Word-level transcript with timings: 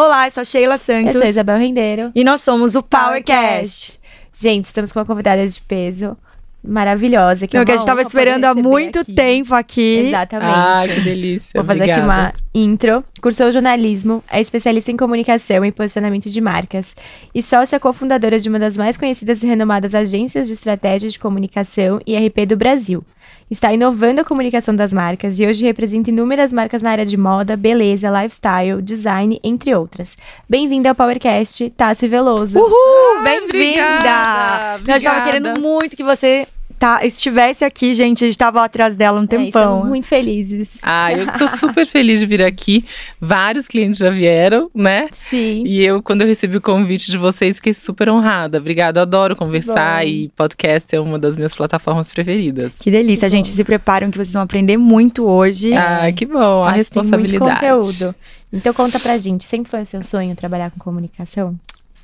Olá, 0.00 0.28
eu 0.28 0.30
sou 0.30 0.40
a 0.40 0.44
Sheila 0.44 0.78
Santos. 0.78 1.14
Eu 1.14 1.20
sou 1.20 1.24
a 1.24 1.28
Isabel 1.28 1.58
Rendeiro. 1.58 2.10
E 2.14 2.24
nós 2.24 2.40
somos 2.40 2.74
o 2.74 2.82
PowerCast. 2.82 4.00
Gente, 4.32 4.64
estamos 4.64 4.94
com 4.94 4.98
uma 4.98 5.04
convidada 5.04 5.46
de 5.46 5.60
peso 5.60 6.16
maravilhosa. 6.64 7.46
Que, 7.46 7.54
Não, 7.54 7.62
é 7.62 7.66
que 7.66 7.72
a 7.72 7.74
gente 7.74 7.82
estava 7.82 8.00
esperando 8.00 8.46
há 8.46 8.54
muito 8.54 9.00
aqui. 9.00 9.12
tempo 9.12 9.54
aqui. 9.54 10.06
Exatamente. 10.06 10.54
Ah, 10.54 10.84
que 10.86 11.00
delícia. 11.02 11.50
Vou 11.54 11.66
fazer 11.66 11.82
Obrigada. 11.82 12.00
aqui 12.00 12.08
uma 12.08 12.32
intro. 12.54 13.04
Cursou 13.20 13.52
jornalismo, 13.52 14.24
é 14.30 14.40
especialista 14.40 14.90
em 14.90 14.96
comunicação 14.96 15.62
e 15.66 15.70
posicionamento 15.70 16.30
de 16.30 16.40
marcas 16.40 16.96
e 17.34 17.42
sócia 17.42 17.78
cofundadora 17.78 18.40
de 18.40 18.48
uma 18.48 18.58
das 18.58 18.78
mais 18.78 18.96
conhecidas 18.96 19.42
e 19.42 19.46
renomadas 19.46 19.94
agências 19.94 20.46
de 20.46 20.54
estratégia 20.54 21.10
de 21.10 21.18
comunicação 21.18 22.00
e 22.06 22.16
RP 22.16 22.46
do 22.46 22.56
Brasil. 22.56 23.04
Está 23.50 23.72
inovando 23.72 24.20
a 24.20 24.24
comunicação 24.24 24.76
das 24.76 24.92
marcas 24.92 25.40
e 25.40 25.44
hoje 25.44 25.64
representa 25.64 26.08
inúmeras 26.08 26.52
marcas 26.52 26.82
na 26.82 26.92
área 26.92 27.04
de 27.04 27.16
moda, 27.16 27.56
beleza, 27.56 28.08
lifestyle, 28.08 28.80
design, 28.80 29.40
entre 29.42 29.74
outras. 29.74 30.16
Bem-vinda 30.48 30.90
ao 30.90 30.94
PowerCast, 30.94 31.68
Tassi 31.70 32.06
Veloso. 32.06 32.56
Uhul, 32.56 33.24
bem-vinda! 33.24 34.80
Eu 34.86 34.94
estava 34.94 35.22
querendo 35.22 35.60
muito 35.60 35.96
que 35.96 36.04
você 36.04 36.46
tá, 36.80 37.06
estivesse 37.06 37.64
aqui, 37.64 37.94
gente. 37.94 38.24
A 38.24 38.26
gente 38.26 38.32
estava 38.34 38.64
atrás 38.64 38.96
dela 38.96 39.20
um 39.20 39.24
É, 39.24 39.26
tempão. 39.28 39.46
estamos 39.46 39.88
muito 39.88 40.08
felizes. 40.08 40.78
Ah, 40.82 41.12
eu 41.12 41.26
tô 41.38 41.46
super 41.48 41.86
feliz 41.86 42.18
de 42.18 42.26
vir 42.26 42.42
aqui. 42.42 42.84
Vários 43.20 43.68
clientes 43.68 43.98
já 43.98 44.10
vieram, 44.10 44.68
né? 44.74 45.06
Sim. 45.12 45.62
E 45.66 45.84
eu, 45.84 46.02
quando 46.02 46.22
eu 46.22 46.26
recebi 46.26 46.56
o 46.56 46.60
convite 46.60 47.10
de 47.10 47.18
vocês, 47.18 47.56
fiquei 47.56 47.74
super 47.74 48.08
honrada. 48.08 48.58
Obrigada, 48.58 48.98
eu 48.98 49.02
adoro 49.02 49.36
conversar 49.36 50.02
Bom. 50.02 50.08
e 50.08 50.28
podcast 50.30 50.96
é 50.96 51.00
uma 51.00 51.18
das 51.18 51.36
minhas 51.36 51.54
plataformas 51.54 52.10
preferidas. 52.12 52.74
Que 52.80 52.90
delícia, 52.90 53.28
Que 53.28 53.36
gente. 53.36 53.50
Se 53.50 53.62
preparam 53.62 54.10
que 54.10 54.16
vocês 54.16 54.32
vão 54.32 54.42
aprender 54.42 54.76
muito 54.76 55.24
hoje. 55.24 55.72
Ah, 55.74 56.10
que 56.10 56.26
bom, 56.26 56.62
a 56.64 56.72
Tassi 56.72 56.72
tem 56.72 56.76
responsabilidade. 56.78 57.44
Muito 57.44 57.60
conteúdo. 57.60 58.14
Então 58.52 58.74
conta 58.74 58.98
pra 58.98 59.16
gente, 59.18 59.44
sempre 59.44 59.70
foi 59.70 59.82
o 59.82 59.86
seu 59.86 60.02
sonho 60.02 60.34
trabalhar 60.34 60.70
com 60.72 60.78
comunicação? 60.78 61.54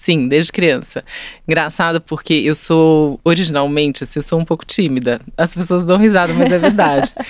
Sim, 0.06 0.28
desde 0.28 0.52
criança. 0.52 1.04
Engraçado 1.48 2.00
porque 2.00 2.32
eu 2.32 2.54
sou, 2.54 3.18
originalmente, 3.24 4.04
assim, 4.04 4.20
eu 4.20 4.22
sou 4.22 4.38
um 4.38 4.44
pouco 4.44 4.64
tímida. 4.64 5.20
As 5.36 5.52
pessoas 5.52 5.84
dão 5.84 5.96
risada, 5.96 6.32
mas 6.32 6.52
é 6.52 6.58
verdade. 6.60 7.12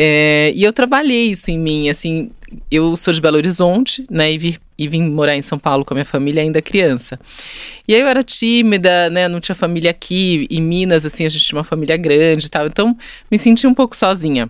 É, 0.00 0.52
e 0.54 0.62
eu 0.62 0.72
trabalhei 0.72 1.30
isso 1.30 1.50
em 1.50 1.58
mim, 1.58 1.88
assim, 1.88 2.30
eu 2.70 2.96
sou 2.96 3.12
de 3.12 3.20
Belo 3.20 3.36
Horizonte, 3.36 4.06
né, 4.10 4.30
e, 4.32 4.38
vi- 4.38 4.58
e 4.78 4.86
vim 4.86 5.02
morar 5.08 5.34
em 5.36 5.42
São 5.42 5.58
Paulo 5.58 5.84
com 5.84 5.94
a 5.94 5.96
minha 5.96 6.04
família 6.04 6.42
ainda 6.42 6.60
criança. 6.60 7.18
E 7.86 7.94
aí 7.94 8.00
eu 8.00 8.06
era 8.06 8.22
tímida, 8.22 9.08
né, 9.10 9.26
não 9.28 9.40
tinha 9.40 9.54
família 9.54 9.90
aqui, 9.90 10.46
em 10.50 10.60
Minas, 10.60 11.04
assim, 11.06 11.24
a 11.24 11.28
gente 11.28 11.44
tinha 11.44 11.56
uma 11.58 11.64
família 11.64 11.96
grande 11.96 12.46
e 12.46 12.50
tal, 12.50 12.66
então 12.66 12.96
me 13.30 13.38
senti 13.38 13.66
um 13.66 13.74
pouco 13.74 13.96
sozinha. 13.96 14.48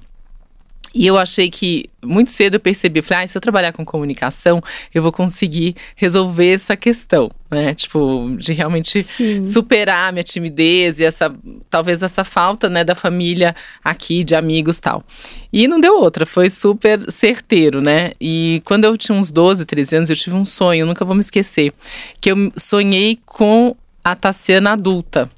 E 0.99 1.07
eu 1.07 1.17
achei 1.17 1.49
que 1.49 1.89
muito 2.05 2.33
cedo 2.33 2.55
eu 2.55 2.61
percebi, 2.61 3.01
falei, 3.03 3.23
ah, 3.23 3.29
se 3.29 3.39
eu 3.39 3.41
trabalhar 3.41 3.73
com 3.73 3.85
comunicação, 3.85 4.61
eu 4.93 5.01
vou 5.01 5.13
conseguir 5.13 5.77
resolver 5.95 6.55
essa 6.55 6.77
questão, 6.77 7.31
né? 7.49 7.73
Tipo, 7.73 8.35
de 8.37 8.53
realmente 8.53 9.05
Sim. 9.05 9.45
superar 9.45 10.09
a 10.09 10.13
minha 10.13 10.25
timidez 10.25 10.99
e 10.99 11.05
essa 11.05 11.33
talvez 11.71 12.03
essa 12.03 12.25
falta, 12.25 12.69
né, 12.69 12.83
da 12.83 12.97
família 12.97 13.55
aqui, 13.85 14.25
de 14.25 14.35
amigos, 14.35 14.81
tal. 14.81 15.05
E 15.53 15.69
não 15.69 15.79
deu 15.79 16.01
outra, 16.01 16.27
foi 16.27 16.51
super 16.51 17.09
certeiro, 17.12 17.81
né? 17.81 18.11
E 18.21 18.61
quando 18.65 18.85
eu 18.85 18.99
tinha 18.99 19.17
uns 19.17 19.31
12, 19.31 19.65
13 19.67 19.95
anos, 19.95 20.11
eu 20.11 20.17
tive 20.17 20.35
um 20.35 20.45
sonho, 20.45 20.85
nunca 20.85 21.05
vou 21.05 21.15
me 21.15 21.21
esquecer, 21.21 21.73
que 22.21 22.33
eu 22.33 22.53
sonhei 22.57 23.21
com 23.25 23.77
a 24.03 24.17
Tassiana 24.17 24.73
adulta. 24.73 25.31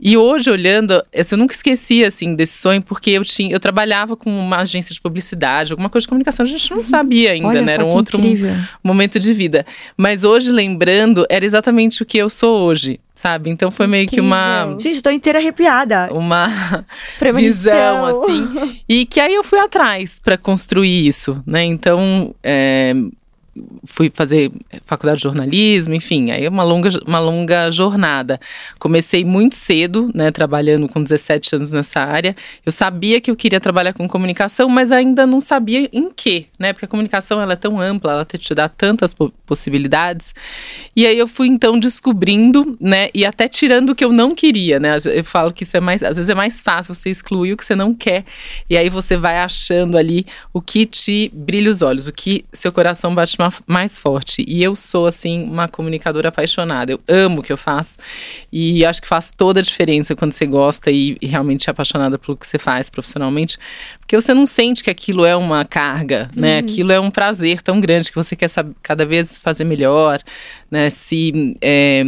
E 0.00 0.16
hoje, 0.16 0.50
olhando, 0.50 1.02
eu 1.12 1.38
nunca 1.38 1.54
esqueci, 1.54 2.04
assim, 2.04 2.34
desse 2.34 2.58
sonho, 2.58 2.82
porque 2.82 3.10
eu 3.10 3.24
tinha, 3.24 3.52
eu 3.52 3.60
trabalhava 3.60 4.16
com 4.16 4.30
uma 4.30 4.58
agência 4.58 4.92
de 4.92 5.00
publicidade, 5.00 5.72
alguma 5.72 5.88
coisa 5.88 6.04
de 6.04 6.08
comunicação, 6.08 6.44
a 6.44 6.48
gente 6.48 6.70
não 6.70 6.82
sabia 6.82 7.32
ainda, 7.32 7.48
Olha 7.48 7.62
né? 7.62 7.72
Era 7.72 7.84
um 7.84 7.88
que 7.88 7.94
outro 7.94 8.18
incrível. 8.18 8.54
momento 8.82 9.18
de 9.18 9.32
vida. 9.32 9.64
Mas 9.96 10.24
hoje, 10.24 10.50
lembrando, 10.50 11.24
era 11.30 11.44
exatamente 11.44 12.02
o 12.02 12.06
que 12.06 12.18
eu 12.18 12.28
sou 12.28 12.62
hoje, 12.62 13.00
sabe? 13.14 13.50
Então 13.50 13.70
foi 13.70 13.86
meio 13.86 14.06
que 14.08 14.20
uma, 14.20 14.64
Incrível. 14.64 14.80
Gente, 14.80 15.02
tô 15.02 15.10
inteira 15.10 15.38
arrepiada. 15.38 16.08
uma 16.12 16.48
visão, 17.34 18.04
assim. 18.04 18.82
E 18.88 19.06
que 19.06 19.20
aí 19.20 19.34
eu 19.34 19.44
fui 19.44 19.60
atrás 19.60 20.20
para 20.22 20.36
construir 20.36 21.06
isso, 21.06 21.42
né? 21.46 21.64
Então, 21.64 22.34
é, 22.42 22.94
fui 23.84 24.10
fazer 24.12 24.50
faculdade 24.84 25.18
de 25.18 25.22
jornalismo, 25.24 25.94
enfim, 25.94 26.30
aí 26.30 26.44
é 26.44 26.48
uma 26.48 26.64
longa, 26.64 26.88
uma 27.06 27.20
longa 27.20 27.70
jornada. 27.70 28.40
Comecei 28.78 29.24
muito 29.24 29.54
cedo, 29.54 30.10
né, 30.14 30.30
trabalhando 30.30 30.88
com 30.88 31.02
17 31.02 31.56
anos 31.56 31.72
nessa 31.72 32.00
área. 32.00 32.34
Eu 32.66 32.72
sabia 32.72 33.20
que 33.20 33.30
eu 33.30 33.36
queria 33.36 33.60
trabalhar 33.60 33.92
com 33.92 34.08
comunicação, 34.08 34.68
mas 34.68 34.90
ainda 34.90 35.26
não 35.26 35.40
sabia 35.40 35.88
em 35.92 36.10
quê, 36.10 36.46
né? 36.58 36.72
Porque 36.72 36.84
a 36.84 36.88
comunicação 36.88 37.40
ela 37.40 37.52
é 37.52 37.56
tão 37.56 37.80
ampla, 37.80 38.12
ela 38.12 38.24
te 38.24 38.54
dá 38.54 38.68
tantas 38.68 39.14
po- 39.14 39.32
possibilidades. 39.46 40.34
E 40.96 41.06
aí 41.06 41.18
eu 41.18 41.28
fui 41.28 41.48
então 41.48 41.78
descobrindo, 41.78 42.76
né, 42.80 43.08
e 43.14 43.24
até 43.24 43.46
tirando 43.48 43.90
o 43.90 43.94
que 43.94 44.04
eu 44.04 44.12
não 44.12 44.34
queria, 44.34 44.80
né? 44.80 44.96
Eu 45.04 45.24
falo 45.24 45.52
que 45.52 45.62
isso 45.62 45.76
é 45.76 45.80
mais, 45.80 46.02
às 46.02 46.16
vezes 46.16 46.28
é 46.30 46.34
mais 46.34 46.60
fácil 46.62 46.94
você 46.94 47.10
excluir 47.10 47.52
o 47.52 47.56
que 47.56 47.64
você 47.64 47.74
não 47.74 47.94
quer, 47.94 48.24
e 48.68 48.76
aí 48.76 48.88
você 48.90 49.16
vai 49.16 49.38
achando 49.38 49.96
ali 49.96 50.26
o 50.52 50.60
que 50.60 50.86
te 50.86 51.30
brilha 51.32 51.70
os 51.70 51.82
olhos, 51.82 52.06
o 52.06 52.12
que 52.12 52.44
seu 52.52 52.72
coração 52.72 53.14
bate 53.14 53.36
ma- 53.38 53.43
mais 53.66 53.98
forte. 53.98 54.44
E 54.46 54.62
eu 54.62 54.76
sou 54.76 55.06
assim 55.06 55.42
uma 55.44 55.68
comunicadora 55.68 56.28
apaixonada. 56.28 56.92
Eu 56.92 57.00
amo 57.08 57.40
o 57.40 57.42
que 57.42 57.52
eu 57.52 57.56
faço 57.56 57.98
e 58.52 58.84
acho 58.84 59.02
que 59.02 59.08
faz 59.08 59.30
toda 59.30 59.60
a 59.60 59.62
diferença 59.62 60.14
quando 60.14 60.32
você 60.32 60.46
gosta 60.46 60.90
e, 60.90 61.16
e 61.20 61.26
realmente 61.26 61.68
é 61.68 61.70
apaixonada 61.70 62.18
pelo 62.18 62.36
que 62.36 62.46
você 62.46 62.58
faz 62.58 62.88
profissionalmente, 62.90 63.58
porque 64.00 64.14
você 64.14 64.34
não 64.34 64.46
sente 64.46 64.82
que 64.82 64.90
aquilo 64.90 65.24
é 65.24 65.34
uma 65.34 65.64
carga, 65.64 66.30
né? 66.36 66.58
Aquilo 66.58 66.92
é 66.92 67.00
um 67.00 67.10
prazer 67.10 67.62
tão 67.62 67.80
grande 67.80 68.10
que 68.10 68.16
você 68.16 68.36
quer 68.36 68.48
saber, 68.48 68.74
cada 68.82 69.04
vez 69.04 69.38
fazer 69.38 69.64
melhor, 69.64 70.20
né? 70.70 70.90
Se 70.90 71.56
é, 71.60 72.02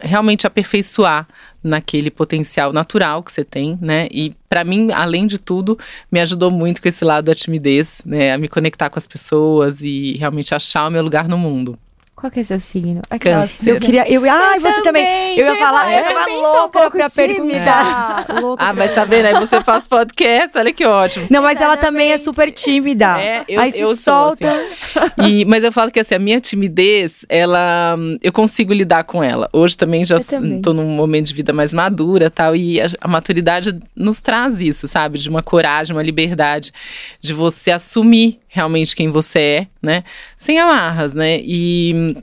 realmente 0.00 0.46
aperfeiçoar 0.46 1.26
naquele 1.64 2.10
potencial 2.10 2.72
natural 2.72 3.22
que 3.22 3.32
você 3.32 3.42
tem, 3.42 3.78
né? 3.80 4.06
E 4.10 4.34
para 4.48 4.62
mim, 4.62 4.92
além 4.92 5.26
de 5.26 5.38
tudo, 5.38 5.78
me 6.12 6.20
ajudou 6.20 6.50
muito 6.50 6.82
com 6.82 6.88
esse 6.88 7.04
lado 7.04 7.24
da 7.24 7.34
timidez, 7.34 8.02
né? 8.04 8.32
A 8.32 8.38
me 8.38 8.48
conectar 8.48 8.90
com 8.90 8.98
as 8.98 9.06
pessoas 9.06 9.80
e 9.80 10.16
realmente 10.18 10.54
achar 10.54 10.86
o 10.86 10.90
meu 10.90 11.02
lugar 11.02 11.26
no 11.26 11.38
mundo. 11.38 11.78
Qual 12.24 12.30
que 12.30 12.40
é 12.40 12.42
seu 12.42 12.58
signo? 12.58 13.02
Câncer. 13.20 13.68
Eu 13.68 13.78
queria. 13.78 14.10
Eu, 14.10 14.24
ai, 14.30 14.58
você 14.58 14.80
também. 14.80 15.38
Eu 15.38 15.44
ia 15.46 15.56
falar, 15.58 15.92
eu 15.94 16.02
tava 16.04 16.20
também 16.20 16.34
sou 16.36 16.42
um 16.42 16.56
louca 16.56 16.90
pra 16.90 17.10
perguntar. 17.10 18.26
Louca 18.40 18.62
Ah, 18.64 18.66
pra- 18.68 18.72
mas 18.72 18.94
tá 18.94 19.04
vendo? 19.04 19.26
Aí 19.26 19.34
você 19.34 19.62
faz 19.62 19.86
podcast, 19.86 20.56
olha 20.56 20.72
que 20.72 20.86
ótimo. 20.86 21.26
Não, 21.30 21.42
mas 21.42 21.60
ela 21.60 21.76
também 21.76 22.12
é 22.12 22.16
super 22.16 22.50
tímida. 22.50 23.20
É, 23.20 23.44
eu, 23.46 23.60
Aí 23.60 23.72
se 23.72 23.80
eu 23.80 23.94
sou 23.94 24.28
solta. 24.36 24.50
assim. 24.52 25.30
E, 25.40 25.44
mas 25.44 25.62
eu 25.64 25.70
falo 25.70 25.90
que 25.90 26.00
assim, 26.00 26.14
a 26.14 26.18
minha 26.18 26.40
timidez, 26.40 27.26
ela, 27.28 27.94
eu 28.22 28.32
consigo 28.32 28.72
lidar 28.72 29.04
com 29.04 29.22
ela. 29.22 29.50
Hoje 29.52 29.76
também 29.76 30.02
já 30.02 30.16
Eu 30.16 30.24
também. 30.24 30.56
estou 30.56 30.72
num 30.72 30.96
momento 30.96 31.26
de 31.26 31.34
vida 31.34 31.52
mais 31.52 31.74
madura, 31.74 32.30
tal, 32.30 32.56
e 32.56 32.80
a, 32.80 32.86
a 33.02 33.06
maturidade 33.08 33.78
nos 33.94 34.22
traz 34.22 34.62
isso, 34.62 34.88
sabe? 34.88 35.18
De 35.18 35.28
uma 35.28 35.42
coragem, 35.42 35.94
uma 35.94 36.02
liberdade 36.02 36.72
de 37.20 37.34
você 37.34 37.70
assumir 37.70 38.40
realmente 38.48 38.94
quem 38.96 39.10
você 39.10 39.38
é, 39.40 39.66
né? 39.84 40.02
Sem 40.36 40.58
amarras, 40.58 41.14
né? 41.14 41.38
E 41.42 42.16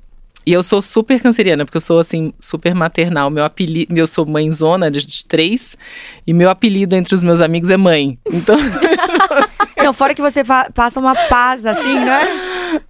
e 0.43 0.53
eu 0.53 0.63
sou 0.63 0.81
super 0.81 1.21
canceriana, 1.21 1.63
porque 1.65 1.77
eu 1.77 1.81
sou, 1.81 1.99
assim, 1.99 2.33
super 2.39 2.73
maternal. 2.73 3.29
Meu 3.29 3.45
apelido, 3.45 3.95
eu 3.95 4.07
sou 4.07 4.25
mãezona 4.25 4.89
de, 4.89 5.05
de 5.05 5.23
três, 5.23 5.77
e 6.25 6.33
meu 6.33 6.49
apelido 6.49 6.95
entre 6.95 7.13
os 7.13 7.21
meus 7.21 7.41
amigos 7.41 7.69
é 7.69 7.77
mãe. 7.77 8.17
Então, 8.25 8.57
Não, 9.77 9.93
fora 9.93 10.13
que 10.15 10.21
você 10.21 10.43
passa 10.73 10.99
uma 10.99 11.15
paz, 11.27 11.65
assim, 11.65 11.99
né? 11.99 12.21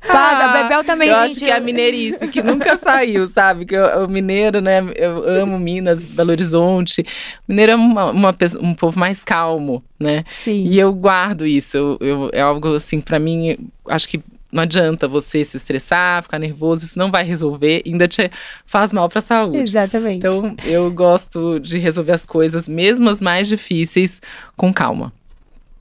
Paz. 0.08 0.40
a 0.40 0.62
Bebel 0.64 0.84
também, 0.84 1.10
eu 1.10 1.16
gente. 1.16 1.26
acho 1.32 1.40
que 1.40 1.50
é 1.50 1.56
a 1.56 1.60
mineirice 1.60 2.28
que 2.28 2.42
nunca 2.42 2.78
saiu, 2.78 3.28
sabe? 3.28 3.66
Que 3.66 3.76
eu- 3.76 4.06
o 4.06 4.08
mineiro, 4.08 4.62
né? 4.62 4.82
Eu 4.96 5.28
amo 5.28 5.58
Minas, 5.60 6.06
Belo 6.06 6.32
Horizonte. 6.32 7.02
O 7.02 7.06
mineiro 7.52 7.72
é 7.74 7.76
uma, 7.76 8.12
uma 8.12 8.36
um 8.62 8.74
povo 8.74 9.00
mais 9.00 9.24
calmo, 9.24 9.84
né? 10.00 10.24
Sim. 10.32 10.64
E 10.66 10.80
eu 10.80 10.94
guardo 10.94 11.46
isso. 11.46 11.78
Eu, 11.78 11.98
eu- 12.02 12.30
é 12.34 12.42
algo 12.42 12.76
assim, 12.76 13.02
pra 13.02 13.20
mim, 13.20 13.58
acho 13.88 14.08
que 14.08 14.22
não 14.52 14.64
adianta 14.64 15.08
você 15.08 15.44
se 15.46 15.58
estressar, 15.58 16.24
ficar 16.24 16.40
nervoso, 16.40 16.86
isso 16.86 16.98
não 17.00 17.10
vai 17.12 17.24
resolver, 17.24 17.82
ainda 17.86 18.08
te 18.08 18.30
faz 18.66 18.92
mal 18.92 19.08
pra 19.10 19.22
saúde. 19.22 19.60
Exatamente. 19.60 20.18
Então, 20.26 20.56
eu 20.66 20.92
gosto 20.92 21.60
de 21.60 21.78
resolver 21.78 22.12
as 22.12 22.26
coisas, 22.26 22.68
mesmo 22.68 23.10
as 23.10 23.22
mais 23.22 23.48
difíceis, 23.48 24.22
com 24.58 24.74
calma. 24.74 25.14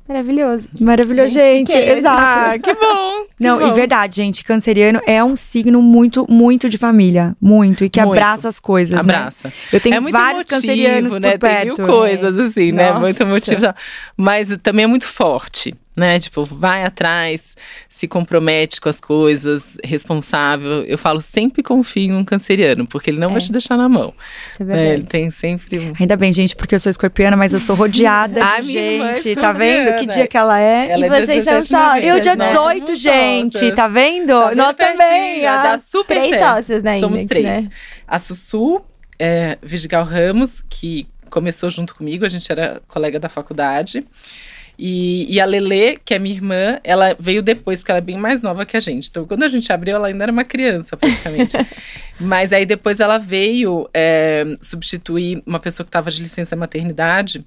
Maravilhoso. 0.08 0.68
Maravilhoso, 0.80 1.32
Gente, 1.32 1.70
gente. 1.70 1.98
Exato. 1.98 2.20
Ah, 2.20 2.58
que 2.58 2.74
bom! 2.74 3.26
que 3.26 3.44
Não, 3.44 3.60
e 3.62 3.66
bom. 3.66 3.74
verdade, 3.74 4.16
gente, 4.16 4.42
canceriano 4.42 5.00
é 5.06 5.22
um 5.22 5.36
signo 5.36 5.80
muito, 5.80 6.26
muito 6.28 6.68
de 6.68 6.76
família. 6.76 7.36
Muito. 7.40 7.84
E 7.84 7.88
que 7.88 8.00
Muito. 8.00 8.14
abraça 8.14 8.48
as 8.48 8.58
coisas. 8.58 8.94
né? 9.06 9.14
Abraça. 9.14 9.52
Eu 9.72 9.80
tenho 9.80 9.94
é 9.94 10.00
muito 10.00 10.12
vários 10.12 10.40
emotivo, 10.40 10.60
cancerianos 10.60 11.12
né? 11.20 11.30
por 11.30 11.38
perto. 11.38 11.74
Tem 11.76 11.84
mil 11.84 11.94
coisas, 11.94 12.38
assim, 12.40 12.72
né? 12.72 12.88
Nossa. 12.88 13.00
Muito 13.00 13.20
emotivo. 13.22 13.60
Mas 14.16 14.48
também 14.60 14.82
é 14.84 14.88
muito 14.88 15.06
forte. 15.06 15.74
Né? 15.96 16.18
Tipo, 16.20 16.44
vai 16.44 16.84
atrás, 16.84 17.56
se 17.88 18.06
compromete 18.06 18.80
com 18.80 18.88
as 18.88 19.00
coisas, 19.00 19.76
responsável. 19.84 20.84
Eu 20.84 20.96
falo, 20.96 21.20
sempre 21.20 21.62
confie 21.62 22.08
num 22.08 22.24
canceriano, 22.24 22.86
porque 22.86 23.10
ele 23.10 23.18
não 23.18 23.28
É. 23.30 23.32
vai 23.32 23.40
te 23.40 23.52
deixar 23.52 23.76
na 23.76 23.88
mão. 23.88 24.14
Isso 24.52 24.62
é 24.62 24.64
né? 24.66 24.74
verdade. 24.74 24.94
Ele 25.00 25.02
tem 25.04 25.30
sempre 25.30 25.78
um 25.78 25.92
Ainda 25.98 26.16
bem, 26.16 26.32
gente, 26.32 26.54
porque 26.56 26.74
eu 26.74 26.80
sou 26.80 26.90
escorpiana, 26.90 27.36
mas 27.36 27.52
eu 27.52 27.60
sou 27.60 27.74
rodeada 27.76 28.40
de 28.62 28.78
é 28.78 29.16
gente. 29.18 29.34
Tá 29.36 29.52
vendo 29.52 29.96
que 29.98 30.06
dia 30.06 30.26
que 30.26 30.36
ela 30.36 30.60
é? 30.60 30.90
Ela 30.90 31.06
E 31.06 31.08
é 31.10 31.24
vocês 31.26 31.44
são 31.44 31.54
17 31.60 31.66
de 31.68 31.72
novembro. 31.74 32.08
Eu, 32.08 32.20
dia 32.20 32.36
né? 32.36 32.46
18, 32.46 32.86
Somos 32.86 33.00
gente, 33.00 33.52
sócias. 33.52 33.74
tá 33.74 33.88
vendo? 33.88 34.28
Tá 34.28 34.54
Nós 34.54 34.76
também. 34.76 35.46
ah. 35.46 35.62
dá 35.62 35.78
super 35.78 36.16
Três 36.16 36.36
certo. 36.36 36.54
sócios 36.56 36.82
na 36.82 36.94
Somos 36.94 37.20
Index, 37.22 37.28
três. 37.42 37.64
né? 37.64 37.70
A 38.06 38.18
Sussu, 38.18 38.80
é, 39.18 39.58
Vidigal 39.62 40.04
Ramos, 40.04 40.62
que 40.68 41.06
começou 41.30 41.70
junto 41.70 41.94
comigo, 41.94 42.24
a 42.24 42.28
gente 42.28 42.50
era 42.50 42.80
colega 42.88 43.18
da 43.20 43.28
faculdade. 43.28 44.04
E, 44.82 45.26
e 45.28 45.38
a 45.38 45.44
Lele, 45.44 45.98
que 46.02 46.14
é 46.14 46.18
minha 46.18 46.34
irmã, 46.34 46.80
ela 46.82 47.14
veio 47.20 47.42
depois, 47.42 47.80
porque 47.80 47.92
ela 47.92 47.98
é 47.98 48.00
bem 48.00 48.16
mais 48.16 48.40
nova 48.40 48.64
que 48.64 48.78
a 48.78 48.80
gente. 48.80 49.10
Então, 49.10 49.26
quando 49.26 49.42
a 49.42 49.48
gente 49.48 49.70
abriu, 49.70 49.94
ela 49.94 50.08
ainda 50.08 50.24
era 50.24 50.32
uma 50.32 50.42
criança, 50.42 50.96
praticamente. 50.96 51.54
Mas 52.18 52.50
aí 52.50 52.64
depois 52.64 52.98
ela 52.98 53.18
veio 53.18 53.86
é, 53.92 54.56
substituir 54.62 55.42
uma 55.46 55.60
pessoa 55.60 55.84
que 55.84 55.90
estava 55.90 56.10
de 56.10 56.22
licença 56.22 56.56
maternidade. 56.56 57.44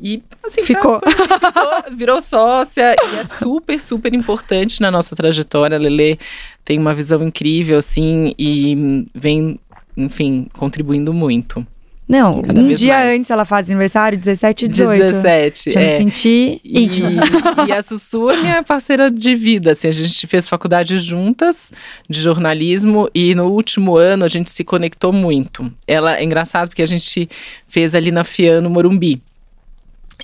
E 0.00 0.24
assim, 0.44 0.64
Ficou. 0.64 1.00
ficou, 1.00 1.94
virou 1.96 2.20
sócia 2.20 2.96
e 3.12 3.16
é 3.18 3.26
super, 3.26 3.80
super 3.80 4.12
importante 4.12 4.80
na 4.80 4.90
nossa 4.90 5.14
trajetória. 5.14 5.76
A 5.76 5.80
Lele 5.80 6.18
tem 6.64 6.80
uma 6.80 6.92
visão 6.92 7.22
incrível, 7.22 7.78
assim, 7.78 8.34
e 8.36 9.06
vem, 9.14 9.56
enfim, 9.96 10.48
contribuindo 10.52 11.14
muito. 11.14 11.64
Não, 12.08 12.40
um 12.40 12.74
dia 12.74 12.94
mais. 12.94 13.18
antes 13.18 13.30
ela 13.30 13.44
faz 13.44 13.68
aniversário, 13.70 14.18
17 14.18 14.64
e 14.64 14.68
18. 14.68 15.00
17, 15.00 15.70
Já 15.70 15.80
é. 15.80 15.92
me 15.98 16.04
senti 16.04 16.60
E, 16.62 16.82
íntima. 16.84 17.22
e 17.66 17.72
a 17.72 17.80
Sussu 17.82 18.28
é 18.30 18.36
minha 18.42 18.62
parceira 18.62 19.10
de 19.10 19.34
vida, 19.34 19.70
assim, 19.70 19.88
a 19.88 19.92
gente 19.92 20.26
fez 20.26 20.46
faculdade 20.48 20.98
juntas 20.98 21.72
de 22.10 22.20
jornalismo 22.20 23.08
e 23.14 23.34
no 23.34 23.46
último 23.46 23.96
ano 23.96 24.24
a 24.24 24.28
gente 24.28 24.50
se 24.50 24.62
conectou 24.62 25.12
muito. 25.12 25.72
Ela 25.86 26.18
é 26.18 26.24
engraçado 26.24 26.68
porque 26.68 26.82
a 26.82 26.86
gente 26.86 27.28
fez 27.66 27.94
ali 27.94 28.10
na 28.10 28.24
Fiano 28.24 28.68
Morumbi. 28.68 29.22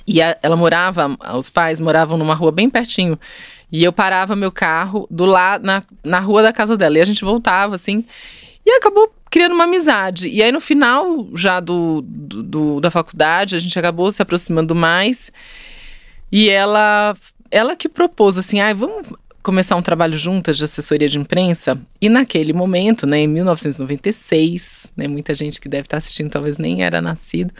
E 0.05 0.21
a- 0.21 0.37
ela 0.43 0.55
morava, 0.55 1.17
os 1.37 1.49
pais 1.49 1.79
moravam 1.79 2.17
numa 2.17 2.33
rua 2.35 2.51
bem 2.51 2.69
pertinho. 2.69 3.17
E 3.71 3.83
eu 3.83 3.93
parava 3.93 4.35
meu 4.35 4.51
carro 4.51 5.07
do 5.09 5.25
lado 5.25 5.63
na, 5.65 5.83
na 6.03 6.19
rua 6.19 6.41
da 6.43 6.51
casa 6.53 6.75
dela. 6.75 6.97
E 6.97 7.01
a 7.01 7.05
gente 7.05 7.23
voltava, 7.23 7.75
assim. 7.75 8.03
E 8.71 8.77
acabou 8.77 9.11
criando 9.31 9.55
uma 9.55 9.63
amizade. 9.63 10.29
E 10.29 10.43
aí, 10.43 10.51
no 10.51 10.59
final 10.61 11.27
já 11.35 11.59
do, 11.59 12.01
do- 12.05 12.43
do- 12.43 12.79
da 12.79 12.91
faculdade, 12.91 13.55
a 13.55 13.59
gente 13.59 13.77
acabou 13.79 14.11
se 14.11 14.21
aproximando 14.21 14.75
mais. 14.75 15.31
E 16.31 16.49
ela, 16.49 17.17
ela 17.49 17.75
que 17.75 17.89
propôs 17.89 18.37
assim, 18.37 18.59
ah, 18.59 18.71
vamos 18.75 19.07
começar 19.41 19.75
um 19.75 19.81
trabalho 19.81 20.19
juntas 20.19 20.55
de 20.59 20.65
assessoria 20.65 21.07
de 21.07 21.17
imprensa. 21.17 21.81
E 21.99 22.09
naquele 22.09 22.53
momento, 22.53 23.07
né, 23.07 23.21
em 23.21 23.27
1996, 23.27 24.87
né, 24.95 25.07
muita 25.07 25.33
gente 25.33 25.59
que 25.59 25.67
deve 25.67 25.87
estar 25.87 25.97
assistindo 25.97 26.29
talvez 26.29 26.59
nem 26.59 26.83
era 26.83 27.01
nascido. 27.01 27.51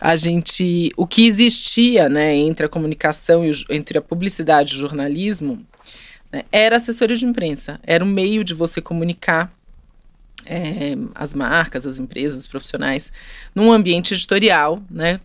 A 0.00 0.16
gente, 0.16 0.90
o 0.96 1.06
que 1.06 1.26
existia, 1.26 2.08
né, 2.08 2.34
entre 2.34 2.64
a 2.64 2.68
comunicação 2.68 3.44
e 3.44 3.50
o, 3.50 3.54
entre 3.68 3.98
a 3.98 4.02
publicidade 4.02 4.72
e 4.72 4.76
o 4.78 4.80
jornalismo, 4.80 5.62
né, 6.32 6.44
era 6.50 6.76
assessoria 6.76 7.14
de 7.16 7.26
imprensa. 7.26 7.78
Era 7.82 8.02
um 8.02 8.08
meio 8.08 8.42
de 8.42 8.54
você 8.54 8.80
comunicar 8.80 9.52
é, 10.46 10.96
as 11.14 11.34
marcas, 11.34 11.86
as 11.86 11.98
empresas, 11.98 12.40
os 12.40 12.46
profissionais, 12.46 13.12
num 13.54 13.72
ambiente 13.72 14.14
editorial, 14.14 14.82
né? 14.90 15.20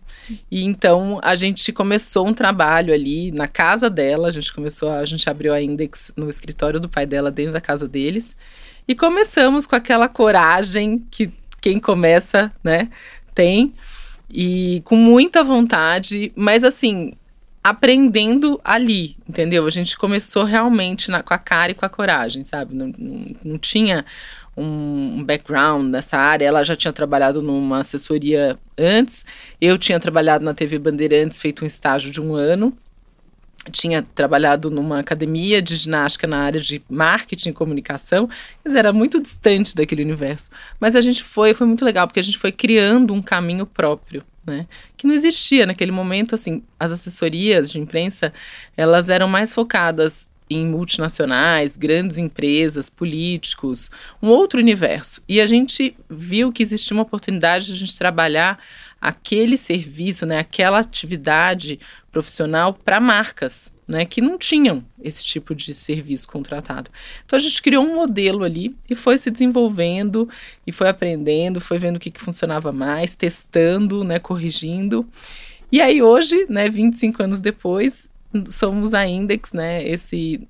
E 0.50 0.64
então 0.64 1.20
a 1.22 1.34
gente 1.34 1.72
começou 1.72 2.26
um 2.26 2.34
trabalho 2.34 2.92
ali 2.92 3.30
na 3.30 3.48
casa 3.48 3.88
dela, 3.88 4.28
a 4.28 4.30
gente 4.30 4.52
começou, 4.52 4.90
a, 4.90 5.04
gente 5.06 5.28
abriu 5.28 5.52
a 5.52 5.62
Index 5.62 6.12
no 6.16 6.28
escritório 6.28 6.80
do 6.80 6.88
pai 6.88 7.06
dela, 7.06 7.30
dentro 7.30 7.52
da 7.52 7.60
casa 7.60 7.86
deles, 7.86 8.34
e 8.86 8.94
começamos 8.94 9.66
com 9.66 9.76
aquela 9.76 10.08
coragem 10.08 11.04
que 11.10 11.30
quem 11.60 11.80
começa, 11.80 12.52
né, 12.62 12.88
tem, 13.34 13.72
e 14.30 14.82
com 14.84 14.96
muita 14.96 15.42
vontade, 15.42 16.32
mas 16.36 16.62
assim, 16.62 17.12
aprendendo 17.62 18.60
ali, 18.64 19.16
entendeu? 19.28 19.66
A 19.66 19.70
gente 19.70 19.96
começou 19.96 20.44
realmente 20.44 21.10
na- 21.10 21.22
com 21.22 21.34
a 21.34 21.38
cara 21.38 21.72
e 21.72 21.74
com 21.74 21.84
a 21.84 21.88
coragem, 21.88 22.44
sabe? 22.44 22.74
Não, 22.74 22.92
não, 22.96 23.26
não 23.44 23.58
tinha 23.58 24.04
um, 24.56 25.22
background 25.22 25.90
nessa 25.90 26.16
área. 26.16 26.46
Ela 26.46 26.64
já 26.64 26.74
tinha 26.74 26.92
trabalhado 26.92 27.42
numa 27.42 27.80
assessoria 27.80 28.58
antes. 28.78 29.24
Eu 29.60 29.76
tinha 29.76 30.00
trabalhado 30.00 30.44
na 30.44 30.54
TV 30.54 30.78
Bandeirantes, 30.78 31.40
feito 31.40 31.64
um 31.64 31.66
estágio 31.66 32.10
de 32.10 32.20
um 32.20 32.34
ano. 32.34 32.76
Tinha 33.70 34.00
trabalhado 34.00 34.70
numa 34.70 35.00
academia 35.00 35.60
de 35.60 35.74
ginástica 35.74 36.26
na 36.26 36.38
área 36.38 36.60
de 36.60 36.80
marketing 36.88 37.50
e 37.50 37.52
comunicação. 37.52 38.28
Dizer, 38.64 38.78
era 38.78 38.92
muito 38.92 39.20
distante 39.20 39.74
daquele 39.74 40.02
universo. 40.02 40.48
Mas 40.78 40.94
a 40.94 41.00
gente 41.00 41.22
foi, 41.22 41.52
foi 41.52 41.66
muito 41.66 41.84
legal, 41.84 42.06
porque 42.06 42.20
a 42.20 42.22
gente 42.22 42.38
foi 42.38 42.52
criando 42.52 43.12
um 43.12 43.20
caminho 43.20 43.66
próprio, 43.66 44.22
né? 44.46 44.66
Que 44.96 45.06
não 45.06 45.14
existia 45.14 45.66
naquele 45.66 45.90
momento, 45.90 46.34
assim, 46.34 46.62
as 46.78 46.92
assessorias 46.92 47.68
de 47.68 47.80
imprensa, 47.80 48.32
elas 48.76 49.08
eram 49.08 49.26
mais 49.26 49.52
focadas 49.52 50.28
em 50.48 50.66
multinacionais, 50.66 51.76
grandes 51.76 52.18
empresas, 52.18 52.88
políticos, 52.88 53.90
um 54.22 54.28
outro 54.28 54.60
universo. 54.60 55.22
E 55.28 55.40
a 55.40 55.46
gente 55.46 55.96
viu 56.08 56.52
que 56.52 56.62
existia 56.62 56.96
uma 56.96 57.02
oportunidade 57.02 57.66
de 57.66 57.72
a 57.72 57.76
gente 57.76 57.98
trabalhar 57.98 58.58
aquele 59.00 59.56
serviço, 59.56 60.24
né, 60.24 60.38
aquela 60.38 60.78
atividade 60.78 61.78
profissional 62.10 62.72
para 62.72 63.00
marcas, 63.00 63.72
né, 63.86 64.04
que 64.04 64.20
não 64.20 64.36
tinham 64.36 64.84
esse 65.02 65.24
tipo 65.24 65.54
de 65.54 65.72
serviço 65.74 66.26
contratado. 66.28 66.90
Então 67.24 67.36
a 67.36 67.40
gente 67.40 67.62
criou 67.62 67.84
um 67.84 67.94
modelo 67.94 68.42
ali 68.42 68.74
e 68.88 68.94
foi 68.94 69.18
se 69.18 69.30
desenvolvendo 69.30 70.28
e 70.66 70.72
foi 70.72 70.88
aprendendo, 70.88 71.60
foi 71.60 71.78
vendo 71.78 71.96
o 71.96 72.00
que, 72.00 72.10
que 72.10 72.20
funcionava 72.20 72.72
mais, 72.72 73.14
testando, 73.14 74.02
né, 74.02 74.18
corrigindo. 74.18 75.06
E 75.70 75.80
aí 75.80 76.02
hoje, 76.02 76.46
né, 76.48 76.68
25 76.68 77.22
anos 77.22 77.40
depois, 77.40 78.08
somos 78.46 78.94
a 78.94 79.06
Index, 79.06 79.52
né, 79.52 79.86
esse 79.86 80.46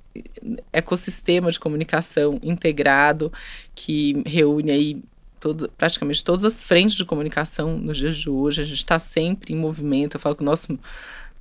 ecossistema 0.73 1.51
de 1.51 1.61
comunicação 1.61 2.39
integrado 2.43 3.33
que 3.75 4.23
reúne 4.27 4.71
aí 4.73 5.03
todo, 5.39 5.71
praticamente 5.77 6.25
todas 6.25 6.45
as 6.45 6.63
frentes 6.63 6.97
de 6.97 7.05
comunicação 7.05 7.79
nos 7.79 7.99
dias 7.99 8.17
de 8.17 8.29
hoje. 8.29 8.63
A 8.63 8.65
gente 8.65 8.79
está 8.79 8.99
sempre 8.99 9.53
em 9.53 9.57
movimento. 9.57 10.17
Eu 10.17 10.21
falo 10.21 10.37
que 10.37 10.43
o 10.43 10.47
nosso 10.47 10.79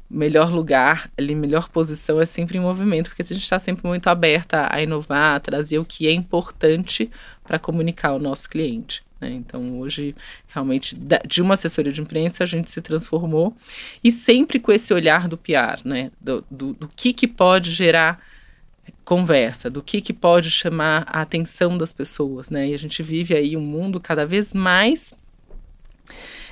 melhor 0.10 0.52
lugar, 0.52 1.10
ali, 1.18 1.34
melhor 1.34 1.70
posição 1.70 2.22
é 2.22 2.26
sempre 2.26 2.58
em 2.58 2.62
movimento, 2.62 3.10
porque 3.10 3.22
a 3.22 3.26
gente 3.26 3.44
está 3.44 3.58
sempre 3.58 3.88
muito 3.88 4.08
aberta 4.08 4.68
a 4.72 4.82
inovar, 4.82 5.36
a 5.36 5.40
trazer 5.40 5.80
o 5.80 5.86
que 5.86 6.08
é 6.08 6.12
importante 6.12 7.10
para 7.44 7.58
comunicar 7.58 8.10
ao 8.10 8.20
nosso 8.20 8.50
cliente. 8.50 9.04
Né? 9.20 9.32
Então, 9.32 9.80
hoje, 9.80 10.16
realmente, 10.48 10.96
de 11.26 11.42
uma 11.42 11.56
assessoria 11.56 11.92
de 11.92 12.02
imprensa, 12.02 12.44
a 12.44 12.48
gente 12.48 12.70
se 12.70 12.82
transformou 12.82 13.56
e 14.04 14.12
sempre 14.12 14.60
com 14.60 14.72
esse 14.72 14.94
olhar 14.94 15.28
do 15.28 15.38
PR, 15.38 15.82
né? 15.84 16.12
do, 16.22 16.46
do, 16.50 16.74
do 16.74 16.90
que, 16.96 17.12
que 17.12 17.28
pode 17.28 17.72
gerar 17.72 18.22
conversa, 19.04 19.70
do 19.70 19.82
que, 19.82 20.02
que 20.02 20.14
pode 20.14 20.50
chamar 20.52 21.06
a 21.08 21.22
atenção 21.22 21.78
das 21.78 21.94
pessoas, 21.94 22.50
né? 22.50 22.70
E 22.70 22.74
a 22.74 22.78
gente 22.78 23.02
vive 23.04 23.36
aí 23.36 23.56
um 23.56 23.62
mundo 23.62 24.00
cada 24.00 24.26
vez 24.26 24.54
mais 24.54 25.18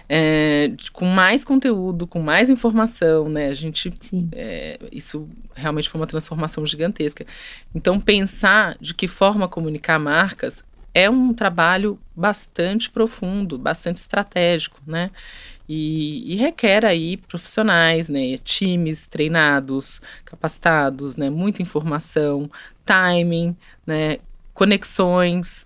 é, 0.07 0.71
com 0.91 1.05
mais 1.05 1.45
conteúdo, 1.45 2.05
com 2.05 2.21
mais 2.21 2.49
informação, 2.49 3.29
né? 3.29 3.47
A 3.47 3.53
gente 3.53 3.93
é, 4.33 4.79
isso 4.91 5.27
realmente 5.55 5.89
foi 5.89 5.99
uma 5.99 6.07
transformação 6.07 6.65
gigantesca. 6.65 7.25
Então, 7.73 7.99
pensar 7.99 8.77
de 8.79 8.93
que 8.93 9.07
forma 9.07 9.47
comunicar 9.47 9.99
marcas 9.99 10.63
é 10.93 11.09
um 11.09 11.33
trabalho 11.33 11.99
bastante 12.15 12.89
profundo, 12.89 13.57
bastante 13.57 13.97
estratégico, 13.97 14.79
né? 14.85 15.09
E, 15.67 16.33
e 16.33 16.35
requer 16.35 16.85
aí 16.85 17.17
profissionais, 17.17 18.09
né? 18.09 18.37
Times 18.43 19.07
treinados, 19.07 20.01
capacitados, 20.25 21.15
né? 21.15 21.29
Muita 21.29 21.61
informação, 21.61 22.49
timing, 22.85 23.55
né? 23.87 24.17
Conexões, 24.53 25.65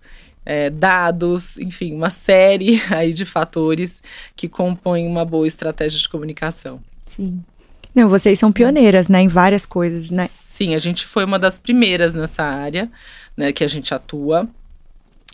é, 0.50 0.70
dados, 0.70 1.58
enfim, 1.58 1.94
uma 1.94 2.10
série 2.10 2.82
aí 2.90 3.12
de 3.12 3.26
fatores 3.26 4.02
que 4.34 4.48
compõem 4.48 5.06
uma 5.06 5.26
boa 5.26 5.46
estratégia 5.46 6.00
de 6.00 6.08
comunicação. 6.08 6.82
Sim. 7.06 7.44
Não, 7.94 8.08
vocês 8.08 8.40
são 8.40 8.50
pioneiras, 8.50 9.10
né, 9.10 9.20
em 9.20 9.28
várias 9.28 9.66
coisas, 9.66 10.10
né? 10.10 10.30
Sim, 10.32 10.74
a 10.74 10.78
gente 10.78 11.06
foi 11.06 11.26
uma 11.26 11.38
das 11.38 11.60
primeiras 11.60 12.14
nessa 12.14 12.44
área, 12.44 12.90
né, 13.36 13.52
que 13.52 13.62
a 13.62 13.68
gente 13.68 13.94
atua. 13.94 14.48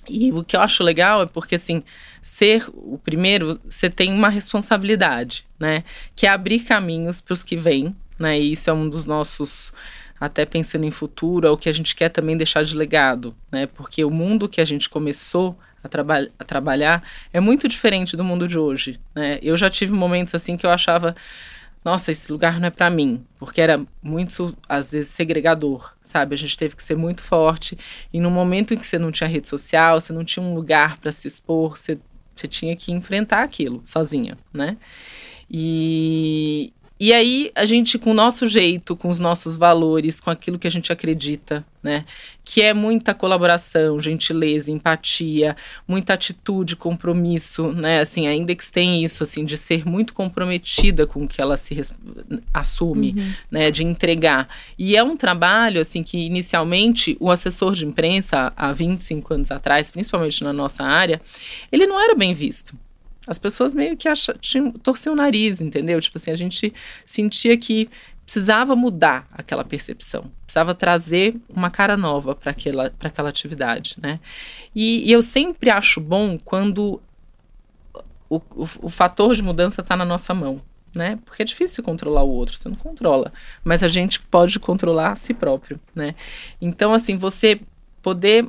E 0.10 0.32
o 0.32 0.43
que 0.43 0.55
eu 0.55 0.62
acho 0.62 0.84
legal 0.84 1.22
é 1.22 1.25
porque, 1.27 1.55
assim, 1.55 1.84
ser 2.24 2.65
o 2.74 2.98
primeiro, 2.98 3.60
você 3.63 3.91
tem 3.91 4.12
uma 4.12 4.29
responsabilidade, 4.29 5.46
né? 5.60 5.84
Que 6.15 6.25
é 6.25 6.29
abrir 6.29 6.62
caminhos 6.62 7.22
para 7.22 7.34
os 7.34 7.43
que 7.43 7.55
vêm, 7.55 7.96
né? 8.17 8.38
E 8.38 8.51
isso 8.51 8.70
é 8.70 8.74
um 8.74 8.89
dos 8.89 9.05
nossos, 9.05 9.72
até 10.25 10.45
pensando 10.45 10.85
em 10.85 10.91
futuro, 10.91 11.45
é 11.45 11.49
o 11.51 11.57
que 11.57 11.67
a 11.67 11.73
gente 11.73 11.95
quer 11.95 12.09
também 12.09 12.37
deixar 12.37 12.63
de 12.63 12.75
legado, 12.75 13.35
né? 13.51 13.67
Porque 13.67 14.05
o 14.05 14.09
mundo 14.09 14.47
que 14.47 14.61
a 14.61 14.65
gente 14.65 14.89
começou 14.89 15.57
a, 15.83 15.89
traba 15.89 16.27
a 16.39 16.43
trabalhar 16.43 17.03
é 17.33 17.39
muito 17.39 17.67
diferente 17.67 18.15
do 18.15 18.23
mundo 18.23 18.47
de 18.47 18.57
hoje, 18.57 18.99
né? 19.13 19.37
Eu 19.41 19.57
já 19.57 19.69
tive 19.69 19.93
momentos, 19.93 20.33
assim, 20.33 20.55
que 20.55 20.65
eu 20.65 20.69
achava 20.69 21.15
nossa, 21.83 22.13
esse 22.13 22.31
lugar 22.31 22.61
não 22.61 22.67
é 22.67 22.71
para 22.71 22.89
mim, 22.89 23.25
porque 23.37 23.59
era 23.59 23.85
muito, 24.01 24.57
às 24.69 24.91
vezes, 24.91 25.09
segregador, 25.09 25.93
sabe? 26.05 26.33
A 26.33 26.37
gente 26.37 26.57
teve 26.57 26.77
que 26.77 26.83
ser 26.83 26.95
muito 26.95 27.21
forte. 27.21 27.77
E 28.13 28.21
no 28.21 28.31
momento 28.31 28.73
em 28.73 28.77
que 28.77 28.87
você 28.87 28.97
não 28.97 29.11
tinha 29.11 29.27
rede 29.27 29.49
social, 29.49 29.99
você 29.99 30.13
não 30.13 30.23
tinha 30.23 30.41
um 30.45 30.55
lugar 30.55 30.97
para 30.97 31.11
se 31.11 31.27
expor, 31.27 31.77
você, 31.77 31.99
você 32.33 32.47
tinha 32.47 32.73
que 32.73 32.93
enfrentar 32.93 33.43
aquilo 33.43 33.81
sozinha, 33.83 34.37
né? 34.53 34.77
E, 35.51 36.71
e 37.03 37.12
aí, 37.12 37.51
a 37.53 37.65
gente, 37.65 38.00
com 38.00 38.12
o 38.12 38.13
nosso 38.13 38.48
jeito, 38.48 38.95
com 38.95 39.10
os 39.10 39.19
nossos 39.19 39.57
valores, 39.57 40.22
com 40.22 40.29
aquilo 40.29 40.57
que 40.57 40.65
a 40.65 40.72
gente 40.72 40.89
acredita, 40.89 41.65
né? 41.83 42.05
Que 42.45 42.62
é 42.62 42.74
muita 42.74 43.13
colaboração, 43.13 44.00
gentileza, 44.00 44.72
empatia, 44.72 45.53
muita 45.86 46.13
atitude, 46.13 46.77
compromisso, 46.77 47.74
né? 47.74 48.00
Assim, 48.00 48.25
a 48.25 48.33
Index 48.33 48.72
tem 48.72 49.03
isso, 49.03 49.22
assim, 49.22 49.43
de 49.43 49.57
ser 49.57 49.86
muito 49.86 50.13
comprometida 50.13 51.05
com 51.05 51.25
o 51.25 51.27
que 51.27 51.41
ela 51.41 51.57
se 51.57 51.81
assume, 52.53 53.15
uhum. 53.17 53.33
né? 53.51 53.69
De 53.69 53.83
entregar. 53.83 54.48
E 54.79 54.95
é 54.95 55.03
um 55.03 55.17
trabalho, 55.17 55.81
assim, 55.81 56.03
que 56.03 56.17
inicialmente 56.17 57.17
o 57.19 57.29
assessor 57.29 57.74
de 57.74 57.86
imprensa, 57.86 58.53
há 58.55 58.72
25 58.72 59.33
anos 59.33 59.51
atrás, 59.51 59.91
principalmente 59.91 60.41
na 60.41 60.53
nossa 60.53 60.86
área, 60.86 61.22
ele 61.69 61.86
não 61.86 62.00
era 62.00 62.15
bem 62.15 62.33
visto 62.33 62.74
as 63.27 63.39
pessoas 63.39 63.73
meio 63.73 63.95
que 63.95 64.07
acham, 64.07 64.35
torciam 64.81 65.13
o 65.13 65.15
nariz, 65.15 65.61
entendeu? 65.61 65.99
Tipo 66.01 66.17
assim, 66.17 66.31
a 66.31 66.35
gente 66.35 66.73
sentia 67.05 67.57
que 67.57 67.89
precisava 68.25 68.75
mudar 68.75 69.27
aquela 69.31 69.63
percepção, 69.63 70.31
precisava 70.45 70.73
trazer 70.73 71.35
uma 71.49 71.69
cara 71.69 71.97
nova 71.97 72.33
para 72.35 72.51
aquela, 72.51 72.91
aquela 72.99 73.29
atividade, 73.29 73.97
né? 74.01 74.19
E, 74.73 75.07
e, 75.07 75.11
eu 75.11 75.21
sempre 75.21 75.69
acho 75.69 75.99
bom 75.99 76.37
quando 76.37 77.01
o, 78.29 78.37
o, 78.37 78.67
o 78.83 78.89
fator 78.89 79.35
de 79.35 79.43
mudança 79.43 79.81
está 79.81 79.95
na 79.95 80.05
nossa 80.05 80.33
mão, 80.33 80.61
né? 80.95 81.19
Porque 81.25 81.41
é 81.41 81.45
difícil 81.45 81.83
controlar 81.83 82.23
o 82.23 82.29
outro, 82.29 82.57
você 82.57 82.69
não 82.69 82.77
controla, 82.77 83.31
mas 83.63 83.83
a 83.83 83.87
gente 83.87 84.19
pode 84.19 84.57
controlar 84.59 85.11
a 85.11 85.15
si 85.15 85.33
próprio, 85.33 85.79
né? 85.93 86.15
Então, 86.61 86.93
assim, 86.93 87.17
você 87.17 87.59
poder 88.01 88.47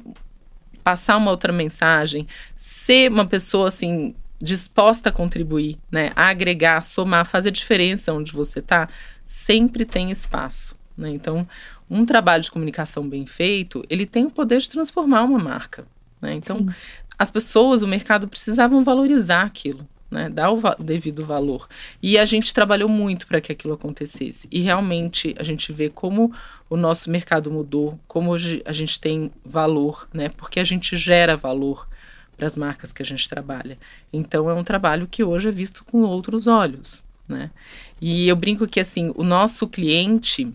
passar 0.85 1.17
uma 1.17 1.31
outra 1.31 1.53
mensagem, 1.53 2.29
ser 2.57 3.11
uma 3.11 3.27
pessoa 3.27 3.69
assim 3.69 4.15
disposta 4.45 5.09
a 5.09 5.13
contribuir, 5.13 5.79
né, 5.91 6.13
a 6.15 6.29
agregar, 6.29 6.77
a 6.77 6.83
somar, 6.83 7.23
a 7.23 7.25
fazer 7.25 7.51
diferença 7.51 8.13
onde 8.13 8.31
você 8.31 8.59
está, 8.59 8.89
sempre 9.27 9.85
tem 9.85 10.11
espaço. 10.11 10.77
Né? 10.97 11.11
Então, 11.11 11.49
um 11.91 12.05
trabalho 12.05 12.43
de 12.43 12.51
comunicação 12.51 13.09
bem 13.09 13.27
feito, 13.27 13.83
ele 13.89 14.07
tem 14.07 14.27
o 14.27 14.31
poder 14.31 14.61
de 14.61 14.69
transformar 14.69 15.25
uma 15.25 15.39
marca. 15.39 15.87
Né? 16.21 16.35
Então, 16.35 16.59
Sim. 16.59 16.69
as 17.19 17.31
pessoas, 17.31 17.83
o 17.83 17.89
mercado 17.89 18.29
precisavam 18.29 18.85
valorizar 18.85 19.43
aquilo. 19.43 19.89
Né, 20.11 20.29
dar 20.29 20.51
o, 20.51 20.59
va 20.59 20.77
o, 20.79 20.83
devido 20.85 21.25
valor. 21.25 21.67
E 22.01 22.17
a 22.19 22.25
gente 22.25 22.55
trabalhou 22.55 22.89
muito 22.89 23.27
para 23.27 23.41
que 23.41 23.51
aquilo 23.51 23.75
acontecesse. 23.75 24.47
E 24.49 24.61
realmente 24.61 25.35
a 25.37 25.43
gente 25.43 25.73
vê 25.73 25.89
como 25.89 26.33
o 26.71 26.77
nosso 26.77 27.11
mercado 27.11 27.51
mudou, 27.51 27.99
como 28.07 28.31
hoje 28.31 28.63
a 28.65 28.71
gente 28.71 29.01
tem 29.01 29.33
valor, 29.45 30.07
né, 30.15 30.29
porque 30.29 30.61
a 30.61 30.65
gente 30.65 30.97
gera 30.97 31.37
valor 31.37 31.89
para 32.37 32.47
as 32.47 32.57
marcas 32.57 32.93
que 32.93 33.03
a 33.03 33.07
gente 33.07 33.29
trabalha. 33.29 33.79
Então 34.13 34.49
é 34.49 34.55
um 34.55 34.65
trabalho 34.65 35.09
que 35.11 35.23
hoje 35.23 35.49
é 35.49 35.53
visto 35.53 35.85
com 35.85 36.03
outros 36.03 36.47
olhos, 36.47 37.03
né? 37.29 37.51
E 38.01 38.29
eu 38.29 38.37
brinco 38.37 38.67
que 38.67 38.81
assim, 38.81 39.13
o 39.17 39.23
nosso 39.23 39.69
cliente, 39.69 40.53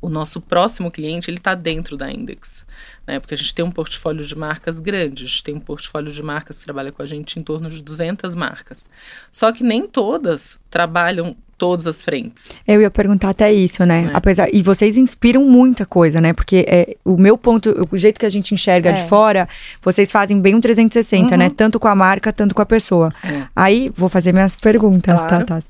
o 0.00 0.08
nosso 0.08 0.40
próximo 0.40 0.90
cliente, 0.90 1.30
ele 1.30 1.38
está 1.38 1.54
dentro 1.54 1.96
da 1.96 2.10
Index, 2.10 2.64
né? 3.06 3.18
Porque 3.18 3.34
a 3.34 3.36
gente 3.36 3.54
tem 3.54 3.64
um 3.64 3.70
portfólio 3.70 4.24
de 4.24 4.36
marcas 4.36 4.78
grande, 4.78 5.24
a 5.24 5.26
gente 5.26 5.44
tem 5.44 5.54
um 5.54 5.60
portfólio 5.60 6.12
de 6.12 6.22
marcas 6.22 6.58
que 6.58 6.64
trabalha 6.64 6.92
com 6.92 7.02
a 7.02 7.06
gente 7.06 7.38
em 7.38 7.42
torno 7.42 7.68
de 7.68 7.82
200 7.82 8.34
marcas. 8.34 8.86
Só 9.32 9.52
que 9.52 9.62
nem 9.62 9.86
todas 9.86 10.58
trabalham 10.70 11.36
todas 11.58 11.86
as 11.86 12.02
frentes. 12.02 12.58
Eu 12.66 12.80
ia 12.80 12.90
perguntar 12.90 13.30
até 13.30 13.52
isso, 13.52 13.84
né? 13.84 14.10
É. 14.12 14.16
Apesar 14.16 14.48
e 14.52 14.62
vocês 14.62 14.96
inspiram 14.96 15.44
muita 15.44 15.86
coisa, 15.86 16.20
né? 16.20 16.32
Porque 16.32 16.64
é, 16.68 16.96
o 17.04 17.16
meu 17.16 17.36
ponto, 17.38 17.88
o 17.90 17.98
jeito 17.98 18.20
que 18.20 18.26
a 18.26 18.30
gente 18.30 18.54
enxerga 18.54 18.90
é. 18.90 18.92
de 18.92 19.08
fora, 19.08 19.48
vocês 19.82 20.10
fazem 20.10 20.40
bem 20.40 20.54
um 20.54 20.60
360, 20.60 21.30
uhum. 21.30 21.38
né? 21.38 21.50
Tanto 21.54 21.80
com 21.80 21.88
a 21.88 21.94
marca, 21.94 22.32
tanto 22.32 22.54
com 22.54 22.62
a 22.62 22.66
pessoa. 22.66 23.12
É. 23.24 23.42
Aí 23.54 23.90
vou 23.96 24.08
fazer 24.08 24.32
minhas 24.32 24.56
perguntas, 24.56 25.20
tá, 25.22 25.28
claro. 25.28 25.46
tá, 25.46 25.60
tá? 25.60 25.66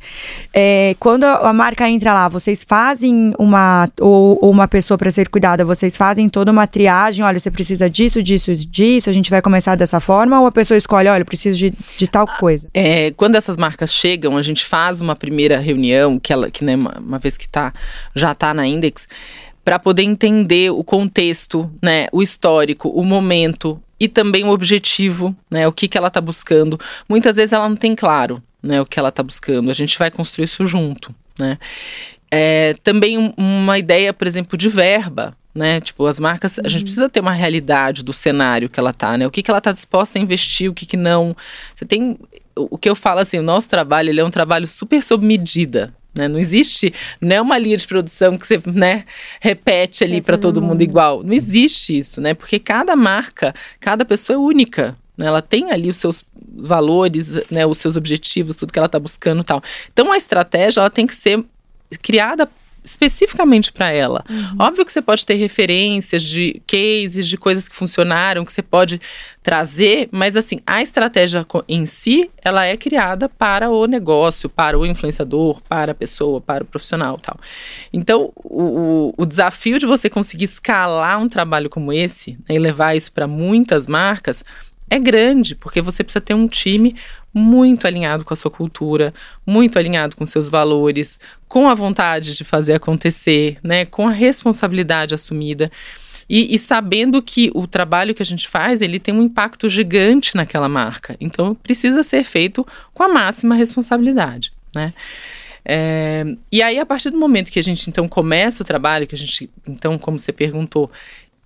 É, 0.52 0.97
quando 0.99 1.25
a 1.25 1.52
marca 1.52 1.88
entra 1.88 2.12
lá, 2.12 2.28
vocês 2.28 2.64
fazem 2.66 3.33
uma 3.38 3.88
ou, 4.00 4.38
ou 4.43 4.50
uma 4.50 4.66
pessoa 4.66 4.99
para 4.99 5.11
ser 5.11 5.28
cuidada, 5.28 5.64
vocês 5.64 5.97
fazem 5.97 6.28
toda 6.28 6.50
uma 6.50 6.66
triagem, 6.66 7.25
olha, 7.25 7.38
você 7.38 7.50
precisa 7.50 7.88
disso, 7.88 8.23
disso, 8.23 8.55
disso, 8.55 9.09
a 9.09 9.12
gente 9.12 9.31
vai 9.31 9.40
começar 9.40 9.76
dessa 9.76 10.00
forma 10.00 10.40
ou 10.40 10.47
a 10.47 10.52
pessoa 10.52 10.76
escolhe, 10.76 11.09
olha, 11.09 11.23
eu 11.23 11.26
preciso 11.26 11.59
de, 11.59 11.73
de 11.97 12.07
tal 12.07 12.26
coisa? 12.26 12.69
É, 12.75 13.12
quando 13.12 13.37
essas 13.37 13.57
marcas 13.57 13.93
chegam, 13.93 14.37
a 14.37 14.43
gente 14.43 14.64
faz 14.64 15.00
uma 15.00 15.14
primeira 15.14 15.59
reunião 15.59 15.75
reunião, 15.76 16.18
que 16.18 16.33
ela, 16.33 16.50
que 16.50 16.64
né, 16.64 16.75
uma, 16.75 16.99
uma 16.99 17.18
vez 17.18 17.37
que 17.37 17.49
tá, 17.49 17.73
já 18.14 18.33
está 18.33 18.52
na 18.52 18.66
Index, 18.66 19.06
para 19.64 19.78
poder 19.78 20.02
entender 20.02 20.71
o 20.71 20.83
contexto, 20.83 21.71
né, 21.83 22.06
o 22.12 22.23
histórico, 22.23 22.88
o 22.88 23.04
momento 23.04 23.80
e 23.99 24.09
também 24.09 24.45
o 24.45 24.50
objetivo, 24.50 25.37
né, 25.50 25.66
o 25.66 25.73
que, 25.73 25.88
que 25.88 25.99
ela 25.99 26.09
está 26.09 26.21
buscando. 26.21 26.78
Muitas 27.09 27.37
vezes 27.37 27.52
ela 27.52 27.68
não 27.68 27.76
tem 27.76 27.95
claro, 27.95 28.42
né, 28.62 28.80
o 28.80 28.87
que 28.87 28.99
ela 28.99 29.09
está 29.11 29.23
buscando. 29.23 29.71
A 29.71 29.75
gente 29.75 29.99
vai 29.99 30.11
construir 30.11 30.45
isso 30.45 30.66
junto, 30.66 31.14
né. 31.38 31.59
É, 32.30 32.75
também 32.83 33.16
um, 33.16 33.33
uma 33.37 33.78
ideia, 33.78 34.12
por 34.12 34.26
exemplo, 34.26 34.59
de 34.59 34.68
verba, 34.68 35.37
né? 35.54 35.80
Tipo, 35.80 36.06
as 36.06 36.21
marcas, 36.21 36.59
a 36.59 36.68
gente 36.68 36.80
uhum. 36.80 36.85
precisa 36.85 37.09
ter 37.09 37.21
uma 37.21 37.33
realidade 37.33 38.02
do 38.02 38.12
cenário 38.12 38.68
que 38.68 38.78
ela 38.78 38.92
tá, 38.92 39.16
né? 39.16 39.26
O 39.26 39.30
que, 39.30 39.42
que 39.42 39.50
ela 39.50 39.61
tá 39.61 39.73
disposta 39.73 40.18
a 40.18 40.23
investir, 40.23 40.68
o 40.68 40.75
que, 40.75 40.85
que 40.85 40.97
não. 40.97 41.37
Você 41.75 41.87
tem 41.87 42.18
o 42.56 42.78
que 42.78 42.88
eu 42.88 42.94
falo 42.94 43.20
assim, 43.20 43.38
o 43.38 43.42
nosso 43.42 43.68
trabalho 43.68 44.08
ele 44.08 44.20
é 44.20 44.25
um 44.25 44.30
trabalho 44.30 44.66
super 44.66 45.02
sob 45.02 45.25
medida. 45.25 45.94
Né? 46.14 46.26
Não 46.26 46.38
existe, 46.38 46.92
não 47.20 47.36
é 47.36 47.40
uma 47.40 47.58
linha 47.58 47.76
de 47.76 47.86
produção 47.86 48.38
que 48.38 48.46
você 48.46 48.60
né, 48.64 49.04
repete 49.38 50.02
ali 50.02 50.22
para 50.22 50.38
todo 50.38 50.62
mundo 50.62 50.80
igual. 50.80 51.22
Não 51.22 51.34
existe 51.34 51.98
isso, 51.98 52.22
né? 52.22 52.32
Porque 52.32 52.58
cada 52.58 52.96
marca, 52.96 53.54
cada 53.78 54.02
pessoa 54.02 54.34
é 54.34 54.38
única. 54.38 54.96
Né? 55.16 55.26
Ela 55.26 55.42
tem 55.42 55.70
ali 55.70 55.90
os 55.90 55.98
seus 55.98 56.25
valores, 56.58 57.50
né, 57.50 57.66
os 57.66 57.76
seus 57.76 57.98
objetivos, 57.98 58.56
tudo 58.56 58.72
que 58.72 58.78
ela 58.78 58.86
está 58.86 58.98
buscando 58.98 59.42
e 59.42 59.44
tal. 59.44 59.62
Então 59.92 60.10
a 60.10 60.16
estratégia 60.16 60.80
ela 60.80 60.90
tem 60.90 61.06
que 61.06 61.14
ser 61.14 61.44
criada 62.00 62.48
especificamente 62.87 63.73
para 63.73 63.90
ela. 63.90 64.25
Uhum. 64.31 64.57
Óbvio 64.61 64.87
que 64.87 64.93
você 64.93 65.02
pode 65.02 65.26
ter 65.26 65.35
referências 65.35 66.23
de 66.23 66.62
cases, 66.66 67.26
de 67.26 67.37
coisas 67.37 67.69
que 67.69 67.75
funcionaram, 67.75 68.45
que 68.45 68.52
você 68.52 68.62
pode 68.62 69.00
trazer, 69.43 70.09
mas 70.12 70.37
assim, 70.37 70.61
a 70.66 70.81
estratégia 70.81 71.45
em 71.69 71.85
si, 71.85 72.31
ela 72.43 72.64
é 72.64 72.76
criada 72.76 73.28
para 73.28 73.69
o 73.69 73.87
negócio, 73.87 74.49
para 74.49 74.78
o 74.78 74.87
influenciador, 74.87 75.61
para 75.69 75.93
a 75.93 75.95
pessoa, 75.95 76.40
para 76.40 76.62
o 76.62 76.66
profissional 76.66 77.19
tal. 77.19 77.37
Então, 77.93 78.33
o, 78.37 79.12
o 79.16 79.26
desafio 79.26 79.78
de 79.78 79.87
você 79.87 80.09
conseguir 80.09 80.45
escalar 80.45 81.21
um 81.21 81.28
trabalho 81.28 81.69
como 81.69 81.93
esse 81.93 82.38
né, 82.49 82.55
e 82.55 82.59
levar 82.59 82.97
isso 82.97 83.12
para 83.12 83.26
muitas 83.26 83.87
marcas 83.87 84.45
é 84.88 84.99
grande, 84.99 85.55
porque 85.55 85.81
você 85.81 86.05
precisa 86.05 86.21
ter 86.21 86.35
um 86.35 86.47
time 86.47 86.95
muito 87.37 87.87
alinhado 87.87 88.25
com 88.25 88.33
a 88.33 88.37
sua 88.37 88.50
cultura, 88.50 89.12
muito 89.47 89.78
alinhado 89.78 90.16
com 90.16 90.25
seus 90.25 90.49
valores, 90.49 91.21
com 91.47 91.69
a 91.69 91.75
vontade 91.75 92.35
de 92.35 92.43
fazer 92.45 92.73
acontecer, 92.73 93.59
né, 93.62 93.85
com 93.85 94.09
a 94.09 94.11
responsabilidade 94.11 95.14
assumida. 95.14 95.71
E, 96.28 96.55
e, 96.55 96.59
sabendo 96.59 97.23
que 97.23 97.52
o 97.55 97.66
trabalho 97.66 98.14
que 98.14 98.23
a 98.23 98.26
gente 98.26 98.49
faz 98.49 98.81
ele 98.81 98.99
tem 98.99 99.14
um 99.14 99.23
impacto 99.23 99.69
gigante 99.69 100.35
naquela 100.35 100.69
marca, 100.69 101.14
então 101.21 101.55
precisa 101.55 102.02
ser 102.02 102.25
feito 102.25 102.66
com 102.95 103.02
a 103.02 103.09
máxima 103.09 103.55
responsabilidade, 103.55 104.50
né? 104.75 104.95
É, 105.69 106.25
e 106.50 106.62
aí 106.62 106.78
a 106.78 106.87
partir 106.87 107.11
do 107.11 107.19
momento 107.19 107.50
que 107.50 107.59
a 107.59 107.62
gente 107.62 107.90
então 107.90 108.09
começa 108.09 108.62
o 108.62 108.66
trabalho, 108.66 109.07
que 109.07 109.14
a 109.14 109.19
gente 109.19 109.50
então 109.66 109.99
como 109.99 110.19
você 110.19 110.33
perguntou 110.33 110.90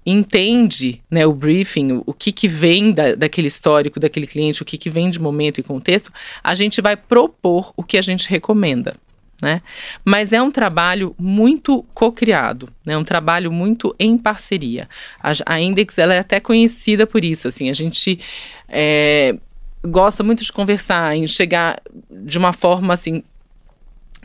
entende 0.05 1.03
né, 1.11 1.27
o 1.27 1.33
briefing, 1.33 2.03
o, 2.07 2.13
que, 2.13 2.33
que 2.33 2.49
vem 2.49 2.93
da, 2.93 3.15
daquele 3.15 3.49
histórico 3.49 4.01
daquele 4.01 4.27
cliente, 4.27 4.63
o 4.63 4.65
que, 4.65 4.79
que 4.79 4.91
vem 4.91 5.11
de 5.11 5.21
momento 5.21 5.61
e 5.61 5.63
contexto, 5.63 6.13
a 6.43 6.55
gente 6.55 6.81
vai 6.81 6.97
propor 6.97 7.73
o 7.77 7.83
que 7.83 7.99
a 7.99 8.03
gente 8.03 8.29
recomenda. 8.29 8.95
Né? 9.43 9.63
Mas 10.05 10.33
é 10.33 10.43
um 10.43 10.51
trabalho 10.51 11.15
muito 11.19 11.83
co-criado, 11.95 12.69
né? 12.85 12.97
um 12.97 13.05
trabalho 13.05 13.51
muito 13.51 13.95
em 13.99 14.19
parceria. 14.19 14.89
A, 15.23 15.33
a 15.47 15.61
Index 15.61 15.97
ela 15.97 16.15
é 16.15 16.19
até 16.19 16.41
conhecida 16.41 17.07
por 17.07 17.25
isso. 17.25 17.49
Assim, 17.49 17.71
a 17.71 17.75
gente 17.75 18.21
é, 18.69 19.35
gosta 19.83 20.23
muito 20.23 20.45
de 20.45 20.53
conversar, 20.53 21.17
em 21.17 21.27
chegar 21.27 21.81
de 22.11 22.39
uma 22.39 22.53
forma 22.53 22.93
assim 22.93 23.23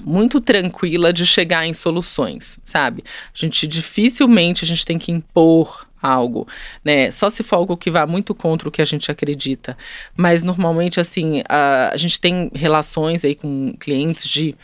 muito 0.03 0.41
tranquila 0.41 1.11
de 1.11 1.25
chegar 1.25 1.65
em 1.65 1.73
soluções, 1.73 2.59
sabe? 2.63 3.03
A 3.33 3.37
gente 3.37 3.67
dificilmente 3.67 4.63
a 4.63 4.67
gente 4.67 4.85
tem 4.85 4.97
que 4.97 5.11
impor 5.11 5.85
algo, 6.01 6.47
né? 6.83 7.09
Só 7.11 7.29
se 7.29 7.41
for 7.41 7.55
algo 7.55 7.75
que 7.75 7.89
vá 7.89 8.05
muito 8.05 8.35
contra 8.35 8.69
o 8.69 8.71
que 8.71 8.81
a 8.81 8.85
gente 8.85 9.11
acredita. 9.11 9.77
Mas 10.15 10.43
normalmente 10.43 10.99
assim, 10.99 11.41
a, 11.49 11.91
a 11.93 11.97
gente 11.97 12.19
tem 12.19 12.51
relações 12.53 13.25
aí 13.25 13.35
com 13.35 13.73
clientes 13.79 14.27
de 14.27 14.55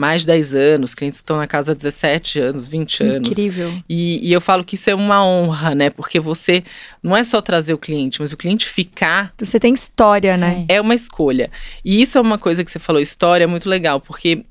mais 0.00 0.22
de 0.22 0.28
10 0.28 0.54
anos, 0.54 0.94
clientes 0.94 1.18
estão 1.18 1.36
na 1.36 1.46
casa 1.46 1.72
há 1.72 1.74
17 1.74 2.40
anos, 2.40 2.66
20 2.68 3.02
anos. 3.04 3.28
Incrível. 3.28 3.82
E, 3.86 4.26
e, 4.26 4.32
eu 4.32 4.40
falo 4.40 4.64
que 4.64 4.74
isso 4.74 4.88
é 4.88 4.94
uma 4.94 5.22
honra, 5.22 5.74
né? 5.74 5.90
Porque 5.90 6.18
você 6.18 6.64
não 7.02 7.14
é 7.14 7.22
só 7.22 7.42
trazer 7.42 7.74
o 7.74 7.78
cliente, 7.78 8.18
mas 8.18 8.32
o 8.32 8.36
cliente 8.36 8.66
ficar. 8.66 9.34
Você 9.36 9.60
tem 9.60 9.74
história, 9.74 10.38
né? 10.38 10.64
É 10.68 10.80
uma 10.80 10.94
escolha. 10.94 11.50
E 11.84 12.00
isso 12.00 12.16
é 12.16 12.20
uma 12.20 12.38
coisa 12.38 12.64
que 12.64 12.70
você 12.70 12.78
falou, 12.78 13.02
história 13.02 13.44
é 13.44 13.46
muito 13.46 13.68
legal, 13.68 14.00
porque 14.00 14.46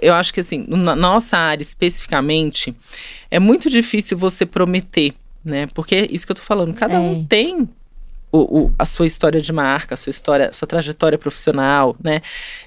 eu 0.00 0.14
acho 0.14 0.32
que 0.32 0.40
assim, 0.40 0.64
na 0.68 0.94
nossa 0.94 1.36
área 1.36 1.62
especificamente, 1.62 2.74
é 3.30 3.38
muito 3.38 3.68
difícil 3.68 4.16
você 4.16 4.46
prometer, 4.46 5.12
né? 5.44 5.66
Porque 5.74 5.94
é 5.94 6.08
isso 6.10 6.26
que 6.26 6.32
eu 6.32 6.36
tô 6.36 6.42
falando, 6.42 6.74
cada 6.74 6.94
é. 6.94 6.98
um 6.98 7.24
tem 7.24 7.68
o, 8.32 8.62
o, 8.62 8.72
a 8.78 8.86
sua 8.86 9.06
história 9.06 9.40
de 9.40 9.52
marca, 9.52 9.92
a 9.92 9.96
sua 9.96 10.10
história, 10.10 10.48
a 10.48 10.52
sua 10.52 10.66
trajetória 10.66 11.18
profissional, 11.18 11.94
né? 12.02 12.22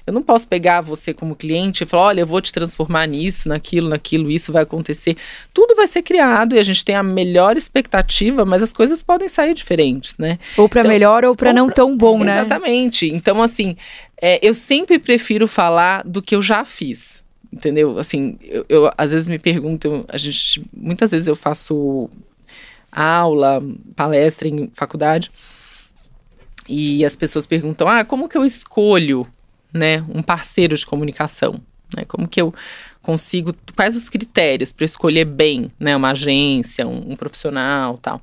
Eu 0.06 0.12
não 0.12 0.22
posso 0.22 0.46
pegar 0.46 0.80
você 0.80 1.12
como 1.12 1.34
cliente 1.34 1.82
e 1.82 1.86
falar, 1.86 2.04
olha, 2.04 2.20
eu 2.20 2.26
vou 2.26 2.40
te 2.40 2.52
transformar 2.52 3.06
nisso, 3.06 3.48
naquilo, 3.48 3.88
naquilo, 3.88 4.30
isso 4.30 4.52
vai 4.52 4.62
acontecer. 4.62 5.16
Tudo 5.52 5.74
vai 5.74 5.88
ser 5.88 6.02
criado 6.02 6.54
e 6.54 6.60
a 6.60 6.62
gente 6.62 6.84
tem 6.84 6.94
a 6.94 7.02
melhor 7.02 7.56
expectativa, 7.56 8.44
mas 8.44 8.62
as 8.62 8.72
coisas 8.72 9.02
podem 9.02 9.28
sair 9.28 9.54
diferentes, 9.54 10.16
né? 10.16 10.38
Ou 10.56 10.68
para 10.68 10.82
então, 10.82 10.92
melhor 10.92 11.24
ou 11.24 11.34
para 11.34 11.52
não 11.52 11.68
tão 11.68 11.96
bom, 11.96 12.22
né? 12.22 12.40
Exatamente. 12.40 13.08
Então, 13.08 13.42
assim, 13.42 13.76
é, 14.22 14.38
eu 14.46 14.54
sempre 14.54 15.00
prefiro 15.00 15.48
falar 15.48 16.04
do 16.04 16.22
que 16.22 16.36
eu 16.36 16.40
já 16.42 16.64
fiz. 16.64 17.24
Entendeu? 17.52 17.98
Assim, 17.98 18.38
eu, 18.42 18.66
eu 18.68 18.90
às 18.96 19.10
vezes 19.10 19.26
me 19.26 19.38
pergunto, 19.38 20.04
a 20.08 20.16
gente, 20.18 20.64
muitas 20.76 21.10
vezes 21.10 21.26
eu 21.26 21.34
faço 21.34 22.08
aula, 22.92 23.62
palestra 23.94 24.48
em 24.48 24.70
faculdade. 24.74 25.30
E 26.68 27.04
as 27.04 27.16
pessoas 27.16 27.46
perguntam: 27.46 27.88
ah, 27.88 28.04
como 28.04 28.28
que 28.28 28.36
eu 28.36 28.44
escolho 28.44 29.26
né, 29.72 30.04
um 30.12 30.22
parceiro 30.22 30.76
de 30.76 30.84
comunicação? 30.86 31.60
Né? 31.94 32.04
Como 32.06 32.26
que 32.26 32.40
eu 32.40 32.54
consigo. 33.02 33.54
Quais 33.74 33.96
os 33.96 34.08
critérios 34.08 34.72
para 34.72 34.84
escolher 34.84 35.24
bem 35.24 35.70
né, 35.78 35.96
uma 35.96 36.10
agência, 36.10 36.86
um, 36.86 37.12
um 37.12 37.16
profissional 37.16 37.98
tal? 37.98 38.20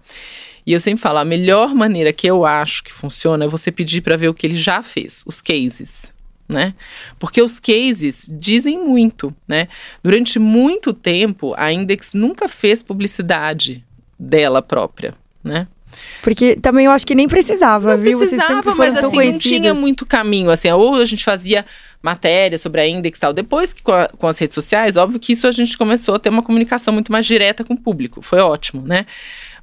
E 0.65 0.73
eu 0.73 0.79
sempre 0.79 1.01
falo: 1.01 1.19
a 1.19 1.25
melhor 1.25 1.73
maneira 1.73 2.11
que 2.11 2.27
eu 2.27 2.45
acho 2.45 2.83
que 2.83 2.93
funciona 2.93 3.45
é 3.45 3.47
você 3.47 3.71
pedir 3.71 4.01
para 4.01 4.17
ver 4.17 4.27
o 4.27 4.33
que 4.33 4.47
ele 4.47 4.55
já 4.55 4.81
fez, 4.81 5.23
os 5.25 5.41
cases. 5.41 6.11
Né? 6.47 6.75
Porque 7.17 7.41
os 7.41 7.57
cases 7.57 8.29
dizem 8.29 8.77
muito, 8.77 9.33
né? 9.47 9.69
Durante 10.03 10.37
muito 10.37 10.93
tempo, 10.93 11.53
a 11.57 11.71
Index 11.71 12.13
nunca 12.13 12.49
fez 12.49 12.83
publicidade 12.83 13.83
dela 14.19 14.61
própria, 14.61 15.15
né? 15.41 15.67
Porque 16.21 16.55
também 16.55 16.85
eu 16.85 16.91
acho 16.91 17.05
que 17.05 17.15
nem 17.15 17.27
precisava, 17.27 17.95
não 17.95 18.03
viu? 18.03 18.17
Precisava, 18.17 18.75
mas 18.75 18.95
assim, 18.95 19.31
não 19.31 19.37
tinha 19.39 19.73
muito 19.73 20.05
caminho, 20.05 20.49
assim, 20.49 20.71
ou 20.71 20.95
a 20.95 21.05
gente 21.05 21.23
fazia 21.23 21.65
matéria 22.01 22.57
sobre 22.57 22.81
a 22.81 22.87
Index 22.87 23.17
e 23.17 23.21
tal. 23.21 23.33
Depois 23.33 23.73
que 23.73 23.81
com, 23.81 23.93
a, 23.93 24.07
com, 24.07 24.27
as 24.27 24.37
redes 24.37 24.55
sociais, 24.55 24.97
óbvio 24.97 25.19
que 25.19 25.31
isso 25.31 25.47
a 25.47 25.51
gente 25.51 25.77
começou 25.77 26.15
a 26.15 26.19
ter 26.19 26.29
uma 26.29 26.41
comunicação 26.41 26.93
muito 26.93 27.11
mais 27.11 27.25
direta 27.25 27.63
com 27.63 27.73
o 27.73 27.79
público. 27.79 28.21
Foi 28.21 28.39
ótimo, 28.39 28.81
né? 28.85 29.05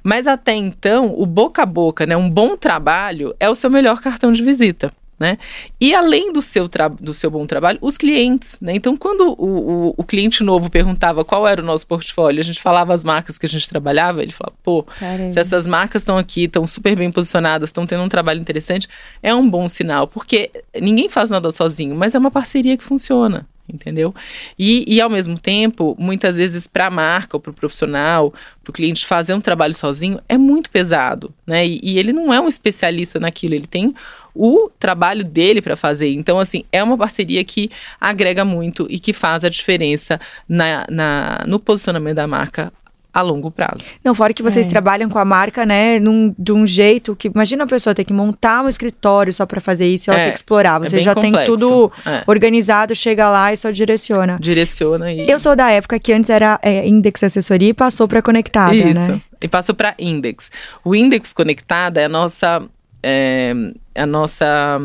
Mas 0.03 0.25
até 0.25 0.53
então, 0.53 1.13
o 1.15 1.25
boca 1.25 1.61
a 1.61 1.65
boca, 1.65 2.05
né? 2.05 2.17
Um 2.17 2.29
bom 2.29 2.57
trabalho 2.57 3.35
é 3.39 3.49
o 3.49 3.53
seu 3.53 3.69
melhor 3.69 4.01
cartão 4.01 4.31
de 4.31 4.43
visita 4.43 4.91
né? 5.21 5.37
E 5.79 5.93
além 5.93 6.33
do 6.33 6.41
seu, 6.41 6.67
do 6.99 7.13
seu 7.13 7.29
bom 7.29 7.45
trabalho, 7.45 7.77
os 7.79 7.95
clientes, 7.95 8.57
né? 8.59 8.73
Então, 8.75 8.97
quando 8.97 9.35
o, 9.37 9.89
o, 9.89 9.93
o, 9.95 10.03
cliente 10.03 10.43
novo 10.43 10.69
perguntava 10.69 11.23
qual 11.23 11.47
era 11.47 11.61
o 11.61 11.65
nosso 11.65 11.85
portfólio, 11.85 12.39
a 12.39 12.43
gente 12.43 12.59
falava 12.59 12.91
as 12.91 13.03
marcas 13.03 13.37
que 13.37 13.45
a 13.45 13.49
gente 13.49 13.69
trabalhava, 13.69 14.23
ele 14.23 14.31
falava, 14.31 14.57
pô, 14.63 14.83
Caramba. 14.83 15.31
se 15.31 15.39
essas 15.39 15.67
marcas 15.67 16.01
estão 16.01 16.17
aqui, 16.17 16.45
estão 16.45 16.65
super 16.65 16.95
bem 16.97 17.11
posicionadas, 17.11 17.69
estão 17.69 17.85
tendo 17.85 18.03
um 18.03 18.09
trabalho 18.09 18.41
interessante, 18.41 18.87
é 19.21 19.33
um 19.33 19.47
bom 19.47 19.69
sinal, 19.69 20.07
porque 20.07 20.49
ninguém 20.81 21.07
faz 21.07 21.29
nada 21.29 21.51
sozinho, 21.51 21.95
mas 21.95 22.15
é 22.15 22.17
uma 22.17 22.31
parceria 22.31 22.75
que 22.75 22.83
funciona 22.83 23.45
entendeu? 23.73 24.13
E, 24.57 24.83
e 24.87 24.99
ao 24.99 25.09
mesmo 25.09 25.39
tempo, 25.39 25.95
muitas 25.97 26.35
vezes 26.35 26.67
para 26.67 26.87
a 26.87 26.89
marca 26.89 27.35
ou 27.35 27.41
para 27.41 27.51
o 27.51 27.53
profissional, 27.53 28.33
para 28.63 28.71
o 28.71 28.73
cliente 28.73 29.05
fazer 29.05 29.33
um 29.33 29.41
trabalho 29.41 29.73
sozinho 29.73 30.19
é 30.27 30.37
muito 30.37 30.69
pesado, 30.69 31.33
né? 31.45 31.65
E, 31.65 31.79
e, 31.83 31.99
ele 31.99 32.13
não 32.13 32.33
é 32.33 32.39
um 32.39 32.47
especialista 32.47 33.19
naquilo, 33.19 33.55
ele 33.55 33.67
tem 33.67 33.93
o 34.33 34.69
trabalho 34.79 35.23
dele 35.23 35.61
para 35.61 35.75
fazer. 35.75 36.09
Então, 36.13 36.39
assim, 36.39 36.63
é 36.71 36.83
uma 36.83 36.97
parceria 36.97 37.43
que 37.43 37.69
agrega 37.99 38.45
muito 38.45 38.87
e 38.89 38.99
que 38.99 39.13
faz 39.13 39.43
a 39.43 39.49
diferença 39.49 40.19
na, 40.47 40.85
na 40.89 41.43
no 41.47 41.59
posicionamento 41.59 42.15
da 42.15 42.27
marca 42.27 42.71
a 43.13 43.21
longo 43.21 43.51
prazo. 43.51 43.91
Não, 44.03 44.15
fora 44.15 44.33
que 44.33 44.41
vocês 44.41 44.65
é. 44.65 44.69
trabalham 44.69 45.09
com 45.09 45.19
a 45.19 45.25
marca, 45.25 45.65
né, 45.65 45.99
num, 45.99 46.33
de 46.37 46.51
um 46.51 46.65
jeito 46.65 47.15
que. 47.15 47.27
Imagina 47.27 47.65
a 47.65 47.67
pessoa 47.67 47.93
ter 47.93 48.05
que 48.05 48.13
montar 48.13 48.63
um 48.63 48.69
escritório 48.69 49.33
só 49.33 49.45
para 49.45 49.59
fazer 49.59 49.87
isso 49.87 50.09
e 50.09 50.11
ela 50.11 50.19
é, 50.21 50.25
ter 50.25 50.31
que 50.31 50.37
explorar. 50.37 50.81
É 50.81 50.89
Você 50.89 50.97
é 50.97 51.01
já 51.01 51.13
complexo. 51.13 51.37
tem 51.37 51.45
tudo 51.45 51.91
é. 52.05 52.23
organizado, 52.25 52.95
chega 52.95 53.29
lá 53.29 53.51
e 53.53 53.57
só 53.57 53.69
direciona. 53.69 54.37
Direciona 54.39 55.11
e. 55.11 55.29
Eu 55.29 55.39
sou 55.39 55.55
da 55.55 55.69
época 55.69 55.99
que 55.99 56.13
antes 56.13 56.29
era 56.29 56.59
é, 56.61 56.87
Index 56.87 57.23
Assessoria 57.23 57.69
e 57.69 57.73
passou 57.73 58.07
para 58.07 58.21
Conectada, 58.21 58.73
isso. 58.73 58.93
né? 58.93 59.21
E 59.41 59.47
passou 59.47 59.75
para 59.75 59.95
Index. 59.99 60.49
O 60.83 60.95
Index 60.95 61.33
Conectada 61.33 61.99
é 61.99 62.05
a 62.05 62.09
nossa. 62.09 62.61
É, 63.03 63.53
a 63.95 64.05
nossa. 64.05 64.77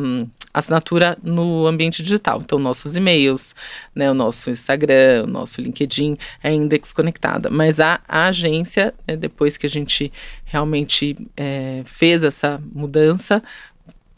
Assinatura 0.58 1.18
no 1.22 1.66
ambiente 1.66 2.02
digital. 2.02 2.40
Então, 2.42 2.58
nossos 2.58 2.96
e-mails, 2.96 3.54
né, 3.94 4.10
o 4.10 4.14
nosso 4.14 4.50
Instagram, 4.50 5.24
o 5.24 5.26
nosso 5.26 5.60
LinkedIn 5.60 6.16
é 6.42 6.50
Index 6.50 6.94
Conectada. 6.94 7.50
Mas 7.50 7.78
a, 7.78 8.00
a 8.08 8.28
agência, 8.28 8.94
né, 9.06 9.16
depois 9.16 9.58
que 9.58 9.66
a 9.66 9.68
gente 9.68 10.10
realmente 10.46 11.14
é, 11.36 11.82
fez 11.84 12.22
essa 12.22 12.58
mudança, 12.72 13.42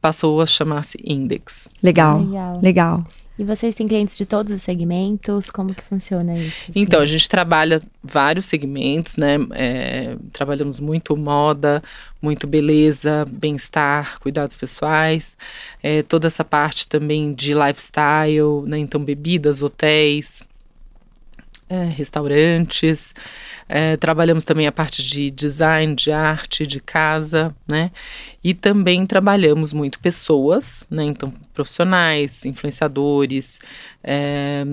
passou 0.00 0.40
a 0.40 0.46
chamar-se 0.46 0.96
Index. 1.04 1.68
Legal, 1.82 2.20
legal. 2.20 2.60
legal. 2.62 3.06
E 3.38 3.44
vocês 3.44 3.74
têm 3.74 3.86
clientes 3.86 4.18
de 4.18 4.26
todos 4.26 4.52
os 4.52 4.62
segmentos? 4.62 5.48
Como 5.48 5.72
que 5.72 5.82
funciona 5.84 6.36
isso? 6.36 6.64
Assim? 6.68 6.72
Então, 6.74 7.00
a 7.00 7.06
gente 7.06 7.28
trabalha 7.28 7.80
vários 8.02 8.46
segmentos, 8.46 9.16
né? 9.16 9.36
É, 9.52 10.16
trabalhamos 10.32 10.80
muito 10.80 11.16
moda, 11.16 11.80
muito 12.20 12.48
beleza, 12.48 13.24
bem-estar, 13.30 14.18
cuidados 14.18 14.56
pessoais, 14.56 15.36
é, 15.80 16.02
toda 16.02 16.26
essa 16.26 16.44
parte 16.44 16.88
também 16.88 17.32
de 17.32 17.54
lifestyle, 17.54 18.62
né? 18.66 18.78
Então, 18.78 19.00
bebidas, 19.00 19.62
hotéis, 19.62 20.42
é, 21.68 21.84
restaurantes. 21.84 23.14
É, 23.68 23.96
trabalhamos 23.96 24.44
também 24.44 24.66
a 24.66 24.72
parte 24.72 25.02
de 25.02 25.30
design, 25.30 25.94
de 25.94 26.10
arte, 26.10 26.66
de 26.66 26.80
casa, 26.80 27.54
né? 27.68 27.90
E 28.42 28.54
também 28.54 29.04
trabalhamos 29.04 29.72
muito 29.72 29.98
pessoas, 30.00 30.84
né? 30.90 31.04
Então, 31.04 31.32
profissionais, 31.52 32.46
influenciadores, 32.46 33.60
é, 34.02 34.64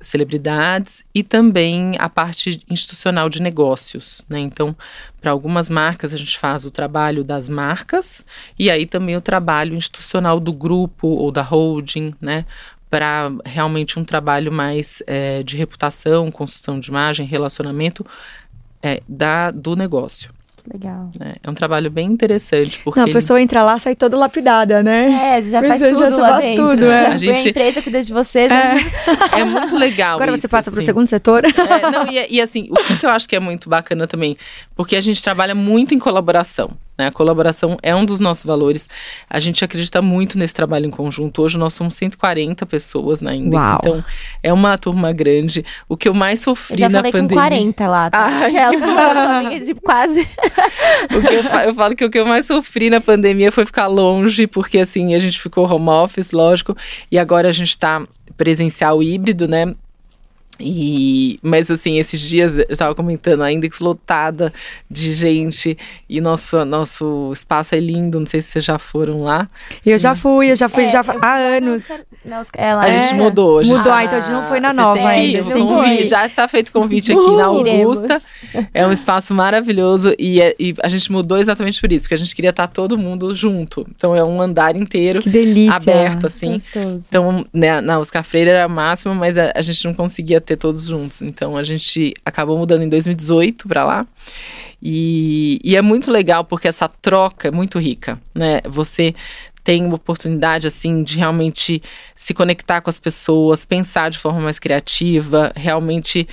celebridades 0.00 1.04
e 1.14 1.22
também 1.22 1.94
a 1.98 2.08
parte 2.08 2.62
institucional 2.68 3.28
de 3.28 3.40
negócios, 3.40 4.24
né? 4.28 4.40
Então, 4.40 4.74
para 5.20 5.30
algumas 5.30 5.70
marcas 5.70 6.12
a 6.12 6.16
gente 6.16 6.36
faz 6.36 6.64
o 6.64 6.70
trabalho 6.70 7.22
das 7.22 7.48
marcas 7.48 8.24
e 8.58 8.70
aí 8.70 8.86
também 8.86 9.16
o 9.16 9.20
trabalho 9.20 9.76
institucional 9.76 10.40
do 10.40 10.52
grupo 10.52 11.06
ou 11.06 11.30
da 11.30 11.42
holding, 11.42 12.12
né? 12.20 12.44
Para 12.92 13.32
realmente 13.42 13.98
um 13.98 14.04
trabalho 14.04 14.52
mais 14.52 15.02
é, 15.06 15.42
de 15.42 15.56
reputação, 15.56 16.30
construção 16.30 16.78
de 16.78 16.90
imagem, 16.90 17.24
relacionamento 17.24 18.04
é, 18.82 19.02
da, 19.08 19.50
do 19.50 19.74
negócio. 19.74 20.30
Legal. 20.70 21.08
É, 21.18 21.36
é, 21.42 21.50
um 21.50 21.54
trabalho 21.54 21.90
bem 21.90 22.06
interessante. 22.06 22.78
Porque... 22.80 23.00
Não, 23.00 23.08
a 23.08 23.10
pessoa 23.10 23.40
entra 23.40 23.62
lá 23.62 23.78
sai 23.78 23.96
toda 23.96 24.14
lapidada, 24.18 24.82
né? 24.82 25.38
É, 25.38 25.42
já 25.42 25.62
faz 25.62 25.80
tudo 25.80 25.98
já 25.98 26.08
lá 26.10 26.28
faz 26.28 26.44
dentro. 26.44 26.68
tudo, 26.68 26.84
é. 26.84 27.06
A, 27.06 27.16
gente... 27.16 27.46
a 27.46 27.50
empresa 27.50 27.80
cuida 27.80 28.02
de 28.02 28.12
você, 28.12 28.48
já... 28.50 28.74
É, 28.76 28.80
é 29.40 29.44
muito 29.44 29.74
legal 29.74 30.16
Agora 30.16 30.32
isso, 30.32 30.42
você 30.42 30.48
passa 30.48 30.68
assim. 30.68 30.76
para 30.76 30.82
o 30.82 30.84
segundo 30.84 31.08
setor. 31.08 31.46
É, 31.46 31.90
não, 31.90 32.12
e, 32.12 32.34
e, 32.36 32.40
assim, 32.42 32.68
o 32.70 32.74
que, 32.74 32.98
que 32.98 33.06
eu 33.06 33.10
acho 33.10 33.26
que 33.26 33.34
é 33.34 33.40
muito 33.40 33.70
bacana 33.70 34.06
também, 34.06 34.36
porque 34.76 34.96
a 34.96 35.00
gente 35.00 35.22
trabalha 35.22 35.54
muito 35.54 35.94
em 35.94 35.98
colaboração. 35.98 36.72
Né? 36.96 37.06
A 37.06 37.12
colaboração 37.12 37.78
é 37.82 37.94
um 37.94 38.04
dos 38.04 38.20
nossos 38.20 38.44
valores. 38.44 38.88
A 39.28 39.40
gente 39.40 39.64
acredita 39.64 40.02
muito 40.02 40.38
nesse 40.38 40.54
trabalho 40.54 40.86
em 40.86 40.90
conjunto. 40.90 41.42
Hoje 41.42 41.58
nós 41.58 41.74
somos 41.74 41.94
140 41.96 42.66
pessoas 42.66 43.20
na 43.20 43.34
Index, 43.34 43.62
Uau. 43.62 43.78
então 43.80 44.04
é 44.42 44.52
uma 44.52 44.76
turma 44.76 45.12
grande. 45.12 45.64
O 45.88 45.96
que 45.96 46.08
eu 46.08 46.14
mais 46.14 46.40
sofri 46.40 46.74
eu 46.74 46.78
já 46.80 46.88
na 46.88 46.98
falei 46.98 47.12
pandemia. 47.12 47.42
Com 47.42 47.48
40 47.48 47.88
lá, 47.88 48.10
tá? 48.10 48.26
Ai, 48.26 48.56
Ela, 48.56 49.60
tipo, 49.60 49.80
quase. 49.80 50.20
o 51.10 51.22
que 51.22 51.34
eu, 51.34 51.42
eu 51.42 51.74
falo 51.74 51.96
que 51.96 52.04
o 52.04 52.10
que 52.10 52.18
eu 52.18 52.26
mais 52.26 52.46
sofri 52.46 52.90
na 52.90 53.00
pandemia 53.00 53.50
foi 53.50 53.64
ficar 53.64 53.86
longe, 53.86 54.46
porque 54.46 54.78
assim, 54.78 55.14
a 55.14 55.18
gente 55.18 55.40
ficou 55.40 55.70
home 55.70 55.88
office, 55.88 56.32
lógico, 56.32 56.76
e 57.10 57.18
agora 57.18 57.48
a 57.48 57.52
gente 57.52 57.70
está 57.70 58.02
presencial 58.36 59.02
híbrido, 59.02 59.46
né? 59.46 59.74
E, 60.62 61.38
mas 61.42 61.70
assim, 61.70 61.98
esses 61.98 62.20
dias 62.20 62.56
eu 62.56 62.66
estava 62.68 62.94
comentando, 62.94 63.42
a 63.42 63.52
Index 63.52 63.80
lotada 63.80 64.52
de 64.90 65.12
gente 65.12 65.76
e 66.08 66.20
nosso, 66.20 66.64
nosso 66.64 67.30
espaço 67.32 67.74
é 67.74 67.80
lindo, 67.80 68.20
não 68.20 68.26
sei 68.26 68.40
se 68.40 68.48
vocês 68.48 68.64
já 68.64 68.78
foram 68.78 69.22
lá. 69.22 69.48
Eu 69.84 69.98
Sim. 69.98 70.02
já 70.02 70.14
fui, 70.14 70.50
eu 70.50 70.56
já 70.56 70.68
fui 70.68 70.84
é, 70.84 70.88
já 70.88 71.04
há 71.20 71.34
anos. 71.34 71.82
ela 72.56 72.84
a 72.84 72.88
é... 72.88 72.98
gente 72.98 73.14
mudou. 73.14 73.58
A 73.58 73.62
gente 73.62 73.76
mudou, 73.76 73.92
tá, 73.92 74.04
então 74.04 74.18
a 74.18 74.20
gente 74.20 74.32
não 74.32 74.44
foi 74.44 74.60
na 74.60 74.72
nova 74.72 75.08
ainda. 75.08 75.42
Já 76.06 76.26
está 76.26 76.46
feito 76.46 76.72
convite 76.72 77.12
aqui 77.12 77.36
na 77.36 77.44
Augusta. 77.44 78.22
É 78.72 78.86
um 78.86 78.92
espaço 78.92 79.34
maravilhoso 79.34 80.14
e, 80.18 80.40
é, 80.40 80.54
e, 80.58 80.74
a 80.82 80.88
gente 80.88 81.10
mudou 81.10 81.38
exatamente 81.38 81.80
por 81.80 81.90
isso, 81.90 82.04
porque 82.04 82.14
a 82.14 82.18
gente 82.18 82.34
queria 82.34 82.50
estar 82.50 82.66
todo 82.66 82.96
mundo 82.96 83.34
junto. 83.34 83.86
Então 83.96 84.14
é 84.14 84.22
um 84.22 84.40
andar 84.40 84.76
inteiro 84.76 85.20
que 85.20 85.28
delícia. 85.28 85.74
aberto, 85.74 86.26
assim. 86.26 86.52
Gostoso. 86.52 87.06
Então, 87.08 87.46
né, 87.52 87.80
na 87.80 87.98
Oscar 87.98 88.22
Freire 88.22 88.50
era 88.50 88.64
a 88.64 88.68
máxima, 88.68 89.14
mas 89.14 89.36
a, 89.38 89.52
a 89.54 89.62
gente 89.62 89.84
não 89.84 89.94
conseguia 89.94 90.40
ter 90.40 90.51
todos 90.56 90.84
juntos. 90.84 91.22
Então 91.22 91.56
a 91.56 91.62
gente 91.62 92.14
acabou 92.24 92.58
mudando 92.58 92.82
em 92.82 92.88
2018 92.88 93.68
para 93.68 93.84
lá. 93.84 94.06
E, 94.82 95.60
e, 95.62 95.76
é 95.76 95.82
muito 95.82 96.10
legal 96.10 96.44
porque 96.44 96.66
essa 96.66 96.88
troca 96.88 97.46
é 97.46 97.50
muito 97.52 97.78
rica, 97.78 98.20
né? 98.34 98.60
Você 98.68 99.14
tem 99.62 99.84
uma 99.84 99.94
oportunidade 99.94 100.66
assim 100.66 101.04
de 101.04 101.18
realmente 101.18 101.80
se 102.16 102.34
conectar 102.34 102.80
com 102.80 102.90
as 102.90 102.98
pessoas, 102.98 103.64
pensar 103.64 104.10
de 104.10 104.18
forma 104.18 104.40
mais 104.40 104.58
criativa, 104.58 105.52
realmente 105.54 106.26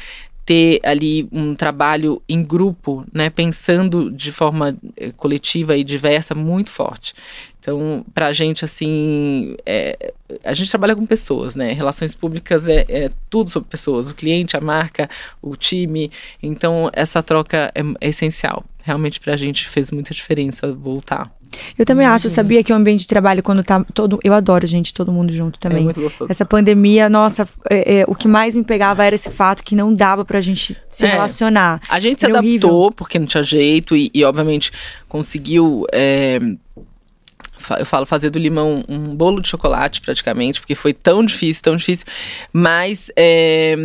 ter 0.50 0.80
ali 0.84 1.30
um 1.32 1.54
trabalho 1.54 2.24
em 2.28 2.44
grupo, 2.44 3.06
né, 3.14 3.30
pensando 3.30 4.10
de 4.10 4.32
forma 4.32 4.76
eh, 4.98 5.12
coletiva 5.12 5.78
e 5.78 5.84
diversa 5.84 6.34
muito 6.34 6.72
forte. 6.72 7.14
Então, 7.70 8.04
para 8.14 8.28
a 8.28 8.34
gente, 8.34 8.66
assim, 8.66 9.56
é, 9.64 10.14
a 10.44 10.54
gente 10.54 10.70
trabalha 10.70 10.96
com 10.96 11.06
pessoas, 11.06 11.56
né? 11.56 11.72
Relações 11.72 12.16
públicas 12.16 12.68
é, 12.68 12.86
é, 12.90 13.12
tudo 13.30 13.50
sobre 13.50 13.70
pessoas, 13.70 14.10
o 14.10 14.16
cliente, 14.16 14.58
a 14.58 14.62
marca, 14.62 15.08
o 15.40 15.56
time. 15.56 16.12
Então, 16.42 16.90
essa 16.94 17.22
troca 17.22 17.72
é, 17.76 17.82
é 18.02 18.10
essencial. 18.10 18.66
Realmente, 18.82 19.20
para 19.20 19.34
a 19.34 19.38
gente 19.38 19.68
fez 19.68 19.92
muita 19.92 20.14
diferença 20.14 20.72
voltar. 20.74 21.32
Eu 21.78 21.86
também 21.86 22.06
acho, 22.06 22.28
eu 22.28 22.32
sabia 22.32 22.64
que 22.64 22.72
o 22.72 22.76
ambiente 22.76 23.02
de 23.02 23.08
trabalho, 23.08 23.42
quando 23.42 23.64
tá 23.64 23.84
todo. 23.94 24.20
Eu 24.24 24.34
adoro, 24.34 24.66
gente, 24.68 24.94
todo 24.94 25.12
mundo 25.12 25.34
junto 25.34 25.58
é 25.58 25.60
também. 25.60 25.80
É 25.80 25.84
muito 25.84 26.02
gostoso. 26.02 26.32
Essa 26.32 26.46
pandemia, 26.46 27.10
nossa, 27.10 27.48
é, 27.70 28.00
é, 28.00 28.06
o 28.08 28.16
que 28.16 28.28
mais 28.28 28.56
me 28.56 28.64
pegava 28.64 29.04
era 29.04 29.16
esse 29.16 29.30
fato 29.30 29.64
que 29.64 29.76
não 29.76 29.94
dava 29.94 30.24
pra 30.24 30.42
gente 30.42 30.78
se 30.90 31.06
é. 31.06 31.10
relacionar. 31.10 31.82
A 31.90 32.00
gente 32.00 32.24
era 32.24 32.34
se 32.34 32.40
adaptou, 32.40 32.72
horrível. 32.72 32.92
porque 32.96 33.18
não 33.18 33.26
tinha 33.26 33.44
jeito, 33.44 33.96
e, 33.96 34.12
e 34.14 34.24
obviamente 34.24 34.72
conseguiu. 35.08 35.86
Eu 37.78 37.86
falo 37.86 38.06
fazer 38.06 38.30
do 38.30 38.40
limão 38.40 38.84
um 38.88 39.16
bolo 39.16 39.42
de 39.42 39.50
chocolate 39.50 40.02
praticamente, 40.02 40.60
porque 40.60 40.76
foi 40.76 40.94
tão 40.94 41.24
difícil, 41.24 41.64
tão 41.64 41.76
difícil. 41.76 42.06
Mas 42.54 43.12
é, 43.16 43.76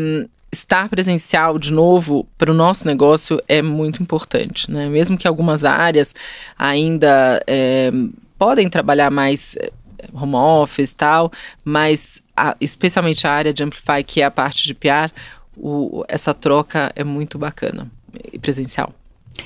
estar 0.55 0.89
presencial 0.89 1.59
de 1.59 1.73
novo 1.73 2.27
para 2.39 2.51
o 2.51 2.55
nosso 2.55 2.87
negócio 2.87 3.43
é 3.49 3.61
muito 3.61 4.03
importante, 4.03 4.71
né? 4.71 4.89
Mesmo 4.89 5.19
que 5.19 5.29
algumas 5.29 5.65
áreas 5.65 6.15
ainda 6.59 7.43
é, 7.47 7.91
podem 8.39 8.69
trabalhar 8.69 9.11
mais 9.11 9.57
é, 9.57 9.71
home 10.13 10.37
office 10.37 10.93
e 10.93 10.97
tal, 10.97 11.33
mas 11.65 12.23
a, 12.37 12.57
especialmente 12.61 13.27
a 13.27 13.33
área 13.33 13.53
de 13.53 13.63
Amplify, 13.63 14.03
que 14.07 14.23
é 14.23 14.25
a 14.25 14.31
parte 14.31 14.65
de 14.65 14.75
PR, 14.75 15.11
o, 15.57 16.05
essa 16.09 16.33
troca 16.33 16.93
é 16.95 17.05
muito 17.05 17.39
bacana 17.39 17.91
e 18.33 18.39
presencial. 18.39 18.93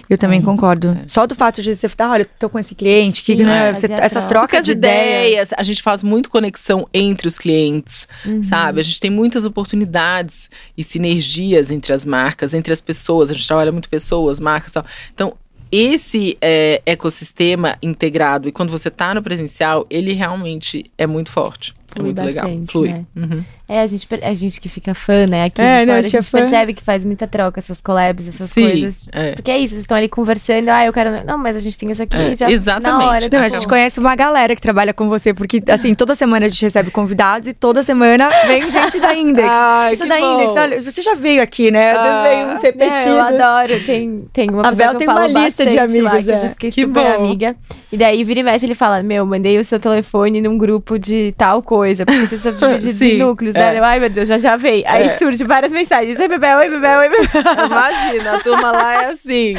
Eu 0.09 0.17
também 0.17 0.41
concordo. 0.41 0.97
É. 1.03 1.07
Só 1.07 1.27
do 1.27 1.35
fato 1.35 1.63
de 1.63 1.75
você 1.75 1.89
falar, 1.89 2.13
olha, 2.13 2.23
eu 2.23 2.29
tô 2.39 2.49
com 2.49 2.59
esse 2.59 2.75
cliente, 2.75 3.23
Sim, 3.23 3.37
que, 3.37 3.45
né, 3.45 3.73
você, 3.73 3.93
essa 3.93 4.23
troca 4.23 4.61
de 4.63 4.73
ideias. 4.73 5.29
ideias. 5.29 5.49
A 5.57 5.63
gente 5.63 5.83
faz 5.83 6.03
muito 6.03 6.31
conexão 6.31 6.89
entre 6.93 7.29
os 7.29 7.39
clientes, 7.39 8.09
uhum. 8.25 8.43
sabe? 8.43 8.81
A 8.81 8.83
gente 8.85 9.01
tem 9.01 9.11
muitas 9.11 9.45
oportunidades 9.45 10.49
e 10.77 10.85
sinergias 10.85 11.71
entre 11.71 11.93
as 11.93 12.05
marcas, 12.05 12.55
entre 12.55 12.73
as 12.73 12.81
pessoas. 12.81 13.31
A 13.31 13.35
gente 13.35 13.47
trabalha 13.47 13.73
muito 13.73 13.89
pessoas, 13.89 14.41
marcas 14.41 14.71
e 14.71 14.75
tal. 14.75 14.87
Então, 15.13 15.35
esse 15.71 16.39
é, 16.41 16.81
ecossistema 16.87 17.77
integrado, 17.83 18.49
e 18.49 18.53
quando 18.53 18.71
você 18.71 18.89
está 18.89 19.15
no 19.15 19.23
presencial, 19.23 19.87
ele 19.91 20.13
realmente 20.13 20.91
é 20.97 21.07
muito 21.07 21.31
forte. 21.31 21.75
É 21.95 22.01
muito 22.01 22.23
bastante, 22.23 22.45
legal. 22.45 22.67
Flui. 22.67 22.89
Né? 22.89 23.05
Uhum. 23.15 23.45
É, 23.69 23.81
a 23.81 23.87
gente, 23.87 24.09
a 24.23 24.33
gente 24.33 24.61
que 24.63 24.69
fica 24.69 24.95
fã, 24.95 25.27
né? 25.27 25.45
Aqui 25.45 25.61
é, 25.61 25.81
não, 25.81 25.89
fora, 25.89 25.99
a 25.99 26.03
gente 26.03 26.23
fã. 26.23 26.39
percebe 26.39 26.73
que 26.73 26.83
faz 26.83 27.05
muita 27.05 27.27
troca, 27.27 27.61
essas 27.61 27.83
collabs, 27.83 28.27
essas 28.27 28.51
Sim, 28.51 28.63
coisas. 28.63 29.09
É. 29.13 29.33
Porque 29.33 29.51
é 29.51 29.59
isso, 29.59 29.73
vocês 29.75 29.83
estão 29.83 29.95
ali 29.95 30.09
conversando, 30.09 30.71
ah, 30.71 30.87
eu 30.87 30.93
quero. 30.93 31.23
Não, 31.25 31.37
mas 31.37 31.55
a 31.55 31.61
gente 31.61 31.77
tem 31.77 31.91
isso 31.91 32.03
aqui 32.03 32.17
é, 32.17 32.35
já. 32.35 32.51
Exatamente. 32.51 33.05
Hora, 33.05 33.21
não, 33.21 33.29
tipo... 33.29 33.37
a 33.37 33.49
gente 33.49 33.69
conhece 33.69 34.01
uma 34.01 34.17
galera 34.17 34.57
que 34.57 34.63
trabalha 34.63 34.95
com 34.95 35.09
você, 35.11 35.35
porque, 35.35 35.63
assim, 35.69 35.95
toda 35.95 36.15
semana 36.15 36.47
a 36.47 36.49
gente 36.49 36.63
recebe 36.63 36.91
convidados 36.91 37.47
e 37.47 37.53
toda 37.53 37.83
semana 37.83 38.31
vem 38.47 38.71
gente 38.71 38.99
da 38.99 39.15
Index. 39.15 39.47
Ai, 39.53 39.93
isso 39.93 40.07
da 40.09 40.19
bom. 40.19 40.35
Index, 40.35 40.57
olha, 40.57 40.81
você 40.81 41.03
já 41.03 41.15
veio 41.15 41.43
aqui, 41.43 41.71
né? 41.71 41.91
Às 41.91 41.99
ah, 41.99 42.23
vezes 42.23 42.23
veio 42.23 42.49
uns 42.49 42.63
repetidos. 42.63 43.07
É, 43.07 43.11
eu 43.11 43.21
adoro. 43.21 43.85
Tem, 43.85 44.29
tem 44.33 44.51
uma 44.51 44.67
a 44.67 44.73
Bel 44.73 44.95
tem 44.95 45.09
uma 45.09 45.27
lista 45.27 45.67
de 45.67 45.79
amigos, 45.79 46.05
lá, 46.05 46.23
que 46.23 46.31
é. 46.31 46.45
eu 46.45 46.51
fiquei 46.51 46.71
que 46.71 46.81
super 46.81 47.05
bom. 47.05 47.25
amiga. 47.25 47.55
E 47.93 47.97
daí, 47.97 48.25
vira 48.25 48.41
e 48.41 48.43
mexe, 48.43 48.65
ele 48.65 48.75
fala: 48.75 49.03
Meu, 49.03 49.27
mandei 49.27 49.59
o 49.59 49.65
seu 49.65 49.79
telefone 49.79 50.41
num 50.41 50.57
grupo 50.57 50.99
de 50.99 51.35
tal 51.37 51.63
coisa, 51.63 52.07
porque 52.07 52.27
vocês 52.27 52.41
são 52.41 52.53
divididos 52.57 53.03
em 53.03 53.19
núcleos, 53.19 53.55
né? 53.59 53.77
É. 53.77 53.81
Ai, 53.81 54.01
meu 54.01 54.11
Deus, 54.11 54.29
já 54.29 54.39
já 54.39 54.57
veio. 54.57 54.85
Aí 54.87 55.07
é. 55.07 55.17
surge 55.17 55.45
várias 55.45 55.73
mensagens. 55.73 56.19
Oi, 56.19 56.29
Bebel, 56.29 56.59
oi, 56.59 56.71
Bebel, 56.71 56.99
oi, 57.01 57.09
Bebel. 57.09 57.29
Imagina, 57.67 58.37
a 58.37 58.41
turma 58.41 58.73
lá 58.73 59.03
é 59.03 59.07
assim. 59.07 59.55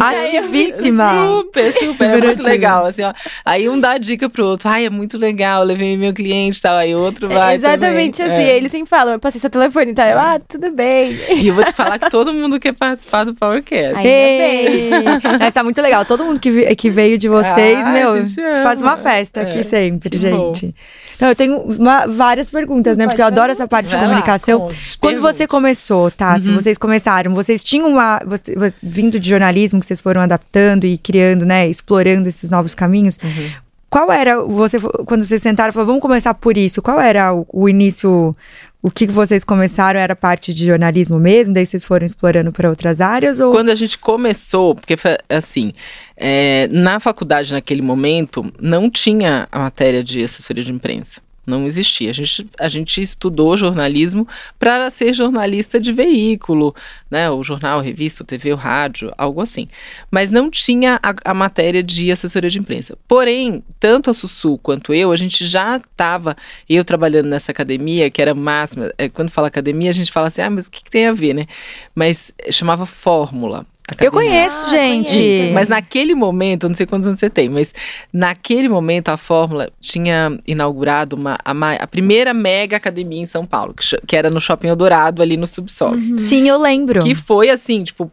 Ativíssima. 0.00 1.10
Super, 1.10 1.72
super. 1.72 1.86
super 1.92 2.08
é 2.10 2.26
muito 2.26 2.42
legal, 2.42 2.86
assim, 2.86 3.02
ó. 3.02 3.12
Aí 3.44 3.68
um 3.68 3.78
dá 3.78 3.98
dica 3.98 4.28
pro 4.28 4.46
outro. 4.46 4.68
Ai, 4.68 4.86
é 4.86 4.90
muito 4.90 5.18
legal, 5.18 5.62
levei 5.62 5.96
meu 5.96 6.12
cliente 6.12 6.58
e 6.58 6.62
tal. 6.62 6.76
Aí 6.76 6.94
outro 6.94 7.28
vai. 7.28 7.52
É 7.52 7.56
exatamente 7.56 8.18
também. 8.18 8.36
assim. 8.36 8.44
É. 8.44 8.56
Eles 8.56 8.70
sempre 8.70 8.88
falam, 8.88 9.14
eu 9.14 9.18
passei 9.18 9.40
seu 9.40 9.50
telefone 9.50 9.92
e 9.92 9.94
tal. 9.94 10.06
Eu, 10.06 10.18
ah, 10.18 10.40
tudo 10.46 10.70
bem. 10.70 11.18
E 11.30 11.48
eu 11.48 11.54
vou 11.54 11.64
te 11.64 11.72
falar 11.72 11.98
que 11.98 12.10
todo 12.10 12.32
mundo 12.32 12.58
quer 12.58 12.72
participar 12.72 13.24
do 13.24 13.34
Powercast. 13.34 13.96
Ainda 13.96 14.02
bem. 14.02 14.90
Mas 15.38 15.54
tá 15.54 15.62
muito 15.62 15.80
legal. 15.80 16.04
Todo 16.04 16.24
mundo 16.24 16.40
que, 16.40 16.74
que 16.74 16.90
veio 16.90 17.18
de 17.18 17.28
vocês, 17.28 17.78
ah, 17.78 17.90
meu, 17.90 18.62
faz 18.62 18.82
uma 18.82 18.96
festa 18.96 19.42
aqui 19.42 19.58
é, 19.58 19.62
sempre, 19.62 20.18
gente. 20.18 20.66
Bom. 20.66 20.72
Não, 21.22 21.28
eu 21.28 21.36
tenho 21.36 21.58
uma, 21.58 22.04
várias 22.04 22.50
perguntas, 22.50 22.96
né? 22.96 23.06
Porque 23.06 23.22
eu 23.22 23.26
adoro 23.26 23.52
essa 23.52 23.68
parte 23.68 23.90
de 23.90 23.96
comunicação. 23.96 24.66
Lá, 24.66 24.74
Quando 24.98 25.20
você 25.20 25.46
começou, 25.46 26.10
tá? 26.10 26.32
Uhum. 26.32 26.38
Se 26.40 26.50
vocês 26.50 26.76
começaram, 26.76 27.32
vocês 27.32 27.62
tinham 27.62 27.88
uma. 27.88 28.20
Você, 28.26 28.56
vindo 28.82 29.20
de 29.20 29.30
jornalismo, 29.30 29.78
que 29.78 29.86
vocês 29.86 30.00
foram 30.00 30.20
adaptando 30.20 30.84
e 30.84 30.98
criando, 30.98 31.46
né? 31.46 31.68
Explorando 31.68 32.28
esses 32.28 32.50
novos 32.50 32.74
caminhos. 32.74 33.20
Uhum. 33.22 33.50
Qual 33.88 34.10
era, 34.10 34.42
você, 34.42 34.80
quando 35.06 35.24
vocês 35.24 35.40
sentaram 35.40 35.70
e 35.70 35.72
falaram, 35.72 35.86
vamos 35.86 36.02
começar 36.02 36.34
por 36.34 36.56
isso, 36.56 36.82
qual 36.82 36.98
era 36.98 37.32
o, 37.32 37.46
o 37.52 37.68
início, 37.68 38.34
o 38.82 38.90
que 38.90 39.06
vocês 39.06 39.44
começaram 39.44 40.00
era 40.00 40.16
parte 40.16 40.52
de 40.52 40.66
jornalismo 40.66 41.18
mesmo, 41.18 41.54
daí 41.54 41.64
vocês 41.64 41.84
foram 41.84 42.04
explorando 42.04 42.50
para 42.50 42.68
outras 42.68 43.00
áreas? 43.00 43.38
Ou... 43.38 43.52
Quando 43.52 43.70
a 43.70 43.76
gente 43.76 43.96
começou, 43.96 44.74
porque 44.74 44.96
assim, 45.28 45.72
é, 46.16 46.66
na 46.68 46.98
faculdade 46.98 47.52
naquele 47.52 47.80
momento 47.80 48.52
não 48.60 48.90
tinha 48.90 49.46
a 49.52 49.60
matéria 49.60 50.02
de 50.02 50.24
assessoria 50.24 50.64
de 50.64 50.72
imprensa. 50.72 51.20
Não 51.44 51.66
existia. 51.66 52.10
A 52.10 52.12
gente, 52.12 52.46
a 52.58 52.68
gente 52.68 53.02
estudou 53.02 53.56
jornalismo 53.56 54.28
para 54.58 54.88
ser 54.90 55.12
jornalista 55.12 55.80
de 55.80 55.92
veículo, 55.92 56.74
né? 57.10 57.28
O 57.30 57.42
jornal, 57.42 57.80
a 57.80 57.82
revista, 57.82 58.22
o 58.22 58.26
TV, 58.26 58.52
o 58.52 58.56
rádio, 58.56 59.12
algo 59.18 59.40
assim. 59.40 59.66
Mas 60.08 60.30
não 60.30 60.48
tinha 60.48 61.00
a, 61.02 61.14
a 61.24 61.34
matéria 61.34 61.82
de 61.82 62.12
assessoria 62.12 62.48
de 62.48 62.60
imprensa. 62.60 62.96
Porém, 63.08 63.62
tanto 63.80 64.08
a 64.08 64.14
Sussu 64.14 64.56
quanto 64.58 64.94
eu, 64.94 65.10
a 65.10 65.16
gente 65.16 65.44
já 65.44 65.78
estava, 65.78 66.36
eu 66.68 66.84
trabalhando 66.84 67.28
nessa 67.28 67.50
academia, 67.50 68.08
que 68.08 68.22
era 68.22 68.34
máxima. 68.34 68.92
É, 68.96 69.08
quando 69.08 69.30
fala 69.30 69.48
academia, 69.48 69.90
a 69.90 69.94
gente 69.94 70.12
fala 70.12 70.28
assim, 70.28 70.42
ah, 70.42 70.50
mas 70.50 70.66
o 70.66 70.70
que, 70.70 70.84
que 70.84 70.90
tem 70.90 71.06
a 71.08 71.12
ver, 71.12 71.34
né? 71.34 71.46
Mas 71.92 72.32
chamava 72.50 72.86
Fórmula. 72.86 73.66
Academia. 73.88 74.08
Eu 74.08 74.12
conheço, 74.12 74.66
ah, 74.66 74.68
gente. 74.70 75.14
Conheço. 75.14 75.52
Mas 75.54 75.68
naquele 75.68 76.14
momento, 76.14 76.68
não 76.68 76.74
sei 76.74 76.86
quantos 76.86 77.06
anos 77.06 77.18
você 77.18 77.28
tem, 77.28 77.48
mas 77.48 77.74
naquele 78.12 78.68
momento 78.68 79.08
a 79.08 79.16
Fórmula 79.16 79.70
tinha 79.80 80.38
inaugurado 80.46 81.16
uma, 81.16 81.38
a, 81.44 81.72
a 81.72 81.86
primeira 81.86 82.32
mega 82.32 82.76
academia 82.76 83.20
em 83.20 83.26
São 83.26 83.44
Paulo, 83.44 83.74
que, 83.74 83.84
que, 84.06 84.16
era 84.16 84.30
no 84.30 84.40
Shopping 84.40 84.68
Eldorado, 84.68 85.20
ali 85.20 85.36
no 85.36 85.46
subsolo. 85.46 85.96
Uhum. 85.96 86.18
Sim, 86.18 86.48
eu 86.48 86.60
lembro. 86.60 87.02
Que 87.02 87.14
foi 87.14 87.50
assim, 87.50 87.82
tipo, 87.82 88.10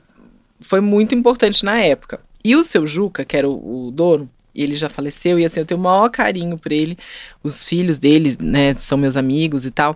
foi 0.59 0.81
muito 0.81 1.13
importante 1.13 1.63
na 1.63 1.79
época. 1.79 2.19
E 2.43 2.55
o 2.55 2.63
seu 2.63 2.87
Juca, 2.87 3.23
que 3.23 3.37
era 3.37 3.47
o, 3.47 3.87
o 3.87 3.91
dono, 3.91 4.27
ele 4.53 4.75
já 4.75 4.89
faleceu 4.89 5.39
e 5.39 5.45
assim 5.45 5.59
eu 5.59 5.65
tenho 5.65 5.79
o 5.79 5.83
maior 5.83 6.09
carinho 6.09 6.57
por 6.57 6.71
ele. 6.71 6.97
Os 7.43 7.63
filhos 7.63 7.97
dele, 7.97 8.37
né, 8.39 8.75
são 8.75 8.97
meus 8.97 9.15
amigos 9.15 9.65
e 9.65 9.71
tal, 9.71 9.95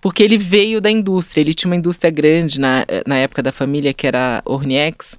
porque 0.00 0.22
ele 0.22 0.38
veio 0.38 0.80
da 0.80 0.90
indústria. 0.90 1.40
Ele 1.40 1.54
tinha 1.54 1.70
uma 1.70 1.76
indústria 1.76 2.10
grande 2.10 2.60
na, 2.60 2.84
na 3.06 3.16
época 3.16 3.42
da 3.42 3.52
família 3.52 3.92
que 3.92 4.06
era 4.06 4.42
Orniex 4.44 5.18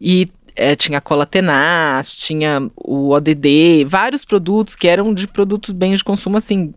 e 0.00 0.28
é, 0.54 0.74
tinha 0.74 1.00
cola 1.00 1.26
tenaz, 1.26 2.16
tinha 2.16 2.70
o 2.76 3.10
ODD, 3.10 3.84
vários 3.86 4.24
produtos 4.24 4.74
que 4.74 4.88
eram 4.88 5.12
de 5.12 5.28
produtos 5.28 5.72
bens 5.72 5.98
de 5.98 6.04
consumo 6.04 6.36
assim 6.38 6.72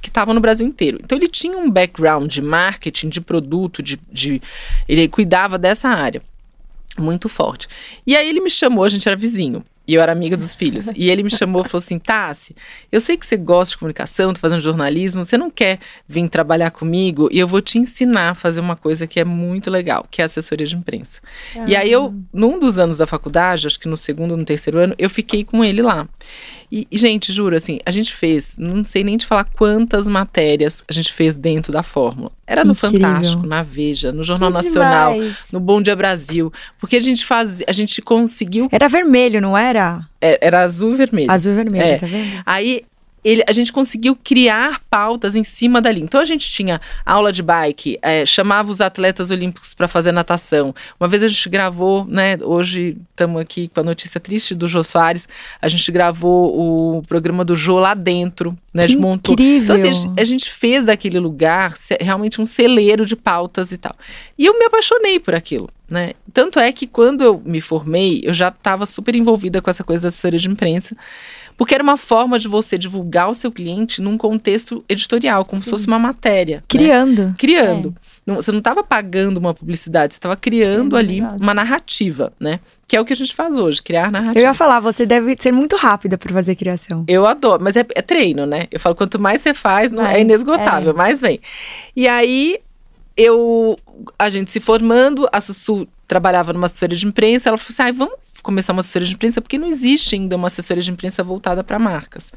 que 0.00 0.08
estavam 0.08 0.32
no 0.34 0.40
Brasil 0.40 0.66
inteiro. 0.66 0.98
Então 1.04 1.18
ele 1.18 1.28
tinha 1.28 1.58
um 1.58 1.70
background 1.70 2.30
de 2.32 2.40
marketing, 2.40 3.10
de 3.10 3.20
produto, 3.20 3.82
de, 3.82 4.00
de 4.10 4.40
ele 4.88 5.06
cuidava 5.08 5.58
dessa 5.58 5.88
área 5.88 6.22
muito 6.98 7.28
forte. 7.28 7.68
E 8.06 8.16
aí 8.16 8.28
ele 8.28 8.40
me 8.40 8.50
chamou, 8.50 8.84
a 8.84 8.88
gente 8.88 9.06
era 9.06 9.16
vizinho. 9.16 9.64
E 9.90 9.94
eu 9.94 10.00
era 10.00 10.12
amiga 10.12 10.36
dos 10.36 10.54
filhos. 10.54 10.86
E 10.94 11.10
ele 11.10 11.24
me 11.24 11.30
chamou 11.32 11.62
e 11.62 11.64
falou 11.64 11.78
assim: 11.78 11.98
Tassi, 11.98 12.54
eu 12.92 13.00
sei 13.00 13.16
que 13.16 13.26
você 13.26 13.36
gosta 13.36 13.72
de 13.72 13.78
comunicação, 13.78 14.32
tá 14.32 14.38
fazendo 14.38 14.60
jornalismo, 14.60 15.24
você 15.24 15.36
não 15.36 15.50
quer 15.50 15.80
vir 16.08 16.28
trabalhar 16.28 16.70
comigo 16.70 17.28
e 17.32 17.40
eu 17.40 17.48
vou 17.48 17.60
te 17.60 17.76
ensinar 17.76 18.30
a 18.30 18.34
fazer 18.36 18.60
uma 18.60 18.76
coisa 18.76 19.04
que 19.04 19.18
é 19.18 19.24
muito 19.24 19.68
legal, 19.68 20.06
que 20.08 20.22
é 20.22 20.24
assessoria 20.24 20.64
de 20.64 20.76
imprensa. 20.76 21.20
Ah. 21.56 21.64
E 21.66 21.74
aí 21.74 21.90
eu, 21.90 22.14
num 22.32 22.60
dos 22.60 22.78
anos 22.78 22.98
da 22.98 23.06
faculdade, 23.06 23.66
acho 23.66 23.80
que 23.80 23.88
no 23.88 23.96
segundo 23.96 24.30
ou 24.30 24.36
no 24.36 24.44
terceiro 24.44 24.78
ano, 24.78 24.94
eu 24.96 25.10
fiquei 25.10 25.42
com 25.42 25.64
ele 25.64 25.82
lá. 25.82 26.06
E, 26.72 26.86
gente, 26.92 27.32
juro, 27.32 27.56
assim, 27.56 27.80
a 27.84 27.90
gente 27.90 28.14
fez, 28.14 28.56
não 28.56 28.84
sei 28.84 29.02
nem 29.02 29.16
te 29.16 29.26
falar 29.26 29.44
quantas 29.44 30.06
matérias 30.06 30.84
a 30.88 30.92
gente 30.92 31.12
fez 31.12 31.34
dentro 31.34 31.72
da 31.72 31.82
Fórmula. 31.82 32.30
Era 32.46 32.64
no 32.64 32.74
Fantástico, 32.74 33.44
na 33.44 33.62
Veja, 33.62 34.12
no 34.12 34.22
Jornal 34.22 34.50
que 34.50 34.54
Nacional, 34.54 35.14
demais. 35.14 35.36
no 35.52 35.58
Bom 35.58 35.82
Dia 35.82 35.96
Brasil. 35.96 36.52
Porque 36.78 36.96
a 36.96 37.00
gente 37.00 37.24
faz, 37.24 37.60
a 37.66 37.72
gente 37.72 38.00
conseguiu. 38.00 38.68
Era 38.70 38.88
vermelho, 38.88 39.40
não 39.40 39.56
era? 39.58 39.79
É, 40.20 40.38
era 40.46 40.60
azul 40.60 40.92
e 40.92 40.96
vermelho. 40.96 41.30
Azul 41.30 41.52
e 41.52 41.56
vermelho, 41.56 41.84
é. 41.84 41.96
tá 41.96 42.06
vendo? 42.06 42.42
Aí 42.44 42.84
ele, 43.24 43.42
a 43.46 43.52
gente 43.52 43.72
conseguiu 43.72 44.16
criar 44.16 44.80
pautas 44.88 45.34
em 45.34 45.44
cima 45.44 45.80
dali. 45.80 46.00
Então 46.00 46.20
a 46.20 46.24
gente 46.24 46.50
tinha 46.50 46.80
aula 47.04 47.32
de 47.32 47.42
bike, 47.42 47.98
é, 48.00 48.24
chamava 48.24 48.70
os 48.70 48.80
atletas 48.80 49.30
olímpicos 49.30 49.74
para 49.74 49.86
fazer 49.86 50.12
natação. 50.12 50.74
Uma 50.98 51.08
vez 51.08 51.22
a 51.22 51.28
gente 51.28 51.48
gravou, 51.48 52.04
né? 52.06 52.38
Hoje 52.42 52.96
estamos 53.10 53.40
aqui 53.40 53.68
com 53.68 53.80
a 53.80 53.84
notícia 53.84 54.18
triste 54.18 54.54
do 54.54 54.66
Jô 54.66 54.82
Soares. 54.82 55.28
A 55.60 55.68
gente 55.68 55.90
gravou 55.92 56.98
o 56.98 57.02
programa 57.02 57.44
do 57.44 57.54
Jô 57.54 57.78
lá 57.78 57.94
dentro, 57.94 58.56
né? 58.72 58.86
Que 58.86 58.96
montou. 58.96 59.34
Incrível. 59.34 59.76
Então 59.76 59.90
assim, 59.90 60.14
a 60.16 60.24
gente 60.24 60.50
fez 60.50 60.84
daquele 60.84 61.18
lugar 61.18 61.74
realmente 62.00 62.40
um 62.40 62.46
celeiro 62.46 63.04
de 63.04 63.16
pautas 63.16 63.72
e 63.72 63.78
tal. 63.78 63.94
E 64.38 64.46
eu 64.46 64.58
me 64.58 64.64
apaixonei 64.64 65.20
por 65.20 65.34
aquilo. 65.34 65.68
Né? 65.90 66.12
Tanto 66.32 66.60
é 66.60 66.70
que 66.70 66.86
quando 66.86 67.24
eu 67.24 67.42
me 67.44 67.60
formei, 67.60 68.22
eu 68.24 68.32
já 68.32 68.48
estava 68.48 68.86
super 68.86 69.16
envolvida 69.16 69.60
com 69.60 69.68
essa 69.68 69.82
coisa 69.82 70.02
da 70.02 70.08
assessoria 70.08 70.38
de 70.38 70.48
imprensa. 70.48 70.96
Porque 71.60 71.74
era 71.74 71.84
uma 71.84 71.98
forma 71.98 72.38
de 72.38 72.48
você 72.48 72.78
divulgar 72.78 73.28
o 73.28 73.34
seu 73.34 73.52
cliente 73.52 74.00
num 74.00 74.16
contexto 74.16 74.82
editorial, 74.88 75.44
como 75.44 75.60
Sim. 75.60 75.64
se 75.66 75.70
fosse 75.70 75.86
uma 75.86 75.98
matéria. 75.98 76.64
Criando. 76.66 77.26
Né? 77.26 77.34
Criando. 77.36 77.94
É. 78.26 78.32
Você 78.36 78.50
não 78.50 78.60
estava 78.60 78.82
pagando 78.82 79.36
uma 79.36 79.52
publicidade, 79.52 80.14
você 80.14 80.16
estava 80.16 80.34
criando 80.36 80.96
é 80.96 81.00
ali 81.00 81.20
uma 81.20 81.52
narrativa, 81.52 82.32
né? 82.40 82.60
Que 82.88 82.96
é 82.96 83.00
o 83.00 83.04
que 83.04 83.12
a 83.12 83.16
gente 83.16 83.34
faz 83.34 83.58
hoje, 83.58 83.82
criar 83.82 84.10
narrativa. 84.10 84.38
Eu 84.38 84.44
ia 84.44 84.54
falar, 84.54 84.80
você 84.80 85.04
deve 85.04 85.36
ser 85.38 85.52
muito 85.52 85.76
rápida 85.76 86.16
para 86.16 86.32
fazer 86.32 86.54
criação. 86.54 87.04
Eu 87.06 87.26
adoro, 87.26 87.62
mas 87.62 87.76
é, 87.76 87.84
é, 87.94 88.00
treino, 88.00 88.46
né? 88.46 88.66
Eu 88.72 88.80
falo, 88.80 88.94
quanto 88.94 89.18
mais 89.18 89.42
você 89.42 89.52
faz, 89.52 89.92
não, 89.92 90.06
é 90.06 90.18
inesgotável, 90.18 90.92
é. 90.92 90.96
mais 90.96 91.20
vem. 91.20 91.40
E 91.94 92.08
aí, 92.08 92.58
eu, 93.14 93.78
a 94.18 94.30
gente 94.30 94.50
se 94.50 94.60
formando, 94.60 95.28
a 95.30 95.42
Sussu 95.42 95.86
trabalhava 96.08 96.54
numa 96.54 96.64
assessoria 96.64 96.96
de 96.96 97.06
imprensa, 97.06 97.50
ela 97.50 97.58
falou 97.58 97.68
assim, 97.68 97.82
ah, 97.82 97.92
vamos 97.92 98.29
começar 98.42 98.72
uma 98.72 98.80
assessoria 98.80 99.06
de 99.06 99.14
imprensa, 99.14 99.40
porque 99.40 99.58
não 99.58 99.68
existe 99.68 100.14
ainda 100.14 100.36
uma 100.36 100.48
assessoria 100.48 100.82
de 100.82 100.90
imprensa 100.90 101.22
voltada 101.22 101.62
para 101.62 101.78
marcas. 101.78 102.32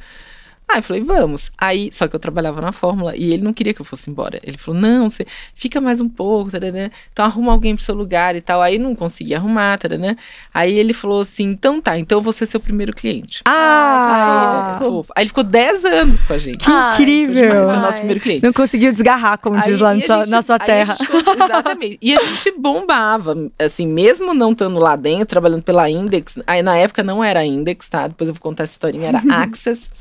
Aí 0.73 0.79
eu 0.79 0.83
falei, 0.83 1.03
vamos. 1.03 1.51
Aí, 1.55 1.91
só 1.93 2.07
que 2.07 2.15
eu 2.15 2.19
trabalhava 2.19 2.59
na 2.59 2.71
Fórmula 2.71 3.15
e 3.15 3.31
ele 3.31 3.43
não 3.43 3.53
queria 3.53 3.75
que 3.75 3.81
eu 3.81 3.85
fosse 3.85 4.09
embora. 4.09 4.39
Ele 4.41 4.57
falou, 4.57 4.81
não, 4.81 5.07
você 5.07 5.23
fica 5.53 5.79
mais 5.79 6.01
um 6.01 6.09
pouco, 6.09 6.49
tarará. 6.49 6.89
então 7.11 7.23
arruma 7.23 7.51
alguém 7.51 7.75
pro 7.75 7.85
seu 7.85 7.93
lugar 7.93 8.35
e 8.35 8.41
tal. 8.41 8.59
Aí 8.59 8.79
não 8.79 8.95
consegui 8.95 9.35
arrumar, 9.35 9.77
tarará. 9.77 10.15
Aí 10.51 10.73
ele 10.73 10.91
falou 10.91 11.21
assim, 11.21 11.43
então 11.43 11.79
tá, 11.79 11.99
então 11.99 12.17
eu 12.17 12.23
vou 12.23 12.33
ser 12.33 12.47
seu 12.47 12.59
primeiro 12.59 12.91
cliente. 12.91 13.41
Ah! 13.45 14.79
Aí, 14.81 14.87
fofo. 14.87 15.13
Aí 15.15 15.23
ele 15.23 15.27
ficou 15.27 15.43
10 15.43 15.85
anos 15.85 16.23
com 16.23 16.33
a 16.33 16.37
gente. 16.39 16.65
Que 16.65 16.71
incrível! 16.71 17.65
Foi 17.65 17.75
o 17.75 17.79
nosso 17.79 17.97
primeiro 17.99 18.19
cliente. 18.19 18.43
Não 18.43 18.53
conseguiu 18.53 18.91
desgarrar, 18.91 19.37
como 19.37 19.57
aí, 19.57 19.61
diz 19.61 19.79
lá 19.79 19.93
gente, 19.93 20.07
na 20.07 20.41
sua 20.41 20.57
terra. 20.57 20.97
exatamente. 20.99 21.99
E 22.01 22.15
a 22.15 22.19
gente 22.19 22.49
bombava, 22.57 23.35
assim, 23.59 23.85
mesmo 23.85 24.33
não 24.33 24.53
estando 24.53 24.79
lá 24.79 24.95
dentro, 24.95 25.27
trabalhando 25.27 25.61
pela 25.61 25.87
Index. 25.87 26.39
Aí 26.47 26.63
na 26.63 26.75
época 26.75 27.03
não 27.03 27.23
era 27.23 27.45
Index, 27.45 27.87
tá? 27.87 28.07
Depois 28.07 28.27
eu 28.27 28.33
vou 28.33 28.41
contar 28.41 28.63
essa 28.63 28.73
historinha, 28.73 29.09
era 29.09 29.21
Access 29.29 29.91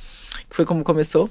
que 0.53 0.57
foi 0.57 0.67
como 0.67 0.85
começou. 0.85 1.31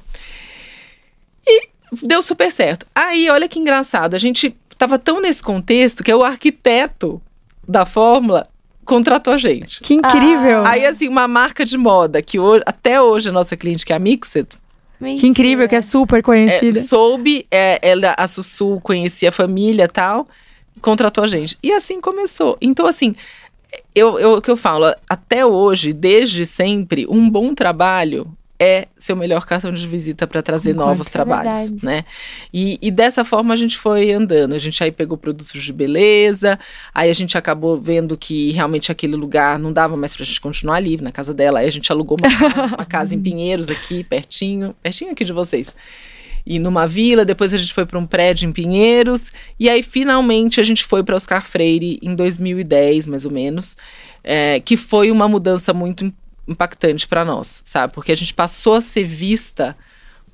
E 1.47 1.69
deu 2.01 2.21
super 2.21 2.51
certo. 2.51 2.85
Aí, 2.93 3.29
olha 3.29 3.47
que 3.47 3.59
engraçado, 3.59 4.15
a 4.15 4.19
gente 4.19 4.55
tava 4.77 4.97
tão 4.97 5.21
nesse 5.21 5.43
contexto 5.43 6.03
que 6.03 6.09
é 6.09 6.15
o 6.15 6.23
arquiteto 6.23 7.21
da 7.67 7.85
fórmula 7.85 8.47
contratou 8.83 9.33
a 9.33 9.37
gente. 9.37 9.79
Que 9.81 9.93
incrível! 9.93 10.65
Ah. 10.65 10.71
Aí, 10.71 10.85
assim, 10.85 11.07
uma 11.07 11.27
marca 11.27 11.63
de 11.63 11.77
moda 11.77 12.21
que 12.21 12.39
hoje, 12.39 12.63
até 12.65 12.99
hoje 12.99 13.29
a 13.29 13.31
nossa 13.31 13.55
cliente, 13.55 13.85
que 13.85 13.93
é 13.93 13.95
a 13.95 13.99
Mixed, 13.99 14.59
Mentira. 14.99 15.21
Que 15.21 15.27
incrível, 15.27 15.67
que 15.67 15.75
é 15.75 15.81
super 15.81 16.21
conhecida. 16.21 16.77
É, 16.77 16.81
soube, 16.81 17.45
é, 17.49 17.79
ela, 17.81 18.13
a 18.15 18.27
Sussu 18.27 18.79
conhecia 18.81 19.29
a 19.29 19.31
família 19.31 19.85
e 19.85 19.87
tal, 19.87 20.27
contratou 20.79 21.23
a 21.23 21.27
gente. 21.27 21.57
E 21.63 21.73
assim 21.73 21.99
começou. 21.99 22.55
Então, 22.61 22.85
assim, 22.85 23.15
eu, 23.95 24.19
eu, 24.19 24.33
o 24.33 24.41
que 24.41 24.51
eu 24.51 24.57
falo, 24.57 24.93
até 25.09 25.43
hoje, 25.43 25.91
desde 25.91 26.45
sempre, 26.45 27.07
um 27.09 27.27
bom 27.27 27.55
trabalho 27.55 28.31
é 28.63 28.87
seu 28.95 29.15
melhor 29.15 29.43
cartão 29.47 29.71
de 29.71 29.87
visita 29.87 30.27
para 30.27 30.43
trazer 30.43 30.73
Concordo, 30.73 30.91
novos 30.91 31.07
é 31.07 31.09
trabalhos, 31.09 31.81
né? 31.81 32.05
E, 32.53 32.77
e, 32.79 32.91
dessa 32.91 33.25
forma 33.25 33.55
a 33.55 33.57
gente 33.57 33.75
foi 33.75 34.11
andando. 34.11 34.53
A 34.53 34.59
gente 34.59 34.83
aí 34.83 34.91
pegou 34.91 35.17
produtos 35.17 35.63
de 35.63 35.73
beleza, 35.73 36.59
aí 36.93 37.09
a 37.09 37.13
gente 37.13 37.35
acabou 37.35 37.81
vendo 37.81 38.15
que 38.15 38.51
realmente 38.51 38.91
aquele 38.91 39.15
lugar 39.15 39.57
não 39.57 39.73
dava 39.73 39.97
mais 39.97 40.13
para 40.13 40.21
a 40.21 40.25
gente 40.27 40.39
continuar 40.39 40.75
ali 40.75 40.95
na 41.01 41.11
casa 41.11 41.33
dela. 41.33 41.57
Aí 41.57 41.67
a 41.67 41.71
gente 41.71 41.91
alugou 41.91 42.15
uma, 42.21 42.67
uma 42.75 42.85
casa 42.85 43.15
em 43.15 43.19
Pinheiros 43.31 43.67
aqui, 43.67 44.03
pertinho, 44.03 44.75
pertinho 44.79 45.11
aqui 45.11 45.25
de 45.25 45.33
vocês 45.33 45.73
e 46.45 46.59
numa 46.59 46.87
vila, 46.87 47.23
depois 47.23 47.53
a 47.53 47.57
gente 47.57 47.73
foi 47.73 47.85
para 47.85 47.99
um 47.99 48.05
prédio 48.05 48.49
em 48.49 48.51
Pinheiros, 48.51 49.31
e 49.59 49.69
aí 49.69 49.83
finalmente 49.83 50.59
a 50.59 50.63
gente 50.63 50.83
foi 50.83 51.03
para 51.03 51.15
Oscar 51.15 51.45
Freire 51.45 51.99
em 52.01 52.15
2010, 52.15 53.05
mais 53.05 53.25
ou 53.25 53.31
menos, 53.31 53.77
é, 54.23 54.59
que 54.59 54.75
foi 54.75 55.11
uma 55.11 55.27
mudança 55.27 55.71
muito 55.71 56.11
impactante 56.51 57.07
para 57.07 57.25
nós, 57.25 57.61
sabe? 57.65 57.93
Porque 57.93 58.11
a 58.11 58.15
gente 58.15 58.33
passou 58.33 58.75
a 58.75 58.81
ser 58.81 59.03
vista 59.03 59.75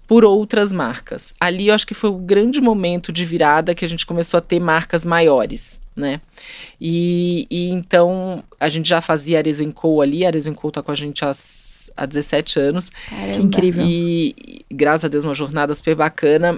por 0.08 0.24
outras 0.24 0.72
marcas. 0.72 1.34
Ali 1.40 1.68
eu 1.68 1.76
acho 1.76 1.86
que 1.86 1.94
foi 1.94 2.10
o 2.10 2.18
grande 2.18 2.62
momento 2.62 3.12
de 3.12 3.26
virada 3.26 3.76
que 3.76 3.84
a 3.84 3.90
gente 3.90 4.06
começou 4.06 4.38
a 4.38 4.42
ter 4.42 4.60
marcas 4.60 5.04
maiores, 5.04 5.80
né? 5.96 6.22
E, 6.80 7.46
e 7.50 7.70
então 7.70 8.44
a 8.60 8.70
gente 8.70 8.88
já 8.88 9.02
fazia 9.02 9.38
Arezzo 9.38 9.70
Co 9.74 10.02
ali, 10.02 10.24
a 10.26 10.30
Arezzo 10.30 10.54
Co 10.54 10.72
tá 10.72 10.82
com 10.82 10.92
a 10.92 10.96
gente 10.96 11.26
há, 11.26 11.34
há 11.98 12.06
17 12.06 12.60
anos. 12.60 12.90
Caramba. 12.90 13.34
Que 13.34 13.40
incrível. 13.42 13.86
E, 13.86 14.36
e 14.70 14.74
graças 14.74 15.04
a 15.04 15.08
Deus 15.10 15.26
uma 15.26 15.36
jornada 15.36 15.76
super 15.76 15.96
bacana. 15.96 16.58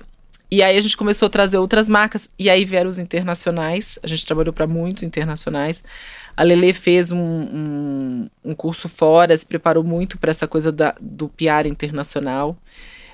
E 0.51 0.63
aí 0.63 0.77
a 0.77 0.81
gente 0.81 0.97
começou 0.97 1.27
a 1.27 1.29
trazer 1.29 1.59
outras 1.59 1.87
marcas, 1.87 2.27
e 2.37 2.49
aí 2.49 2.65
vieram 2.65 2.89
os 2.89 2.97
internacionais, 2.97 3.99
a 4.01 4.07
gente 4.07 4.25
trabalhou 4.25 4.51
para 4.51 4.65
muitos 4.65 5.03
internacionais. 5.03 5.83
A 6.39 6.43
Lele 6.43 6.71
fez 6.71 7.11
um, 7.11 7.19
um, 7.19 8.29
um, 8.45 8.55
curso 8.55 8.87
fora, 8.87 9.35
se 9.35 9.45
preparou 9.45 9.83
muito 9.83 10.17
para 10.17 10.31
essa 10.31 10.47
coisa 10.47 10.71
da, 10.71 10.95
do 10.97 11.27
PR 11.27 11.67
internacional 11.67 12.57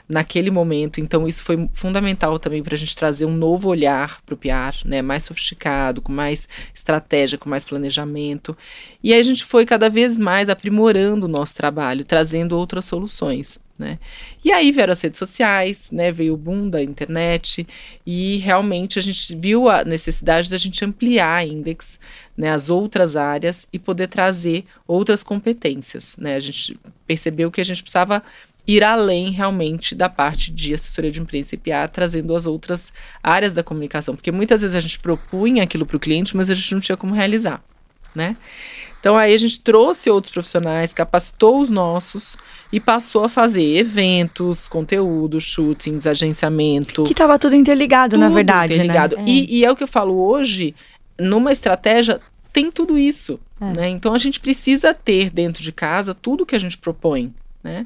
naquele 0.07 0.51
momento. 0.51 0.99
Então, 0.99 1.27
isso 1.27 1.43
foi 1.43 1.69
fundamental 1.73 2.37
também 2.39 2.63
para 2.63 2.75
a 2.75 2.77
gente 2.77 2.95
trazer 2.95 3.25
um 3.25 3.35
novo 3.35 3.69
olhar 3.69 4.21
para 4.25 4.35
o 4.35 4.37
PR, 4.37 4.85
né? 4.85 5.01
mais 5.01 5.23
sofisticado, 5.23 6.01
com 6.01 6.11
mais 6.11 6.47
estratégia, 6.73 7.37
com 7.37 7.49
mais 7.49 7.65
planejamento. 7.65 8.55
E 9.03 9.13
aí 9.13 9.19
a 9.19 9.23
gente 9.23 9.43
foi 9.43 9.65
cada 9.65 9.89
vez 9.89 10.17
mais 10.17 10.49
aprimorando 10.49 11.25
o 11.25 11.29
nosso 11.29 11.55
trabalho, 11.55 12.05
trazendo 12.05 12.57
outras 12.57 12.85
soluções. 12.85 13.59
Né? 13.77 13.99
E 14.43 14.53
aí 14.53 14.71
vieram 14.71 14.93
as 14.93 15.01
redes 15.01 15.19
sociais, 15.19 15.91
né? 15.91 16.09
veio 16.09 16.33
o 16.33 16.37
boom 16.37 16.69
da 16.69 16.81
internet 16.81 17.67
e 18.05 18.37
realmente 18.37 18.97
a 18.97 19.01
gente 19.01 19.35
viu 19.35 19.67
a 19.67 19.83
necessidade 19.83 20.49
da 20.49 20.57
gente 20.57 20.85
ampliar 20.85 21.39
a 21.39 21.45
Index, 21.45 21.99
né, 22.37 22.51
as 22.51 22.69
outras 22.69 23.17
áreas 23.17 23.67
e 23.73 23.79
poder 23.79 24.07
trazer 24.07 24.63
outras 24.87 25.23
competências. 25.23 26.15
Né? 26.17 26.35
A 26.35 26.39
gente 26.39 26.79
percebeu 27.05 27.51
que 27.51 27.59
a 27.59 27.65
gente 27.65 27.83
precisava 27.83 28.23
ir 28.67 28.83
além 28.83 29.31
realmente 29.31 29.93
da 29.93 30.09
parte 30.09 30.51
de 30.51 30.73
assessoria 30.73 31.11
de 31.11 31.21
imprensa 31.21 31.55
e 31.55 31.57
PA, 31.57 31.87
trazendo 31.87 32.35
as 32.35 32.45
outras 32.45 32.91
áreas 33.21 33.53
da 33.53 33.63
comunicação, 33.63 34.15
porque 34.15 34.31
muitas 34.31 34.61
vezes 34.61 34.75
a 34.75 34.79
gente 34.79 34.99
propunha 34.99 35.63
aquilo 35.63 35.85
para 35.85 35.97
o 35.97 35.99
cliente, 35.99 36.35
mas 36.35 36.49
a 36.49 36.55
gente 36.55 36.73
não 36.73 36.81
tinha 36.81 36.97
como 36.97 37.13
realizar, 37.13 37.63
né? 38.13 38.35
Então 38.99 39.15
aí 39.15 39.35
a 39.35 39.37
gente 39.37 39.61
trouxe 39.61 40.09
outros 40.09 40.33
profissionais, 40.33 40.91
capacitou 40.91 41.61
os 41.61 41.69
nossos 41.69 42.35
e 42.71 42.79
passou 42.79 43.23
a 43.23 43.29
fazer 43.29 43.77
eventos, 43.77 44.67
conteúdo, 44.67 45.39
shootings, 45.39 46.07
agenciamento. 46.07 47.03
Que 47.03 47.11
estava 47.11 47.37
tudo 47.37 47.55
interligado, 47.55 48.15
tudo 48.15 48.21
na 48.21 48.29
verdade, 48.29 48.79
né? 48.79 48.85
interligado. 48.85 49.15
né? 49.17 49.25
E, 49.27 49.59
e 49.59 49.63
é 49.63 49.71
o 49.71 49.75
que 49.75 49.83
eu 49.83 49.87
falo 49.87 50.17
hoje, 50.19 50.73
numa 51.19 51.51
estratégia 51.51 52.19
tem 52.51 52.71
tudo 52.71 52.97
isso, 52.97 53.39
é. 53.61 53.73
né? 53.73 53.89
Então 53.89 54.11
a 54.11 54.17
gente 54.17 54.39
precisa 54.39 54.91
ter 54.91 55.29
dentro 55.29 55.61
de 55.61 55.71
casa 55.71 56.15
tudo 56.15 56.43
que 56.43 56.55
a 56.55 56.59
gente 56.59 56.77
propõe, 56.77 57.31
né? 57.63 57.85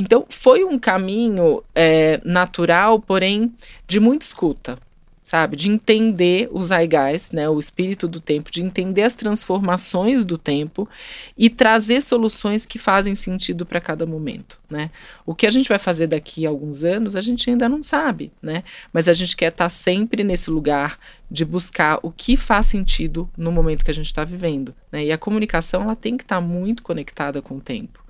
Então, 0.00 0.24
foi 0.28 0.62
um 0.62 0.78
caminho 0.78 1.60
é, 1.74 2.20
natural, 2.24 3.00
porém, 3.00 3.52
de 3.84 3.98
muita 3.98 4.24
escuta, 4.24 4.78
sabe? 5.24 5.56
De 5.56 5.68
entender 5.68 6.48
os 6.52 6.66
zeitgeist, 6.66 7.34
né? 7.34 7.48
O 7.48 7.58
espírito 7.58 8.06
do 8.06 8.20
tempo, 8.20 8.48
de 8.48 8.62
entender 8.62 9.02
as 9.02 9.16
transformações 9.16 10.24
do 10.24 10.38
tempo 10.38 10.88
e 11.36 11.50
trazer 11.50 12.00
soluções 12.00 12.64
que 12.64 12.78
fazem 12.78 13.16
sentido 13.16 13.66
para 13.66 13.80
cada 13.80 14.06
momento, 14.06 14.60
né? 14.70 14.92
O 15.26 15.34
que 15.34 15.48
a 15.48 15.50
gente 15.50 15.68
vai 15.68 15.80
fazer 15.80 16.06
daqui 16.06 16.46
a 16.46 16.48
alguns 16.48 16.84
anos, 16.84 17.16
a 17.16 17.20
gente 17.20 17.50
ainda 17.50 17.68
não 17.68 17.82
sabe, 17.82 18.30
né? 18.40 18.62
Mas 18.92 19.08
a 19.08 19.12
gente 19.12 19.36
quer 19.36 19.48
estar 19.48 19.64
tá 19.64 19.68
sempre 19.68 20.22
nesse 20.22 20.48
lugar 20.48 20.96
de 21.28 21.44
buscar 21.44 21.98
o 22.04 22.12
que 22.12 22.36
faz 22.36 22.68
sentido 22.68 23.28
no 23.36 23.50
momento 23.50 23.84
que 23.84 23.90
a 23.90 23.94
gente 23.94 24.06
está 24.06 24.24
vivendo, 24.24 24.72
né? 24.92 25.06
E 25.06 25.10
a 25.10 25.18
comunicação, 25.18 25.82
ela 25.82 25.96
tem 25.96 26.16
que 26.16 26.22
estar 26.22 26.36
tá 26.36 26.40
muito 26.40 26.84
conectada 26.84 27.42
com 27.42 27.56
o 27.56 27.60
tempo. 27.60 28.06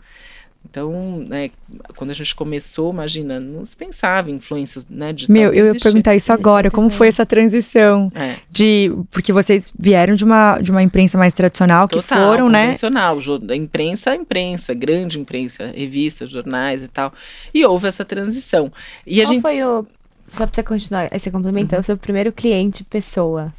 Então, 0.71 1.25
né, 1.27 1.51
quando 1.97 2.11
a 2.11 2.15
gente 2.15 2.35
começou, 2.35 2.93
imagina, 2.93 3.41
não 3.41 3.65
se 3.65 3.75
pensava 3.75 4.31
em 4.31 4.35
influências, 4.35 4.87
né, 4.89 5.15
de 5.15 5.31
Meu, 5.31 5.53
eu 5.53 5.67
ia 5.67 5.81
perguntar 5.81 6.15
isso 6.15 6.31
agora, 6.31 6.71
como 6.71 6.91
foi 6.91 7.09
essa 7.09 7.25
transição 7.25 8.09
é. 8.15 8.37
de 8.51 8.93
porque 9.11 9.33
vocês 9.33 9.73
vieram 9.79 10.15
de 10.15 10.25
uma 10.25 10.59
de 10.61 10.71
uma 10.71 10.83
imprensa 10.83 11.17
mais 11.17 11.33
tradicional 11.33 11.89
Total, 11.89 12.03
que 12.03 12.09
foram, 12.09 12.49
né? 12.51 12.65
Tradicional, 12.67 13.19
imprensa, 13.57 14.15
imprensa, 14.15 14.75
grande 14.75 15.19
imprensa, 15.19 15.73
revistas, 15.75 16.31
jornais 16.31 16.83
e 16.83 16.89
tal. 16.89 17.15
E 17.55 17.65
houve 17.65 17.89
essa 17.89 18.05
transição. 18.05 18.71
E 19.07 19.17
Qual 19.17 19.23
a 19.23 19.33
gente 19.33 19.43
foi 19.43 19.65
o 19.65 19.87
só 20.33 20.47
para 20.47 20.55
você 20.55 20.63
continuar, 20.63 21.09
esse 21.11 21.31
complemento, 21.31 21.75
uhum. 21.75 21.81
o 21.81 21.85
seu 21.85 21.97
primeiro 21.97 22.31
cliente 22.31 22.85
pessoa? 22.85 23.55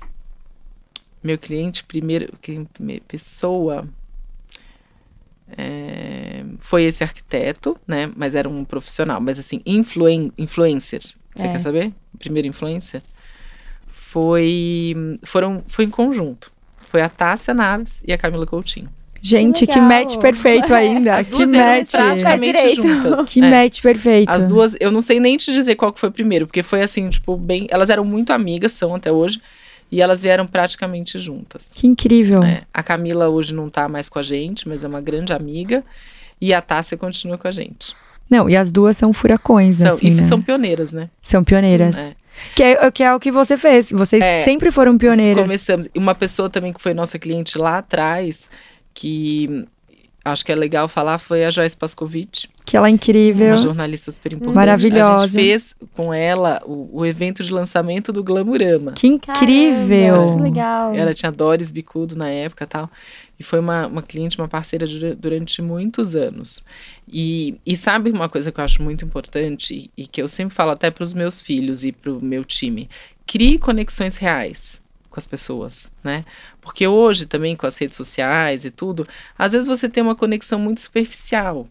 Meu 1.23 1.37
cliente 1.37 1.83
primeiro, 1.83 2.31
pessoa 3.07 3.87
é, 5.57 6.28
foi 6.59 6.83
esse 6.83 7.03
arquiteto, 7.03 7.75
né? 7.87 8.11
Mas 8.15 8.35
era 8.35 8.47
um 8.47 8.63
profissional. 8.63 9.19
Mas 9.19 9.39
assim, 9.39 9.61
influen 9.65 10.31
influencer. 10.37 11.01
Você 11.35 11.45
é. 11.45 11.51
quer 11.51 11.59
saber? 11.59 11.93
Primeiro 12.17 12.47
influencer? 12.47 13.01
Foi, 13.87 14.93
foram, 15.23 15.63
foi 15.67 15.85
em 15.85 15.89
conjunto. 15.89 16.51
Foi 16.87 17.01
a 17.01 17.09
Tássia 17.09 17.53
Naves 17.53 18.01
e 18.05 18.11
a 18.11 18.17
Camila 18.17 18.45
Coutinho. 18.45 18.89
Gente, 19.21 19.67
que, 19.67 19.73
que 19.73 19.81
match 19.81 20.17
perfeito 20.17 20.73
ainda. 20.73 21.17
As 21.17 21.27
que 21.27 21.45
match. 21.45 21.91
praticamente 21.91 22.59
é 22.59 22.75
juntas. 22.75 23.29
Que 23.29 23.41
é. 23.41 23.49
match 23.49 23.81
perfeito. 23.81 24.29
As 24.29 24.45
duas, 24.45 24.75
eu 24.79 24.91
não 24.91 25.01
sei 25.01 25.19
nem 25.19 25.35
te 25.37 25.51
dizer 25.51 25.75
qual 25.75 25.91
que 25.91 25.99
foi 25.99 26.09
primeiro, 26.09 26.47
porque 26.47 26.63
foi 26.63 26.81
assim, 26.81 27.09
tipo, 27.09 27.35
bem. 27.35 27.67
Elas 27.69 27.89
eram 27.89 28.05
muito 28.05 28.31
amigas, 28.31 28.71
são 28.71 28.95
até 28.95 29.11
hoje. 29.11 29.41
E 29.91 30.01
elas 30.01 30.21
vieram 30.21 30.45
praticamente 30.45 31.17
juntas. 31.17 31.71
Que 31.73 31.87
incrível. 31.87 32.43
É, 32.43 32.61
a 32.71 32.83
Camila 32.83 33.27
hoje 33.27 33.53
não 33.53 33.69
tá 33.69 33.89
mais 33.89 34.07
com 34.07 34.19
a 34.19 34.23
gente, 34.23 34.69
mas 34.69 34.83
é 34.83 34.87
uma 34.87 35.01
grande 35.01 35.33
amiga. 35.33 35.83
E 36.41 36.53
a 36.53 36.61
Tássia 36.61 36.97
continua 36.97 37.37
com 37.37 37.47
a 37.47 37.51
gente. 37.51 37.93
Não, 38.29 38.49
e 38.49 38.55
as 38.55 38.71
duas 38.71 38.95
são 38.95 39.11
furacões, 39.11 39.77
são, 39.77 39.95
assim, 39.95 40.07
E 40.07 40.11
né? 40.11 40.23
são 40.23 40.41
pioneiras, 40.41 40.91
né? 40.91 41.09
São 41.21 41.43
pioneiras. 41.43 41.95
Sim, 41.95 42.01
é. 42.01 42.13
Que 42.55 42.63
é, 42.63 42.91
que 42.91 43.03
é 43.03 43.13
o 43.13 43.19
que 43.19 43.31
você 43.31 43.57
fez. 43.57 43.91
Vocês 43.91 44.21
é, 44.21 44.43
sempre 44.45 44.71
foram 44.71 44.97
pioneiras. 44.97 45.43
Começamos. 45.43 45.87
E 45.93 45.99
uma 45.99 46.15
pessoa 46.15 46.49
também 46.49 46.71
que 46.71 46.81
foi 46.81 46.93
nossa 46.93 47.19
cliente 47.19 47.57
lá 47.57 47.79
atrás, 47.79 48.47
que 48.93 49.65
acho 50.23 50.45
que 50.45 50.51
é 50.51 50.55
legal 50.55 50.87
falar, 50.87 51.17
foi 51.17 51.43
a 51.43 51.51
Joyce 51.51 51.75
Pascovitch. 51.75 52.45
Que 52.65 52.77
ela 52.77 52.87
é 52.87 52.91
incrível. 52.91 53.47
Uma 53.47 53.57
jornalista 53.57 54.11
super 54.11 54.33
importante. 54.33 54.55
Maravilhosa. 54.55 55.25
A 55.25 55.27
gente 55.27 55.31
fez 55.31 55.75
com 55.95 56.13
ela 56.13 56.61
o, 56.65 56.99
o 57.01 57.05
evento 57.05 57.43
de 57.43 57.51
lançamento 57.51 58.13
do 58.13 58.23
Glamurama. 58.23 58.93
Que 58.93 59.07
incrível! 59.07 60.15
Caramba, 60.15 60.35
que 60.35 60.41
legal. 60.43 60.95
Ela 60.95 61.13
tinha 61.13 61.31
Doris 61.31 61.71
Bicudo 61.71 62.15
na 62.15 62.29
época 62.29 62.67
tal. 62.67 62.89
E 63.39 63.43
foi 63.43 63.59
uma, 63.59 63.87
uma 63.87 64.01
cliente, 64.01 64.37
uma 64.37 64.47
parceira 64.47 64.85
durante 65.15 65.61
muitos 65.61 66.13
anos. 66.13 66.63
E, 67.07 67.57
e 67.65 67.77
sabe 67.77 68.11
uma 68.11 68.27
coisa 68.27 68.51
que 68.51 68.59
eu 68.59 68.65
acho 68.65 68.83
muito 68.83 69.05
importante 69.05 69.89
e, 69.97 70.03
e 70.03 70.07
que 70.07 70.21
eu 70.21 70.27
sempre 70.27 70.53
falo 70.53 70.71
até 70.71 70.91
para 70.91 71.03
os 71.03 71.13
meus 71.13 71.41
filhos 71.41 71.83
e 71.83 71.91
para 71.91 72.11
o 72.11 72.21
meu 72.21 72.43
time? 72.43 72.89
Crie 73.25 73.57
conexões 73.57 74.17
reais 74.17 74.81
com 75.09 75.19
as 75.19 75.25
pessoas, 75.25 75.91
né? 76.03 76.25
Porque 76.61 76.85
hoje 76.87 77.25
também 77.25 77.55
com 77.55 77.65
as 77.65 77.77
redes 77.77 77.97
sociais 77.97 78.65
e 78.65 78.69
tudo, 78.69 79.07
às 79.37 79.53
vezes 79.53 79.67
você 79.67 79.87
tem 79.87 80.03
uma 80.03 80.15
conexão 80.15 80.59
muito 80.59 80.81
superficial, 80.81 81.67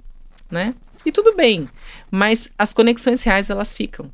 né? 0.50 0.74
E 1.04 1.12
tudo 1.12 1.36
bem, 1.36 1.68
mas 2.10 2.50
as 2.58 2.74
conexões 2.74 3.22
reais 3.22 3.50
elas 3.50 3.72
ficam. 3.72 4.10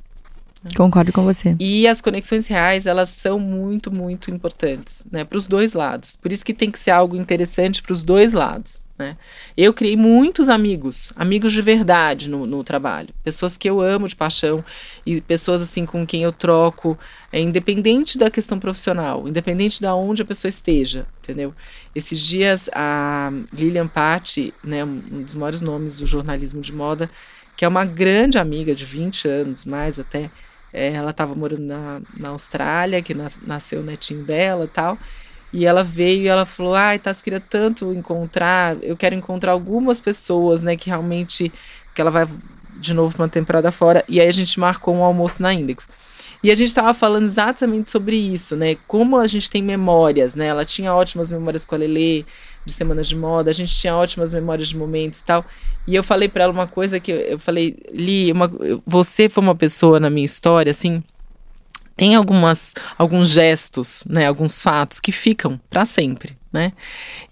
Concordo 0.77 1.13
com 1.13 1.25
você. 1.25 1.55
E 1.59 1.87
as 1.87 2.01
conexões 2.01 2.47
reais, 2.47 2.87
elas 2.87 3.11
são 3.11 3.39
muito, 3.39 3.93
muito 3.93 4.31
importantes, 4.31 5.05
né, 5.11 5.25
para 5.25 5.39
os 5.39 5.47
dois 5.47 5.75
lados. 5.75 6.17
Por 6.17 6.33
isso 6.33 6.45
que 6.45 6.55
tem 6.55 6.71
que 6.71 6.79
ser 6.79 6.91
algo 6.91 7.17
interessante 7.17 7.83
para 7.83 7.93
os 7.93 8.03
dois 8.03 8.33
lados. 8.33 8.83
Né? 8.97 9.17
Eu 9.57 9.75
criei 9.75 9.97
muitos 9.97 10.49
amigos, 10.49 11.13
amigos 11.17 11.53
de 11.53 11.61
verdade 11.61 12.29
no, 12.29 12.47
no, 12.47 12.63
trabalho, 12.63 13.09
pessoas 13.25 13.57
que 13.57 13.69
eu 13.69 13.81
amo 13.81 14.07
de 14.07 14.15
paixão 14.15 14.65
e 15.05 15.21
pessoas 15.21 15.61
assim 15.61 15.85
com 15.85 16.07
quem 16.07 16.23
eu 16.23 16.31
troco, 16.31 16.97
é, 17.33 17.41
independente 17.41 18.17
da 18.17 18.31
questão 18.31 18.57
profissional, 18.61 19.27
independente 19.27 19.81
de 19.81 19.87
onde 19.89 20.23
a 20.23 20.25
pessoa 20.25 20.49
esteja, 20.49 21.07
entendeu? 21.21 21.53
Esses 21.93 22.21
dias 22.21 22.71
a 22.73 23.33
Lilian 23.53 23.89
Patti, 23.89 24.55
né, 24.63 24.85
um 24.85 25.25
dos 25.25 25.35
maiores 25.35 25.61
nomes 25.61 25.97
do 25.97 26.07
jornalismo 26.07 26.61
de 26.61 26.73
moda, 26.73 27.11
que 27.57 27.65
é 27.65 27.69
uma 27.69 27.85
grande 27.85 28.39
amiga 28.39 28.77
de 28.77 28.85
20 28.85 29.27
anos, 29.27 29.65
mais 29.65 29.99
até, 29.99 30.31
é, 30.75 30.93
ela 30.93 31.13
estava 31.13 31.35
morando 31.37 31.63
na, 31.63 32.01
na 32.17 32.29
Austrália, 32.31 33.01
que 33.01 33.15
na, 33.15 33.31
nasceu 33.47 33.81
o 33.81 33.85
netinho 33.85 34.25
dela 34.25 34.69
tal. 34.71 34.99
E 35.53 35.65
ela 35.65 35.85
veio 35.85 36.23
e 36.23 36.27
ela 36.27 36.45
falou: 36.45 36.75
Ai, 36.75 36.99
Tás, 36.99 37.23
queria 37.23 37.39
tanto 37.41 37.93
encontrar. 37.93 38.77
Eu 38.83 38.97
quero 38.97 39.15
encontrar 39.15 39.53
algumas 39.53 40.01
pessoas, 40.01 40.63
né, 40.63 40.77
que 40.77 40.89
realmente. 40.89 41.53
que 41.95 42.01
ela 42.01 42.11
vai 42.11 42.27
de 42.77 42.93
novo 42.93 43.15
para 43.15 43.23
uma 43.23 43.29
temporada 43.29 43.71
fora. 43.71 44.05
E 44.09 44.21
aí 44.21 44.27
a 44.27 44.33
gente 44.33 44.59
marcou 44.59 44.95
um 44.95 45.05
almoço 45.05 45.41
na 45.41 45.55
Index. 45.55 45.87
E 46.43 46.51
a 46.51 46.55
gente 46.55 46.69
estava 46.69 46.93
falando 46.93 47.25
exatamente 47.25 47.91
sobre 47.91 48.17
isso, 48.17 48.55
né? 48.57 48.77
Como 48.87 49.17
a 49.17 49.27
gente 49.27 49.49
tem 49.49 49.63
memórias, 49.63 50.35
né? 50.35 50.47
Ela 50.49 50.65
tinha 50.65 50.93
ótimas 50.93 51.31
memórias 51.31 51.65
com 51.65 51.75
a 51.75 51.79
Lele, 51.79 52.27
de 52.65 52.73
semanas 52.73 53.09
de 53.09 53.17
moda, 53.17 53.51
a 53.51 53.55
gente 53.55 53.75
tinha 53.77 53.95
ótimas 53.95 54.33
memórias 54.33 54.69
de 54.69 54.77
momentos 54.77 55.21
e 55.21 55.25
tal. 55.25 55.45
E 55.87 55.95
eu 55.95 56.03
falei 56.03 56.29
para 56.29 56.45
ela 56.45 56.53
uma 56.53 56.67
coisa 56.67 56.99
que 56.99 57.13
eu, 57.13 57.39
falei, 57.39 57.77
Li, 57.93 58.33
uma, 58.33 58.51
você 58.87 59.29
foi 59.29 59.43
uma 59.43 59.55
pessoa 59.55 60.01
na 60.01 60.09
minha 60.09 60.25
história, 60.25 60.71
assim, 60.71 61.03
tem 61.97 62.15
algumas 62.15 62.75
alguns 62.99 63.31
gestos, 63.31 64.05
né, 64.09 64.27
alguns 64.27 64.61
fatos 64.63 64.99
que 64.99 65.13
ficam 65.13 65.61
para 65.71 65.85
sempre, 65.85 66.37
né? 66.53 66.73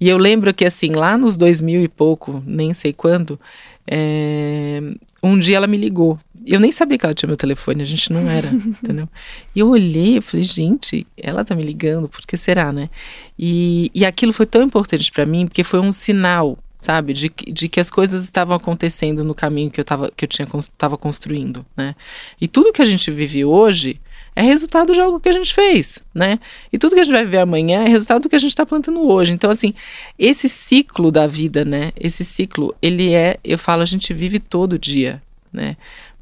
E 0.00 0.08
eu 0.08 0.16
lembro 0.16 0.54
que 0.54 0.64
assim, 0.64 0.92
lá 0.92 1.18
nos 1.18 1.36
2000 1.36 1.82
e 1.82 1.88
pouco, 1.88 2.42
nem 2.46 2.72
sei 2.72 2.92
quando, 2.92 3.40
é, 3.86 4.80
um 5.22 5.38
dia 5.38 5.56
ela 5.56 5.66
me 5.66 5.76
ligou. 5.76 6.18
Eu 6.44 6.58
nem 6.58 6.72
sabia 6.72 6.98
que 6.98 7.06
ela 7.06 7.14
tinha 7.14 7.28
meu 7.28 7.36
telefone, 7.36 7.82
a 7.82 7.86
gente 7.86 8.12
não 8.12 8.28
era, 8.28 8.48
entendeu? 8.52 9.08
E 9.54 9.60
eu 9.60 9.68
olhei, 9.68 10.18
eu 10.18 10.22
falei, 10.22 10.44
gente, 10.44 11.06
ela 11.16 11.44
tá 11.44 11.54
me 11.54 11.62
ligando, 11.62 12.08
por 12.08 12.20
que 12.26 12.36
será, 12.36 12.72
né? 12.72 12.90
E, 13.38 13.90
e 13.94 14.04
aquilo 14.04 14.32
foi 14.32 14.46
tão 14.46 14.62
importante 14.62 15.10
para 15.12 15.24
mim, 15.24 15.46
porque 15.46 15.62
foi 15.62 15.78
um 15.78 15.92
sinal, 15.92 16.58
sabe, 16.78 17.12
de, 17.12 17.30
de 17.46 17.68
que 17.68 17.78
as 17.78 17.90
coisas 17.90 18.24
estavam 18.24 18.56
acontecendo 18.56 19.22
no 19.22 19.34
caminho 19.34 19.70
que 19.70 19.78
eu, 19.78 19.84
tava, 19.84 20.10
que 20.16 20.24
eu 20.24 20.28
tinha, 20.28 20.48
tava 20.76 20.98
construindo, 20.98 21.64
né? 21.76 21.94
E 22.40 22.48
tudo 22.48 22.72
que 22.72 22.82
a 22.82 22.86
gente 22.86 23.10
vive 23.10 23.44
hoje 23.44 24.00
é 24.34 24.42
resultado 24.42 24.92
de 24.92 25.00
algo 25.00 25.20
que 25.20 25.28
a 25.28 25.32
gente 25.32 25.52
fez, 25.52 25.98
né? 26.14 26.38
E 26.72 26.78
tudo 26.78 26.94
que 26.94 27.00
a 27.00 27.04
gente 27.04 27.12
vai 27.12 27.24
viver 27.24 27.38
amanhã 27.38 27.84
é 27.84 27.88
resultado 27.88 28.22
do 28.22 28.28
que 28.28 28.36
a 28.36 28.38
gente 28.38 28.50
está 28.50 28.64
plantando 28.64 29.06
hoje. 29.06 29.32
Então, 29.32 29.50
assim, 29.50 29.74
esse 30.18 30.48
ciclo 30.48 31.10
da 31.10 31.26
vida, 31.26 31.64
né? 31.64 31.92
Esse 31.98 32.24
ciclo, 32.24 32.74
ele 32.80 33.12
é, 33.12 33.38
eu 33.44 33.58
falo, 33.58 33.82
a 33.82 33.86
gente 33.86 34.14
vive 34.14 34.38
todo 34.38 34.78
dia, 34.78 35.22
né? 35.52 35.76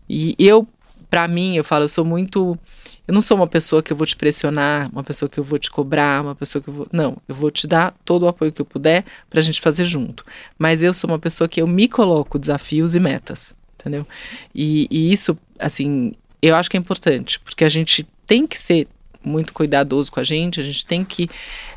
E 0.08 0.34
eu, 0.38 0.66
para 1.08 1.28
mim, 1.28 1.54
eu 1.56 1.62
falo, 1.62 1.84
eu 1.84 1.88
sou 1.88 2.04
muito. 2.04 2.58
Eu 3.06 3.14
não 3.14 3.22
sou 3.22 3.36
uma 3.36 3.46
pessoa 3.46 3.80
que 3.80 3.92
eu 3.92 3.96
vou 3.96 4.06
te 4.06 4.16
pressionar, 4.16 4.88
uma 4.92 5.04
pessoa 5.04 5.28
que 5.28 5.38
eu 5.38 5.44
vou 5.44 5.58
te 5.58 5.70
cobrar, 5.70 6.20
uma 6.22 6.34
pessoa 6.34 6.60
que 6.60 6.68
eu 6.68 6.74
vou. 6.74 6.88
Não, 6.92 7.16
eu 7.28 7.34
vou 7.34 7.50
te 7.50 7.68
dar 7.68 7.94
todo 8.04 8.24
o 8.24 8.28
apoio 8.28 8.50
que 8.50 8.60
eu 8.60 8.66
puder 8.66 9.04
para 9.28 9.38
a 9.38 9.42
gente 9.42 9.60
fazer 9.60 9.84
junto. 9.84 10.24
Mas 10.58 10.82
eu 10.82 10.92
sou 10.92 11.08
uma 11.08 11.18
pessoa 11.18 11.46
que 11.46 11.62
eu 11.62 11.66
me 11.66 11.86
coloco 11.86 12.40
desafios 12.40 12.96
e 12.96 13.00
metas, 13.00 13.54
entendeu? 13.78 14.04
E, 14.52 14.88
e 14.90 15.12
isso, 15.12 15.38
assim, 15.60 16.12
eu 16.42 16.57
acho 16.57 16.70
que 16.70 16.76
é 16.76 16.81
importante, 16.81 17.38
porque 17.40 17.64
a 17.64 17.68
gente 17.68 18.07
tem 18.26 18.46
que 18.46 18.59
ser 18.59 18.88
muito 19.22 19.53
cuidadoso 19.53 20.11
com 20.11 20.20
a 20.20 20.24
gente, 20.24 20.61
a 20.61 20.62
gente 20.62 20.85
tem 20.87 21.05
que 21.05 21.29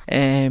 é, 0.08 0.49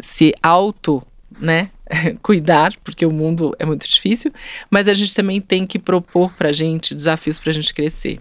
se 0.00 0.34
auto, 0.42 1.02
né, 1.38 1.70
cuidar, 2.22 2.72
porque 2.84 3.06
o 3.06 3.12
mundo 3.12 3.54
é 3.58 3.64
muito 3.64 3.88
difícil, 3.88 4.32
mas 4.70 4.88
a 4.88 4.94
gente 4.94 5.14
também 5.14 5.40
tem 5.40 5.66
que 5.66 5.78
propor 5.78 6.32
para 6.32 6.50
a 6.50 6.52
gente 6.52 6.94
desafios 6.94 7.38
para 7.38 7.50
a 7.50 7.54
gente 7.54 7.72
crescer. 7.72 8.20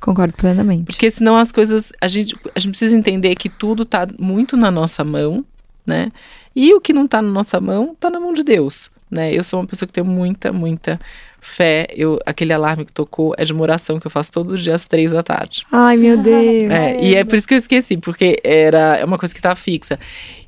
Concordo 0.00 0.34
plenamente. 0.34 0.84
Porque 0.84 1.10
senão 1.10 1.36
as 1.36 1.50
coisas, 1.50 1.92
a 2.00 2.08
gente, 2.08 2.36
a 2.54 2.58
gente 2.58 2.70
precisa 2.70 2.94
entender 2.94 3.34
que 3.34 3.48
tudo 3.48 3.82
está 3.82 4.06
muito 4.18 4.56
na 4.56 4.70
nossa 4.70 5.02
mão, 5.02 5.44
né? 5.86 6.12
E 6.54 6.74
o 6.74 6.80
que 6.80 6.92
não 6.92 7.06
está 7.06 7.22
na 7.22 7.30
nossa 7.30 7.60
mão, 7.60 7.92
está 7.92 8.10
na 8.10 8.20
mão 8.20 8.32
de 8.34 8.42
Deus, 8.42 8.90
né? 9.10 9.32
Eu 9.32 9.42
sou 9.42 9.60
uma 9.60 9.66
pessoa 9.66 9.86
que 9.86 9.92
tem 9.92 10.04
muita, 10.04 10.52
muita 10.52 11.00
fé, 11.46 11.86
eu, 11.94 12.18
aquele 12.26 12.52
alarme 12.52 12.84
que 12.84 12.92
tocou 12.92 13.34
é 13.38 13.44
de 13.44 13.52
uma 13.52 13.62
oração 13.62 13.98
que 13.98 14.06
eu 14.06 14.10
faço 14.10 14.32
todos 14.32 14.52
os 14.52 14.62
dias 14.62 14.82
às 14.82 14.86
três 14.86 15.12
da 15.12 15.22
tarde. 15.22 15.64
Ai, 15.70 15.96
meu 15.96 16.16
Deus. 16.22 16.70
É, 16.70 17.00
e 17.00 17.14
é 17.14 17.24
por 17.24 17.36
isso 17.36 17.46
que 17.46 17.54
eu 17.54 17.58
esqueci, 17.58 17.96
porque 17.96 18.40
era 18.42 18.96
é 18.96 19.04
uma 19.04 19.18
coisa 19.18 19.34
que 19.34 19.40
tá 19.40 19.54
fixa. 19.54 19.98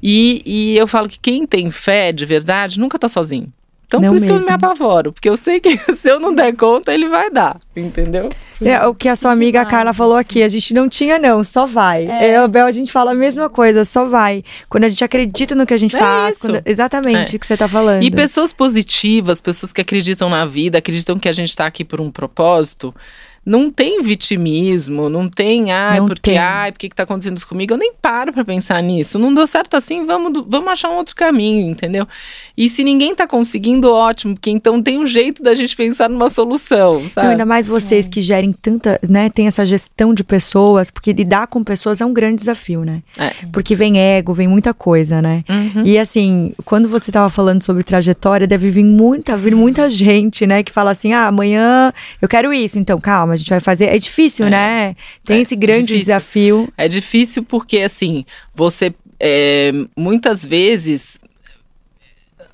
E, 0.02 0.42
e 0.44 0.76
eu 0.76 0.86
falo 0.86 1.08
que 1.08 1.18
quem 1.18 1.46
tem 1.46 1.70
fé 1.70 2.12
de 2.12 2.26
verdade 2.26 2.78
nunca 2.78 2.98
tá 2.98 3.08
sozinho. 3.08 3.52
Então, 3.88 4.00
não 4.00 4.10
por 4.10 4.16
isso 4.16 4.26
mesmo. 4.26 4.40
que 4.40 4.44
eu 4.44 4.46
me 4.46 4.52
apavoro, 4.52 5.12
porque 5.14 5.30
eu 5.30 5.36
sei 5.36 5.60
que 5.60 5.78
se 5.96 6.10
eu 6.10 6.20
não 6.20 6.34
der 6.34 6.54
conta, 6.54 6.92
ele 6.92 7.08
vai 7.08 7.30
dar, 7.30 7.56
entendeu? 7.74 8.28
É, 8.62 8.86
o 8.86 8.94
que 8.94 9.08
a 9.08 9.16
sua 9.16 9.32
amiga 9.32 9.60
Demais, 9.60 9.70
Carla 9.70 9.94
falou 9.94 10.16
aqui, 10.16 10.42
a 10.42 10.48
gente 10.48 10.74
não 10.74 10.90
tinha 10.90 11.18
não, 11.18 11.42
só 11.42 11.64
vai. 11.64 12.06
É. 12.06 12.36
Eu, 12.36 12.46
Bel, 12.48 12.66
a 12.66 12.70
gente 12.70 12.92
fala 12.92 13.12
a 13.12 13.14
mesma 13.14 13.48
coisa, 13.48 13.86
só 13.86 14.04
vai. 14.04 14.44
Quando 14.68 14.84
a 14.84 14.90
gente 14.90 15.02
acredita 15.02 15.54
no 15.54 15.64
que 15.64 15.72
a 15.72 15.78
gente 15.78 15.96
é 15.96 15.98
faz, 15.98 16.38
quando, 16.38 16.60
exatamente 16.66 17.34
é. 17.34 17.36
o 17.36 17.40
que 17.40 17.46
você 17.46 17.56
tá 17.56 17.66
falando. 17.66 18.02
E 18.02 18.10
pessoas 18.10 18.52
positivas, 18.52 19.40
pessoas 19.40 19.72
que 19.72 19.80
acreditam 19.80 20.28
na 20.28 20.44
vida, 20.44 20.76
acreditam 20.76 21.18
que 21.18 21.28
a 21.28 21.32
gente 21.32 21.56
tá 21.56 21.64
aqui 21.64 21.82
por 21.82 21.98
um 21.98 22.10
propósito, 22.10 22.94
não 23.48 23.70
tem 23.70 24.02
vitimismo, 24.02 25.08
não 25.08 25.26
tem, 25.28 25.72
ai, 25.72 25.98
não 25.98 26.06
porque, 26.06 26.32
tem. 26.32 26.38
ai, 26.38 26.70
por 26.70 26.78
que 26.78 26.90
tá 26.90 27.04
acontecendo 27.04 27.38
isso 27.38 27.48
comigo? 27.48 27.72
Eu 27.72 27.78
nem 27.78 27.94
paro 27.94 28.30
para 28.30 28.44
pensar 28.44 28.82
nisso. 28.82 29.18
Não 29.18 29.32
deu 29.32 29.46
certo 29.46 29.74
assim, 29.74 30.04
vamos, 30.04 30.44
vamos 30.46 30.68
achar 30.70 30.90
um 30.90 30.96
outro 30.96 31.16
caminho, 31.16 31.70
entendeu? 31.70 32.06
E 32.54 32.68
se 32.68 32.84
ninguém 32.84 33.14
tá 33.14 33.26
conseguindo, 33.26 33.90
ótimo, 33.90 34.34
porque 34.34 34.50
então 34.50 34.82
tem 34.82 34.98
um 34.98 35.06
jeito 35.06 35.42
da 35.42 35.54
gente 35.54 35.74
pensar 35.74 36.10
numa 36.10 36.28
solução, 36.28 37.08
sabe? 37.08 37.24
Não, 37.24 37.32
ainda 37.32 37.46
mais 37.46 37.66
vocês 37.66 38.06
é. 38.06 38.08
que 38.10 38.20
gerem 38.20 38.52
tanta, 38.52 39.00
né, 39.08 39.30
tem 39.30 39.46
essa 39.46 39.64
gestão 39.64 40.12
de 40.12 40.22
pessoas, 40.22 40.90
porque 40.90 41.10
lidar 41.14 41.46
com 41.46 41.64
pessoas 41.64 42.02
é 42.02 42.04
um 42.04 42.12
grande 42.12 42.36
desafio, 42.36 42.84
né? 42.84 43.02
É. 43.16 43.32
Porque 43.50 43.74
vem 43.74 43.98
ego, 43.98 44.34
vem 44.34 44.46
muita 44.46 44.74
coisa, 44.74 45.22
né? 45.22 45.42
Uhum. 45.48 45.86
E 45.86 45.98
assim, 45.98 46.52
quando 46.66 46.86
você 46.86 47.10
tava 47.10 47.30
falando 47.30 47.62
sobre 47.62 47.82
trajetória, 47.82 48.46
deve 48.46 48.70
vir 48.70 48.84
muita, 48.84 49.38
vir 49.38 49.54
muita 49.54 49.88
gente, 49.88 50.46
né, 50.46 50.62
que 50.62 50.70
fala 50.70 50.90
assim: 50.90 51.14
"Ah, 51.14 51.28
amanhã 51.28 51.94
eu 52.20 52.28
quero 52.28 52.52
isso". 52.52 52.78
Então, 52.78 53.00
calma, 53.00 53.37
gente 53.38 53.50
vai 53.50 53.60
fazer. 53.60 53.86
É 53.86 53.98
difícil, 53.98 54.46
é. 54.46 54.50
né? 54.50 54.96
Tem 55.24 55.38
é, 55.38 55.40
esse 55.40 55.56
grande 55.56 55.94
é 55.94 55.98
desafio. 55.98 56.72
É 56.76 56.88
difícil 56.88 57.42
porque, 57.42 57.78
assim, 57.78 58.24
você 58.54 58.92
é, 59.20 59.72
muitas 59.96 60.44
vezes 60.44 61.18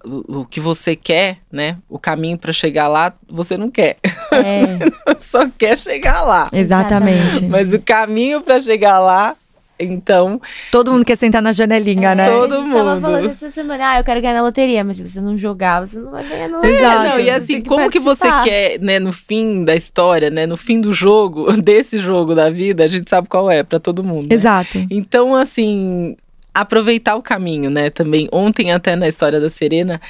o, 0.05 0.41
o 0.41 0.45
que 0.45 0.61
você 0.61 0.95
quer, 0.95 1.39
né? 1.51 1.79
O 1.89 1.99
caminho 1.99 2.39
para 2.39 2.53
chegar 2.53 2.89
lá, 2.89 3.15
você 3.29 3.57
não 3.57 3.71
quer. 3.71 3.97
É. 4.33 4.79
Só 5.19 5.49
quer 5.49 5.77
chegar 5.77 6.23
lá. 6.23 6.47
Exatamente. 6.53 7.49
Mas 7.51 7.73
o 7.73 7.81
caminho 7.81 8.41
para 8.43 8.61
chegar 8.61 8.99
lá 8.99 9.37
então. 9.79 10.41
Todo 10.71 10.93
mundo 10.93 11.05
quer 11.05 11.17
sentar 11.17 11.43
na 11.43 11.53
janelinha, 11.53 12.11
é, 12.11 12.15
né? 12.15 12.31
Todo 12.31 12.63
mundo. 12.63 12.73
Tava 12.75 13.01
falando 13.01 13.31
essa 13.31 13.51
semana, 13.51 13.91
ah, 13.91 14.01
eu 14.01 14.05
quero 14.05 14.21
ganhar 14.21 14.35
na 14.35 14.43
loteria, 14.43 14.85
mas 14.85 14.97
se 14.97 15.09
você 15.09 15.21
não 15.21 15.37
jogar, 15.37 15.87
você 15.87 15.99
não 15.99 16.11
vai 16.11 16.25
ganhar 16.25 16.49
na 16.49 16.57
loteria. 16.57 16.79
É, 16.79 17.09
não, 17.09 17.21
e 17.21 17.31
assim, 17.31 17.61
que 17.61 17.69
como 17.69 17.91
que 17.91 17.99
você 17.99 18.29
quer, 18.43 18.79
né, 18.81 18.99
no 18.99 19.13
fim 19.13 19.65
da 19.65 19.75
história, 19.75 20.31
né, 20.31 20.47
no 20.47 20.57
fim 20.57 20.81
do 20.81 20.93
jogo, 20.93 21.53
desse 21.61 21.99
jogo 21.99 22.35
da 22.35 22.51
vida, 22.51 22.85
a 22.85 22.89
gente 22.89 23.09
sabe 23.11 23.29
qual 23.29 23.51
é 23.51 23.63
para 23.63 23.81
todo 23.81 24.05
mundo. 24.05 24.29
Né? 24.29 24.35
Exato. 24.35 24.87
Então, 24.91 25.35
assim, 25.35 26.17
aproveitar 26.53 27.17
o 27.17 27.23
caminho, 27.23 27.71
né, 27.71 27.91
também. 27.91 28.29
Ontem, 28.33 28.73
até 28.73 28.95
na 28.95 29.09
história 29.09 29.41
da 29.41 29.51
Serena, 29.51 30.01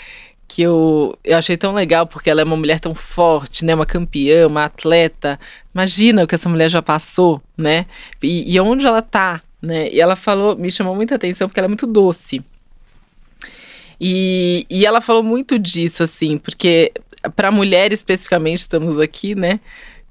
que 0.47 0.63
eu, 0.63 1.19
eu 1.25 1.37
achei 1.37 1.57
tão 1.57 1.73
legal, 1.73 2.07
porque 2.07 2.31
ela 2.31 2.41
é 2.41 2.45
uma 2.45 2.57
mulher 2.57 2.79
tão 2.79 2.95
forte, 2.95 3.65
né? 3.65 3.75
Uma 3.75 3.87
campeã, 3.87 4.47
uma 4.47 4.65
atleta. 4.65 5.39
Imagina 5.75 6.23
o 6.23 6.27
que 6.27 6.35
essa 6.35 6.49
mulher 6.49 6.69
já 6.69 6.83
passou, 6.83 7.41
né? 7.57 7.87
E, 8.23 8.55
e 8.55 8.61
onde 8.61 8.87
ela 8.87 9.03
tá, 9.03 9.41
né? 9.65 9.89
E 9.91 10.01
ela 10.01 10.15
falou, 10.15 10.57
me 10.57 10.71
chamou 10.71 10.95
muita 10.95 11.15
atenção 11.15 11.49
porque 11.49 11.59
ela 11.59 11.67
é 11.67 11.69
muito 11.69 11.87
doce. 11.87 12.45
E, 14.01 14.67
e 14.69 14.85
ela 14.85 15.01
falou 15.01 15.23
muito 15.23 15.59
disso, 15.59 16.03
assim, 16.03 16.37
porque 16.39 16.93
para 17.35 17.51
mulher 17.51 17.93
especificamente 17.93 18.59
estamos 18.59 18.99
aqui, 18.99 19.35
né? 19.35 19.61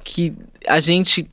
Que 0.03 0.33
a 0.67 0.79
gente 0.79 1.27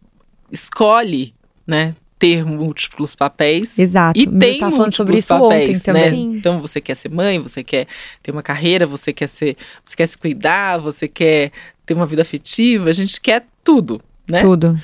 escolhe, 0.51 1.35
né? 1.66 1.95
Ter 2.18 2.45
múltiplos 2.45 3.14
papéis. 3.14 3.79
Exato. 3.79 4.18
E 4.18 4.27
tem 4.27 4.61
múltiplos 4.61 4.97
sobre 4.97 5.16
isso 5.16 5.29
papéis, 5.29 5.79
ontem 5.81 5.93
né? 5.93 6.05
Também. 6.05 6.37
Então 6.37 6.61
você 6.61 6.81
quer 6.81 6.97
ser 6.97 7.09
mãe, 7.09 7.39
você 7.39 7.64
quer 7.64 7.87
ter 8.23 8.31
uma 8.31 8.43
carreira, 8.43 8.87
você 8.87 9.12
quer 9.12 9.29
ser, 9.29 9.57
você 9.85 9.97
quer 9.97 10.07
se 10.07 10.18
cuidar, 10.18 10.79
você 10.79 11.09
quer 11.09 11.51
ter 11.87 11.95
uma 11.95 12.07
vida 12.07 12.23
afetiva, 12.23 12.91
a 12.91 12.93
gente 12.93 13.21
quer 13.21 13.47
tudo, 13.64 14.01
né? 14.29 14.41
Tudo. 14.41 14.79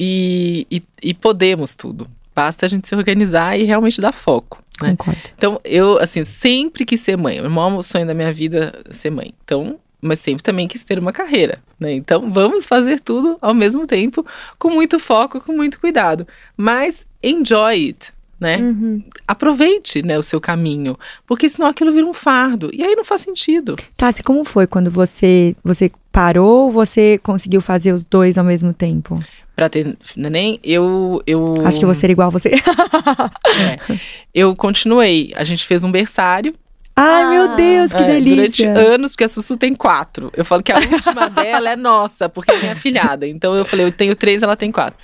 E, 0.00 0.66
e, 0.70 0.82
e 1.02 1.12
podemos 1.12 1.74
tudo. 1.74 2.08
Basta 2.34 2.66
a 2.66 2.68
gente 2.68 2.88
se 2.88 2.94
organizar 2.94 3.58
e 3.58 3.64
realmente 3.64 4.00
dar 4.00 4.12
foco. 4.12 4.62
Né? 4.82 4.96
Então, 5.36 5.60
eu, 5.64 5.98
assim, 5.98 6.24
sempre 6.24 6.84
quis 6.84 7.00
ser 7.00 7.16
mãe. 7.16 7.40
O 7.40 7.50
maior 7.50 7.82
sonho 7.82 8.06
da 8.06 8.14
minha 8.14 8.32
vida 8.32 8.72
é 8.88 8.92
ser 8.92 9.10
mãe. 9.10 9.32
Então, 9.44 9.78
mas 10.04 10.20
sempre 10.20 10.42
também 10.42 10.68
quis 10.68 10.84
ter 10.84 10.98
uma 10.98 11.12
carreira, 11.12 11.58
né? 11.80 11.92
Então, 11.92 12.30
vamos 12.30 12.66
fazer 12.66 13.00
tudo 13.00 13.38
ao 13.40 13.54
mesmo 13.54 13.86
tempo, 13.86 14.24
com 14.58 14.68
muito 14.68 14.98
foco, 14.98 15.40
com 15.40 15.52
muito 15.52 15.80
cuidado. 15.80 16.26
Mas 16.54 17.06
enjoy 17.22 17.86
it, 17.86 18.12
né? 18.38 18.58
Uhum. 18.58 19.02
Aproveite, 19.26 20.02
né, 20.04 20.18
o 20.18 20.22
seu 20.22 20.38
caminho, 20.40 20.98
porque 21.26 21.48
senão 21.48 21.68
aquilo 21.68 21.90
vira 21.90 22.06
um 22.06 22.12
fardo 22.12 22.70
e 22.74 22.82
aí 22.82 22.94
não 22.94 23.04
faz 23.04 23.22
sentido. 23.22 23.76
Tassi, 23.96 24.22
como 24.22 24.44
foi 24.44 24.66
quando 24.66 24.90
você 24.90 25.56
você 25.64 25.90
parou 26.12 26.66
ou 26.66 26.70
você 26.70 27.18
conseguiu 27.22 27.62
fazer 27.62 27.92
os 27.92 28.04
dois 28.04 28.36
ao 28.36 28.44
mesmo 28.44 28.74
tempo? 28.74 29.18
Para 29.54 29.68
ter 29.68 29.96
neném, 30.16 30.58
eu, 30.62 31.22
eu. 31.26 31.64
Acho 31.64 31.78
que 31.78 31.84
eu 31.84 31.88
vou 31.88 31.94
ser 31.94 32.10
igual 32.10 32.28
a 32.28 32.30
você. 32.30 32.50
é. 32.50 33.98
Eu 34.34 34.54
continuei. 34.56 35.32
A 35.36 35.44
gente 35.44 35.64
fez 35.64 35.84
um 35.84 35.92
berçário. 35.92 36.54
Ai, 36.96 37.22
ah, 37.22 37.30
meu 37.30 37.56
Deus, 37.56 37.92
que 37.92 38.02
é, 38.02 38.06
delícia. 38.06 38.36
Durante 38.36 38.64
anos, 38.66 39.12
porque 39.12 39.24
a 39.24 39.28
Sussu 39.28 39.56
tem 39.56 39.74
quatro. 39.74 40.30
Eu 40.36 40.44
falo 40.44 40.62
que 40.62 40.70
a 40.70 40.78
última 40.78 41.28
dela 41.30 41.70
é 41.70 41.76
nossa, 41.76 42.28
porque 42.28 42.52
é 42.52 42.58
minha 42.58 42.76
filhada. 42.76 43.26
Então 43.26 43.54
eu 43.54 43.64
falei, 43.64 43.86
eu 43.86 43.92
tenho 43.92 44.14
três, 44.14 44.42
ela 44.42 44.56
tem 44.56 44.70
quatro. 44.70 44.98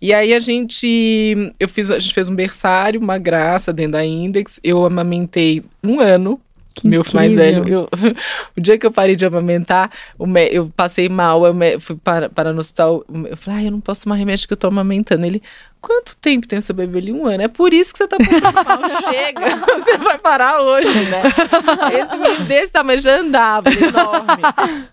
E 0.00 0.14
aí 0.14 0.32
a 0.32 0.38
gente, 0.38 1.52
eu 1.58 1.68
fiz, 1.68 1.90
a 1.90 1.98
gente 1.98 2.14
fez 2.14 2.28
um 2.28 2.34
berçário, 2.34 3.00
uma 3.00 3.18
graça 3.18 3.72
dentro 3.72 3.92
da 3.92 4.04
Index. 4.04 4.60
Eu 4.62 4.84
amamentei 4.84 5.64
um 5.82 6.00
ano. 6.00 6.40
Que 6.80 6.88
meu 6.88 7.02
filho 7.02 7.16
mais 7.16 7.34
velho. 7.34 7.68
Eu, 7.68 7.88
o 8.56 8.60
dia 8.60 8.78
que 8.78 8.86
eu 8.86 8.92
parei 8.92 9.16
de 9.16 9.26
amamentar, 9.26 9.90
eu 10.50 10.72
passei 10.76 11.08
mal, 11.08 11.44
eu 11.44 11.80
fui 11.80 11.96
para, 11.96 12.28
para 12.28 12.52
no 12.52 12.60
hospital. 12.60 13.04
Eu 13.28 13.36
falei, 13.36 13.60
ah, 13.60 13.64
eu 13.64 13.72
não 13.72 13.80
posso 13.80 14.04
tomar 14.04 14.14
remédio 14.14 14.46
que 14.46 14.52
eu 14.52 14.56
tô 14.56 14.68
amamentando. 14.68 15.26
Ele, 15.26 15.42
quanto 15.80 16.16
tempo 16.16 16.46
tem 16.46 16.58
o 16.58 16.62
seu 16.62 16.74
bebê 16.74 16.98
ali? 16.98 17.12
Um 17.12 17.26
ano. 17.26 17.42
É 17.42 17.48
por 17.48 17.74
isso 17.74 17.92
que 17.92 17.98
você 17.98 18.06
tá 18.06 18.16
passando 18.16 18.54
mal. 18.54 19.02
Chega, 19.12 19.56
você 19.74 19.98
vai 19.98 20.18
parar 20.18 20.62
hoje, 20.62 20.88
né? 21.06 21.22
Esse 22.00 22.16
menino 22.16 22.44
desse 22.44 22.72
tamanho 22.72 23.00
já 23.00 23.16
andava, 23.18 23.68
enorme. 23.70 24.42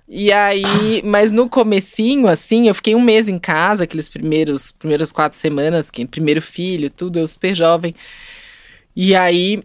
E 0.08 0.32
aí, 0.32 1.02
mas 1.06 1.32
no 1.32 1.48
comecinho, 1.48 2.28
assim, 2.28 2.68
eu 2.68 2.74
fiquei 2.74 2.96
um 2.96 3.02
mês 3.02 3.30
em 3.30 3.38
casa, 3.38 3.84
aqueles 3.84 4.10
primeiros, 4.10 4.72
primeiras 4.72 5.12
quatro 5.12 5.38
semanas, 5.38 5.92
que 5.92 6.06
primeiro 6.06 6.42
filho, 6.42 6.90
tudo, 6.90 7.20
eu 7.20 7.28
super 7.28 7.54
jovem. 7.54 7.94
E 8.96 9.14
aí, 9.14 9.62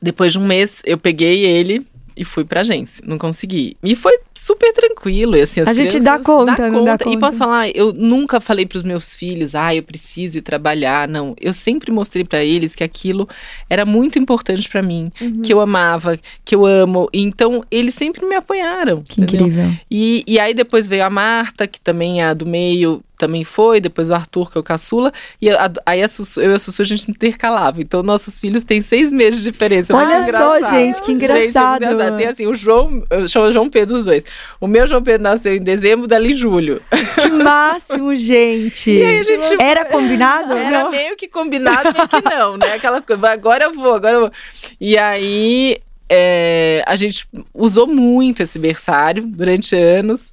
depois 0.00 0.32
de 0.32 0.38
um 0.38 0.46
mês, 0.46 0.82
eu 0.84 0.98
peguei 0.98 1.44
ele 1.44 1.86
e 2.18 2.24
fui 2.24 2.44
pra 2.44 2.62
agência. 2.62 3.02
Não 3.06 3.16
consegui. 3.16 3.76
E 3.82 3.94
foi 3.94 4.18
super 4.34 4.72
tranquilo. 4.72 5.36
E, 5.36 5.42
assim, 5.42 5.60
a 5.60 5.72
gente 5.72 6.00
dá 6.00 6.18
conta, 6.18 6.56
dá 6.56 6.70
conta. 6.70 6.84
Dá 6.84 7.04
conta. 7.04 7.10
E 7.10 7.16
posso 7.16 7.38
falar, 7.38 7.68
eu 7.70 7.92
nunca 7.92 8.40
falei 8.40 8.66
pros 8.66 8.82
meus 8.82 9.14
filhos, 9.14 9.54
ah, 9.54 9.72
eu 9.72 9.84
preciso 9.84 10.38
ir 10.38 10.42
trabalhar. 10.42 11.06
Não. 11.06 11.36
Eu 11.40 11.52
sempre 11.52 11.92
mostrei 11.92 12.24
para 12.24 12.44
eles 12.44 12.74
que 12.74 12.82
aquilo 12.82 13.28
era 13.70 13.86
muito 13.86 14.18
importante 14.18 14.68
para 14.68 14.82
mim, 14.82 15.12
uhum. 15.20 15.42
que 15.42 15.52
eu 15.52 15.60
amava, 15.60 16.18
que 16.44 16.56
eu 16.56 16.66
amo. 16.66 17.08
Então, 17.12 17.62
eles 17.70 17.94
sempre 17.94 18.26
me 18.26 18.34
apoiaram. 18.34 19.00
Que 19.02 19.20
entendeu? 19.20 19.46
incrível. 19.46 19.72
E, 19.88 20.24
e 20.26 20.40
aí 20.40 20.52
depois 20.52 20.88
veio 20.88 21.04
a 21.04 21.10
Marta, 21.10 21.68
que 21.68 21.80
também 21.80 22.20
é 22.20 22.24
a 22.24 22.34
do 22.34 22.46
meio, 22.46 23.00
também 23.18 23.44
foi, 23.44 23.80
depois 23.80 24.08
o 24.08 24.14
Arthur, 24.14 24.50
que 24.50 24.56
é 24.56 24.60
o 24.60 24.64
caçula, 24.64 25.12
e 25.42 25.50
a, 25.50 25.70
aí 25.84 26.02
a 26.02 26.08
Sussu, 26.08 26.40
eu 26.40 26.52
e 26.52 26.54
a 26.54 26.58
Sussu 26.58 26.82
a 26.82 26.84
gente 26.84 27.10
intercalava. 27.10 27.80
Então, 27.80 28.02
nossos 28.02 28.38
filhos 28.38 28.64
têm 28.64 28.80
seis 28.80 29.12
meses 29.12 29.42
de 29.42 29.50
diferença. 29.50 29.94
Olha 29.94 30.24
só, 30.30 30.70
gente, 30.70 31.02
que 31.02 31.12
engraçado. 31.12 31.82
Gente, 31.82 31.92
engraçado. 31.92 32.16
Tem 32.16 32.26
assim, 32.26 32.46
o 32.46 32.54
João, 32.54 33.02
chama 33.26 33.50
João 33.50 33.68
Pedro 33.68 33.96
os 33.96 34.04
dois. 34.04 34.24
O 34.60 34.66
meu 34.66 34.86
João 34.86 35.02
Pedro 35.02 35.22
nasceu 35.22 35.54
em 35.54 35.60
dezembro, 35.60 36.06
dali 36.06 36.32
em 36.32 36.36
julho. 36.36 36.80
Que 37.20 37.28
máximo, 37.30 38.14
gente. 38.14 38.98
Gente... 39.28 39.60
Era 39.60 39.84
combinado? 39.84 40.52
Era 40.52 40.84
não. 40.84 40.90
meio 40.90 41.16
que 41.16 41.26
combinado, 41.28 41.92
meio 41.92 42.08
que 42.08 42.22
não, 42.22 42.56
né? 42.56 42.74
Aquelas 42.74 43.04
coisas, 43.04 43.24
agora 43.24 43.64
eu 43.64 43.74
vou, 43.74 43.94
agora 43.94 44.16
eu 44.16 44.20
vou. 44.20 44.32
E 44.80 44.96
aí, 44.96 45.78
é, 46.08 46.82
a 46.86 46.96
gente 46.96 47.26
usou 47.52 47.86
muito 47.86 48.42
esse 48.42 48.58
berçário 48.58 49.24
durante 49.26 49.76
anos. 49.76 50.32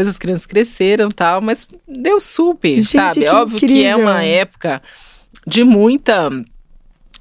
Depois 0.00 0.08
as 0.08 0.18
crianças 0.18 0.46
cresceram 0.46 1.10
tal, 1.10 1.42
mas 1.42 1.68
deu 1.86 2.20
super, 2.20 2.74
Gente, 2.76 2.84
sabe? 2.86 3.24
É 3.24 3.32
óbvio 3.32 3.56
incrível. 3.58 3.76
que 3.76 3.84
é 3.84 3.94
uma 3.96 4.22
época 4.24 4.82
de 5.46 5.62
muita 5.62 6.30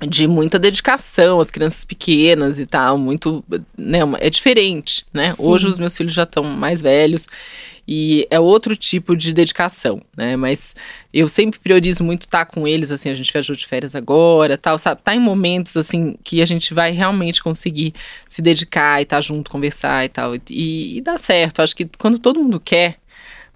de 0.08 0.28
muita 0.28 0.58
dedicação, 0.58 1.39
as 1.39 1.52
crianças 1.52 1.84
pequenas 1.84 2.60
e 2.60 2.66
tal, 2.66 2.97
muito, 2.97 3.43
né, 3.78 4.00
é 4.20 4.30
diferente, 4.30 5.06
né? 5.14 5.34
Sim. 5.34 5.43
Hoje 5.43 5.68
os 5.68 5.78
meus 5.78 5.95
filhos 5.95 6.14
já 6.14 6.24
estão 6.24 6.43
mais 6.43 6.82
velhos 6.82 7.28
e 7.91 8.28
é 8.30 8.39
outro 8.39 8.76
tipo 8.76 9.16
de 9.16 9.34
dedicação, 9.34 10.02
né? 10.16 10.36
Mas 10.36 10.76
eu 11.12 11.28
sempre 11.28 11.60
priorizo 11.60 12.04
muito 12.04 12.22
estar 12.22 12.45
com 12.45 12.68
eles, 12.68 12.91
assim, 12.91 13.10
a 13.10 13.16
gente 13.16 13.34
viajou 13.34 13.56
de 13.56 13.66
férias 13.66 13.95
agora, 13.95 14.60
tal, 14.60 14.78
sabe? 14.78 15.02
Tá 15.04 15.16
em 15.16 15.20
momentos, 15.20 15.76
assim, 15.76 16.16
que 16.24 16.39
a 16.39 16.45
gente 16.45 16.72
vai 16.72 16.91
realmente 16.91 17.41
conseguir 17.41 17.93
se 18.28 18.43
dedicar 18.43 19.00
e 19.00 19.04
estar 19.04 19.18
tá 19.18 19.22
junto, 19.22 19.50
conversar 19.50 20.06
e 20.06 20.10
tal. 20.10 20.36
E, 20.36 20.97
e 20.97 21.02
dá 21.02 21.18
certo. 21.18 21.62
Acho 21.64 21.76
que 21.76 21.89
quando 21.97 22.20
todo 22.20 22.39
mundo 22.39 22.60
quer, 22.60 23.00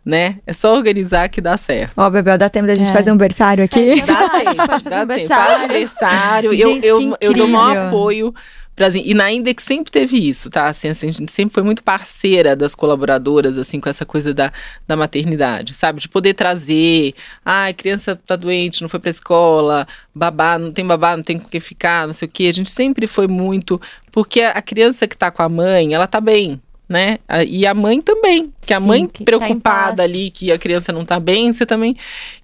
né? 0.05 0.37
É 0.45 0.53
só 0.53 0.75
organizar 0.75 1.29
que 1.29 1.39
dá 1.39 1.57
certo. 1.57 1.93
Ó, 1.97 2.07
oh, 2.07 2.09
Bebel, 2.09 2.37
dá 2.37 2.49
tempo 2.49 2.67
da 2.67 2.75
gente 2.75 2.89
é. 2.89 2.93
fazer 2.93 3.11
um 3.11 3.17
berçário 3.17 3.63
aqui? 3.63 4.01
É, 4.01 4.05
dá 4.05 4.29
tempo, 4.29 4.89
dá 4.89 5.05
tempo. 5.05 5.27
Faz 5.27 5.63
um 5.63 5.67
berçário. 5.67 6.53
Gente, 6.53 6.87
eu, 6.87 7.01
eu, 7.01 7.17
eu 7.21 7.33
dou 7.33 7.47
maior 7.47 7.87
apoio 7.87 8.33
Brasil. 8.75 9.03
E 9.05 9.13
na 9.13 9.31
Index 9.31 9.63
sempre 9.63 9.91
teve 9.91 10.17
isso, 10.17 10.49
tá? 10.49 10.67
Assim, 10.67 10.89
assim, 10.89 11.07
a 11.09 11.11
gente 11.11 11.31
sempre 11.31 11.53
foi 11.53 11.63
muito 11.63 11.83
parceira 11.83 12.55
das 12.55 12.73
colaboradoras, 12.73 13.57
assim, 13.57 13.79
com 13.79 13.87
essa 13.87 14.05
coisa 14.05 14.33
da, 14.33 14.51
da 14.87 14.95
maternidade, 14.95 15.73
sabe? 15.73 16.01
De 16.01 16.09
poder 16.09 16.33
trazer, 16.33 17.13
ah, 17.45 17.67
a 17.67 17.73
criança 17.73 18.15
tá 18.15 18.35
doente, 18.35 18.81
não 18.81 18.89
foi 18.89 18.99
pra 18.99 19.11
escola, 19.11 19.87
babá, 20.13 20.57
não 20.57 20.71
tem 20.71 20.85
babá, 20.85 21.15
não 21.15 21.23
tem 21.23 21.37
com 21.37 21.47
que 21.47 21.59
ficar, 21.59 22.07
não 22.07 22.13
sei 22.13 22.27
o 22.27 22.31
quê. 22.31 22.47
A 22.47 22.53
gente 22.53 22.71
sempre 22.71 23.05
foi 23.05 23.27
muito. 23.27 23.79
Porque 24.11 24.41
a 24.41 24.61
criança 24.61 25.07
que 25.07 25.17
tá 25.17 25.29
com 25.29 25.43
a 25.43 25.49
mãe, 25.49 25.93
ela 25.93 26.07
tá 26.07 26.19
bem, 26.19 26.59
né? 26.93 27.17
E 27.47 27.65
a 27.65 27.73
mãe 27.73 27.99
também, 27.99 28.53
que 28.61 28.71
a 28.71 28.79
Sim, 28.79 28.87
mãe 28.87 29.07
que 29.07 29.23
tá 29.23 29.25
preocupada 29.25 29.97
tá 29.97 30.03
ali 30.03 30.29
que 30.29 30.51
a 30.51 30.59
criança 30.59 30.93
não 30.93 31.03
tá 31.03 31.19
bem, 31.19 31.51
você 31.51 31.65
também. 31.65 31.97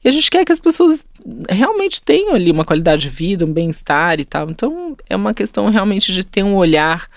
E 0.04 0.10
a 0.10 0.12
gente 0.12 0.30
quer 0.32 0.44
que 0.44 0.52
as 0.52 0.60
pessoas 0.60 1.06
realmente 1.48 2.02
tenham 2.02 2.34
ali 2.34 2.50
uma 2.50 2.66
qualidade 2.66 3.04
de 3.04 3.10
vida, 3.10 3.46
um 3.46 3.54
bem-estar 3.54 4.20
e 4.20 4.26
tal. 4.26 4.50
Então 4.50 4.98
é 5.08 5.16
uma 5.16 5.36
questão 5.36 5.70
realmente 5.70 6.12
de 6.12 6.26
ter 6.26 6.42
um 6.42 6.56
olhar 6.56 7.08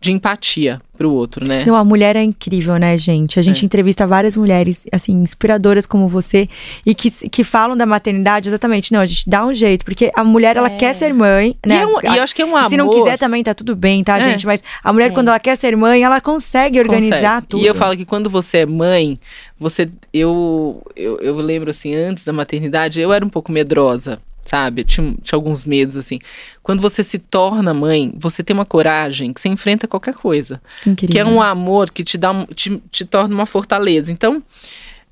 de 0.00 0.12
empatia 0.12 0.80
pro 0.96 1.10
outro, 1.10 1.46
né? 1.46 1.64
Não, 1.66 1.74
a 1.74 1.84
mulher 1.84 2.16
é 2.16 2.22
incrível, 2.22 2.76
né, 2.76 2.96
gente? 2.96 3.38
A 3.38 3.42
gente 3.42 3.62
é. 3.62 3.66
entrevista 3.66 4.06
várias 4.06 4.36
mulheres, 4.36 4.84
assim, 4.92 5.12
inspiradoras 5.12 5.86
como 5.86 6.06
você 6.08 6.48
e 6.84 6.94
que, 6.94 7.10
que 7.10 7.42
falam 7.42 7.76
da 7.76 7.84
maternidade 7.84 8.48
exatamente. 8.48 8.92
Não, 8.92 9.00
a 9.00 9.06
gente 9.06 9.28
dá 9.28 9.44
um 9.44 9.52
jeito, 9.52 9.84
porque 9.84 10.10
a 10.14 10.22
mulher, 10.22 10.56
é. 10.56 10.58
ela 10.58 10.70
quer 10.70 10.94
ser 10.94 11.12
mãe, 11.12 11.56
né? 11.66 11.76
E, 11.76 11.80
é 11.80 11.86
um, 11.86 12.14
e 12.14 12.16
eu 12.16 12.22
acho 12.22 12.34
que 12.34 12.42
é 12.42 12.46
um 12.46 12.56
amor. 12.56 12.70
Se 12.70 12.76
não 12.76 12.90
quiser 12.90 13.18
também 13.18 13.42
tá 13.42 13.54
tudo 13.54 13.74
bem, 13.74 14.04
tá, 14.04 14.18
é. 14.18 14.22
gente? 14.22 14.46
Mas 14.46 14.62
a 14.82 14.92
mulher, 14.92 15.10
é. 15.10 15.10
quando 15.10 15.28
ela 15.28 15.40
quer 15.40 15.56
ser 15.56 15.76
mãe, 15.76 16.02
ela 16.02 16.20
consegue 16.20 16.78
organizar 16.78 17.18
consegue. 17.18 17.46
tudo. 17.48 17.62
E 17.62 17.66
eu 17.66 17.74
falo 17.74 17.96
que 17.96 18.04
quando 18.04 18.30
você 18.30 18.58
é 18.58 18.66
mãe, 18.66 19.18
você. 19.58 19.88
Eu, 20.12 20.82
eu, 20.94 21.18
eu 21.20 21.36
lembro, 21.36 21.70
assim, 21.70 21.94
antes 21.94 22.24
da 22.24 22.32
maternidade, 22.32 23.00
eu 23.00 23.12
era 23.12 23.24
um 23.24 23.30
pouco 23.30 23.50
medrosa 23.50 24.20
sabe? 24.46 24.84
Tinha, 24.84 25.14
tinha 25.22 25.36
alguns 25.36 25.64
medos, 25.64 25.96
assim. 25.96 26.18
Quando 26.62 26.80
você 26.80 27.04
se 27.04 27.18
torna 27.18 27.74
mãe, 27.74 28.12
você 28.16 28.42
tem 28.42 28.54
uma 28.54 28.64
coragem 28.64 29.32
que 29.32 29.40
você 29.40 29.48
enfrenta 29.48 29.86
qualquer 29.86 30.14
coisa. 30.14 30.60
Incrível. 30.86 31.12
Que 31.12 31.18
é 31.18 31.24
um 31.24 31.42
amor 31.42 31.90
que 31.90 32.02
te 32.02 32.16
dá 32.16 32.32
te, 32.54 32.80
te 32.90 33.04
torna 33.04 33.34
uma 33.34 33.46
fortaleza. 33.46 34.10
Então, 34.10 34.42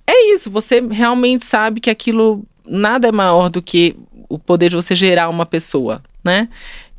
é 0.06 0.32
isso. 0.32 0.50
Você 0.50 0.80
realmente 0.80 1.44
sabe 1.44 1.80
que 1.80 1.90
aquilo 1.90 2.44
nada 2.66 3.08
é 3.08 3.12
maior 3.12 3.50
do 3.50 3.60
que 3.60 3.96
o 4.28 4.38
poder 4.38 4.70
de 4.70 4.76
você 4.76 4.94
gerar 4.94 5.28
uma 5.28 5.44
pessoa, 5.44 6.02
né? 6.22 6.48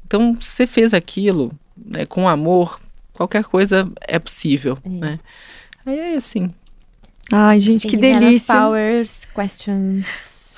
Então, 0.06 0.36
se 0.40 0.52
você 0.52 0.68
fez 0.68 0.94
aquilo 0.94 1.52
né, 1.76 2.06
com 2.06 2.30
amor, 2.30 2.80
qualquer 3.14 3.44
coisa 3.44 3.90
é 4.02 4.20
possível, 4.20 4.78
é. 4.86 4.90
né? 4.90 5.20
Aí 5.86 6.00
é 6.00 6.16
assim. 6.16 6.54
Ai, 7.32 7.60
gente, 7.60 7.88
que, 7.88 7.96
que 7.96 7.98
delícia. 7.98 8.54
Powers 8.54 9.26
questions. 9.34 10.06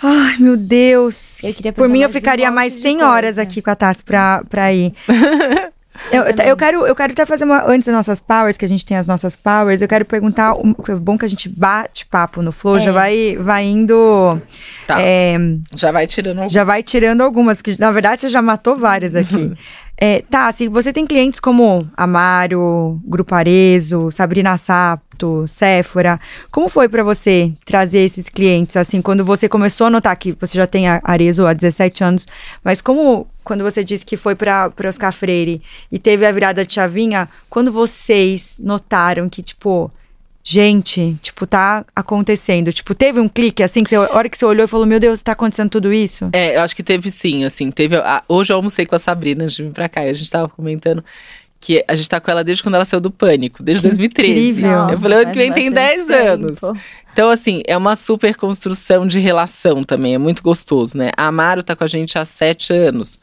Ai, 0.04 0.38
meu 0.40 0.58
Deus. 0.58 1.42
Por 1.76 1.90
mim, 1.90 2.02
eu 2.02 2.10
ficaria 2.10 2.52
mais 2.52 2.74
100 2.74 3.04
horas 3.04 3.38
aqui 3.38 3.62
com 3.62 3.70
a 3.70 3.76
Tassi 3.76 4.04
pra, 4.04 4.44
pra 4.50 4.74
ir. 4.74 4.94
Eu, 6.12 6.24
eu, 6.46 6.56
quero, 6.56 6.86
eu 6.86 6.96
quero 6.96 7.12
até 7.12 7.26
fazer 7.26 7.44
uma. 7.44 7.64
Antes 7.68 7.88
das 7.88 7.96
nossas 7.96 8.20
powers, 8.20 8.56
que 8.56 8.64
a 8.64 8.68
gente 8.68 8.86
tem 8.86 8.96
as 8.96 9.08
nossas 9.08 9.36
powers, 9.36 9.82
eu 9.82 9.88
quero 9.88 10.06
perguntar. 10.06 10.54
Um, 10.54 10.74
é 10.88 10.96
bom 10.96 11.18
que 11.18 11.26
a 11.26 11.28
gente 11.28 11.50
bate 11.50 12.06
papo 12.06 12.42
no 12.42 12.52
Flow, 12.52 12.78
é. 12.78 12.80
já 12.80 12.92
vai, 12.92 13.36
vai 13.40 13.66
indo. 13.66 14.40
Tá. 14.86 15.02
É, 15.02 15.38
já 15.74 15.92
vai 15.92 16.08
tirando 16.08 16.38
algumas. 16.38 16.54
Já 16.54 16.64
vai 16.64 16.84
tirando 16.84 17.22
algumas, 17.22 17.58
porque 17.58 17.76
na 17.80 17.92
verdade 17.92 18.22
você 18.22 18.30
já 18.30 18.42
matou 18.42 18.78
várias 18.78 19.16
aqui. 19.16 19.52
É, 20.00 20.22
tá, 20.30 20.48
assim, 20.48 20.70
você 20.70 20.94
tem 20.94 21.08
clientes 21.08 21.40
como 21.40 21.90
Amaro, 21.98 23.02
Grupo 23.04 23.34
Arezo, 23.34 24.12
Sabrina 24.12 24.56
Sapto, 24.56 25.46
Séfora. 25.48 26.20
Como 26.52 26.70
foi 26.70 26.88
para 26.88 27.04
você 27.04 27.52
trazer 27.66 28.00
esses 28.00 28.30
clientes, 28.30 28.78
assim, 28.78 29.02
quando 29.02 29.26
você 29.26 29.50
começou 29.50 29.88
a 29.88 29.90
notar 29.90 30.16
que 30.16 30.38
você 30.40 30.56
já 30.56 30.68
tem 30.68 30.88
Arezo 30.88 31.48
há 31.48 31.54
17 31.54 32.04
anos, 32.04 32.28
mas 32.64 32.80
como 32.80 33.28
quando 33.44 33.64
você 33.64 33.84
disse 33.84 34.06
que 34.06 34.18
foi 34.18 34.36
para 34.36 34.72
Oscar 34.88 35.12
Freire 35.12 35.62
e 35.92 35.98
teve 35.98 36.28
a 36.28 36.32
virada 36.32 36.64
de 36.64 36.76
chavinha, 36.76 37.28
quando 37.50 37.72
vocês 37.72 38.60
notaram 38.62 39.28
que, 39.28 39.42
tipo, 39.42 39.90
gente, 40.50 41.18
tipo, 41.22 41.46
tá 41.46 41.86
acontecendo. 41.94 42.72
Tipo, 42.72 42.96
teve 42.96 43.20
um 43.20 43.28
clique 43.28 43.62
assim, 43.62 43.84
que 43.84 43.90
você, 43.90 43.98
a 43.98 44.16
hora 44.16 44.30
que 44.30 44.38
você 44.38 44.46
olhou 44.46 44.64
e 44.64 44.68
falou, 44.68 44.86
meu 44.86 44.98
Deus, 44.98 45.22
tá 45.22 45.34
acontecendo 45.34 45.70
tudo 45.70 45.92
isso? 45.92 46.30
É, 46.32 46.56
eu 46.56 46.62
acho 46.62 46.74
que 46.74 46.82
teve 46.82 47.12
sim, 47.12 47.44
assim, 47.44 47.70
teve. 47.70 47.98
A, 47.98 48.24
hoje 48.30 48.54
eu 48.54 48.56
almocei 48.56 48.86
com 48.86 48.96
a 48.96 49.00
Sabrina 49.00 49.44
antes 49.44 49.58
de 49.58 49.64
vir 49.64 49.74
pra 49.74 49.90
cá 49.90 50.06
e 50.06 50.10
a 50.10 50.14
gente 50.14 50.32
tava 50.32 50.48
comentando 50.48 51.04
que 51.60 51.84
a 51.86 51.96
gente 51.96 52.08
tá 52.08 52.22
com 52.22 52.32
ela 52.32 52.46
desde 52.46 52.64
quando 52.64 52.76
ela 52.76 52.86
saiu 52.86 53.02
do 53.02 53.12
pânico, 53.12 53.62
desde 53.62 53.82
que 53.82 53.90
2013. 53.90 54.32
Incrível. 54.32 54.90
Eu 54.90 54.98
falei, 54.98 55.18
ano 55.18 55.32
que 55.32 55.38
vem 55.38 55.52
tem 55.52 55.70
10 55.70 56.10
anos. 56.12 56.60
Então, 57.12 57.30
assim, 57.30 57.62
é 57.68 57.76
uma 57.76 57.98
super 57.98 58.34
construção 58.36 59.06
de 59.06 59.20
relação 59.20 59.84
também, 59.84 60.14
é 60.14 60.18
muito 60.18 60.42
gostoso, 60.42 60.98
né? 60.98 61.10
A 61.18 61.26
Amaro 61.26 61.62
tá 61.62 61.76
com 61.76 61.84
a 61.84 61.88
gente 61.88 62.18
há 62.18 62.24
7 62.24 62.72
anos. 62.72 63.20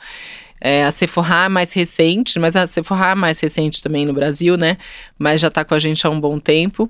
É, 0.67 0.83
a 0.83 0.91
Sephora 0.91 1.47
mais 1.51 1.75
recente, 1.75 2.39
mas 2.39 2.57
a 2.57 2.67
Sephora 2.67 3.15
mais 3.15 3.39
recente 3.39 3.83
também 3.83 4.07
no 4.07 4.15
Brasil, 4.15 4.57
né? 4.57 4.79
Mas 5.19 5.39
já 5.39 5.49
está 5.49 5.63
com 5.63 5.75
a 5.75 5.79
gente 5.79 6.07
há 6.07 6.09
um 6.09 6.19
bom 6.19 6.39
tempo. 6.39 6.89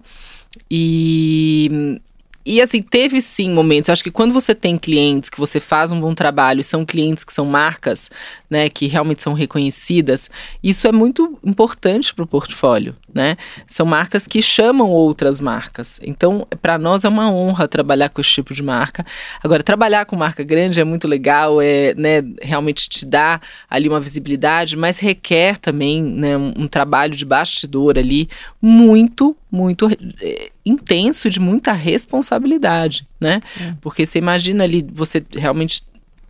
E, 0.71 1.99
e 2.47 2.61
assim, 2.61 2.83
teve 2.83 3.21
sim 3.23 3.51
momentos. 3.51 3.89
Eu 3.89 3.93
acho 3.95 4.05
que 4.05 4.11
quando 4.11 4.33
você 4.33 4.55
tem 4.55 4.77
clientes 4.77 5.31
que 5.31 5.41
você 5.41 5.59
faz 5.59 5.93
um 5.93 6.01
bom 6.01 6.15
trabalho, 6.15 6.63
são 6.63 6.85
clientes 6.85 7.25
que 7.25 7.33
são 7.33 7.47
marcas, 7.47 8.11
né, 8.51 8.69
que 8.69 8.87
realmente 8.87 9.23
são 9.23 9.33
reconhecidas, 9.33 10.29
isso 10.63 10.87
é 10.87 10.93
muito 10.93 11.39
importante 11.43 12.15
para 12.15 12.25
o 12.25 12.27
portfólio, 12.27 12.95
né? 13.13 13.37
São 13.67 13.87
marcas 13.87 14.27
que 14.27 14.43
chamam 14.43 14.91
outras 14.91 15.41
marcas. 15.41 15.99
Então, 16.03 16.47
para 16.61 16.79
nós 16.79 17.05
é 17.05 17.09
uma 17.09 17.31
honra 17.31 17.67
trabalhar 17.67 18.11
com 18.11 18.21
esse 18.21 18.31
tipo 18.31 18.53
de 18.53 18.63
marca. 18.63 19.07
Agora, 19.43 19.63
trabalhar 19.63 20.05
com 20.05 20.15
marca 20.15 20.45
grande 20.45 20.81
é 20.81 20.85
muito 20.85 21.09
legal, 21.09 21.63
é, 21.63 21.95
né, 21.95 22.23
realmente 22.43 22.89
te 22.89 23.07
dá 23.07 23.41
ali 23.71 23.89
uma 23.89 24.01
visibilidade, 24.01 24.77
mas 24.77 24.99
requer 24.99 25.57
também, 25.57 26.03
né, 26.03 26.37
um, 26.37 26.53
um 26.57 26.69
trabalho 26.69 27.15
de 27.15 27.25
bastidor 27.25 27.99
ali 27.99 28.29
muito, 28.61 29.37
muito 29.51 29.89
é, 30.21 30.51
intenso, 30.65 31.29
de 31.29 31.41
muita 31.41 31.73
responsabilidade, 31.73 33.07
né? 33.21 33.41
É. 33.61 33.75
Porque 33.81 34.07
você 34.07 34.19
imagina 34.19 34.65
ali 34.65 34.87
você 34.93 35.25
realmente 35.33 35.83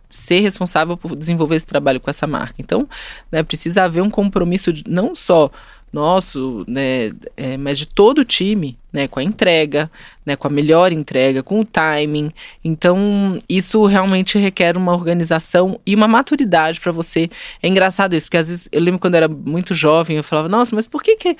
ser 0.09 0.39
responsável 0.39 0.97
por 0.97 1.15
desenvolver 1.15 1.55
esse 1.55 1.65
trabalho 1.65 1.99
com 1.99 2.09
essa 2.09 2.27
marca. 2.27 2.55
Então, 2.59 2.87
né, 3.31 3.43
precisa 3.43 3.83
haver 3.83 4.01
um 4.01 4.09
compromisso 4.09 4.71
de, 4.71 4.83
não 4.87 5.13
só 5.13 5.51
nosso, 5.91 6.65
né, 6.67 7.13
é, 7.37 7.55
mas 7.57 7.77
de 7.77 7.87
todo 7.87 8.19
o 8.19 8.25
time, 8.25 8.77
né, 8.91 9.07
com 9.07 9.19
a 9.19 9.23
entrega, 9.23 9.89
né, 10.25 10.35
com 10.35 10.47
a 10.47 10.51
melhor 10.51 10.91
entrega, 10.91 11.41
com 11.41 11.61
o 11.61 11.65
timing. 11.65 12.29
Então, 12.63 13.39
isso 13.47 13.85
realmente 13.85 14.37
requer 14.37 14.75
uma 14.75 14.93
organização 14.93 15.79
e 15.85 15.95
uma 15.95 16.07
maturidade 16.07 16.81
para 16.81 16.91
você. 16.91 17.29
É 17.63 17.67
engraçado 17.67 18.15
isso, 18.15 18.27
porque 18.27 18.37
às 18.37 18.47
vezes 18.47 18.69
eu 18.71 18.81
lembro 18.81 18.99
quando 18.99 19.15
eu 19.15 19.23
era 19.23 19.27
muito 19.27 19.73
jovem, 19.73 20.17
eu 20.17 20.23
falava, 20.23 20.49
nossa, 20.49 20.75
mas 20.75 20.87
por 20.87 21.01
que, 21.01 21.15
que 21.15 21.37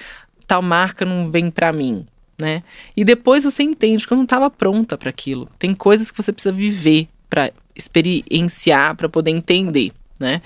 tal 0.47 0.61
marca 0.61 1.05
não 1.05 1.29
vem 1.29 1.49
para 1.49 1.73
mim? 1.73 2.05
Né? 2.37 2.63
E 2.95 3.05
depois 3.05 3.43
você 3.43 3.63
entende 3.63 4.05
que 4.05 4.11
eu 4.11 4.17
não 4.17 4.25
estava 4.25 4.49
pronta 4.49 4.97
para 4.97 5.09
aquilo. 5.09 5.49
Tem 5.57 5.73
coisas 5.73 6.11
que 6.11 6.21
você 6.21 6.33
precisa 6.33 6.53
viver 6.53 7.07
para 7.29 7.51
experienciar, 7.75 8.95
para 8.95 9.07
poder 9.07 9.31
entender, 9.31 9.91
né? 10.19 10.41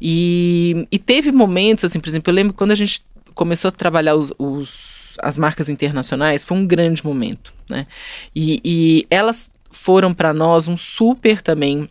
E, 0.00 0.86
e 0.90 0.98
teve 0.98 1.32
momentos, 1.32 1.84
assim, 1.84 2.00
por 2.00 2.08
exemplo, 2.08 2.30
eu 2.30 2.34
lembro 2.34 2.54
quando 2.54 2.70
a 2.70 2.74
gente 2.74 3.04
começou 3.34 3.68
a 3.68 3.72
trabalhar 3.72 4.14
os, 4.14 4.32
os 4.38 4.96
as 5.22 5.38
marcas 5.38 5.68
internacionais, 5.68 6.44
foi 6.44 6.56
um 6.56 6.66
grande 6.66 7.04
momento, 7.04 7.52
né? 7.70 7.86
E, 8.34 8.60
e 8.64 9.06
elas 9.10 9.50
foram 9.70 10.12
para 10.12 10.32
nós 10.32 10.68
um 10.68 10.76
super 10.76 11.40
também 11.40 11.88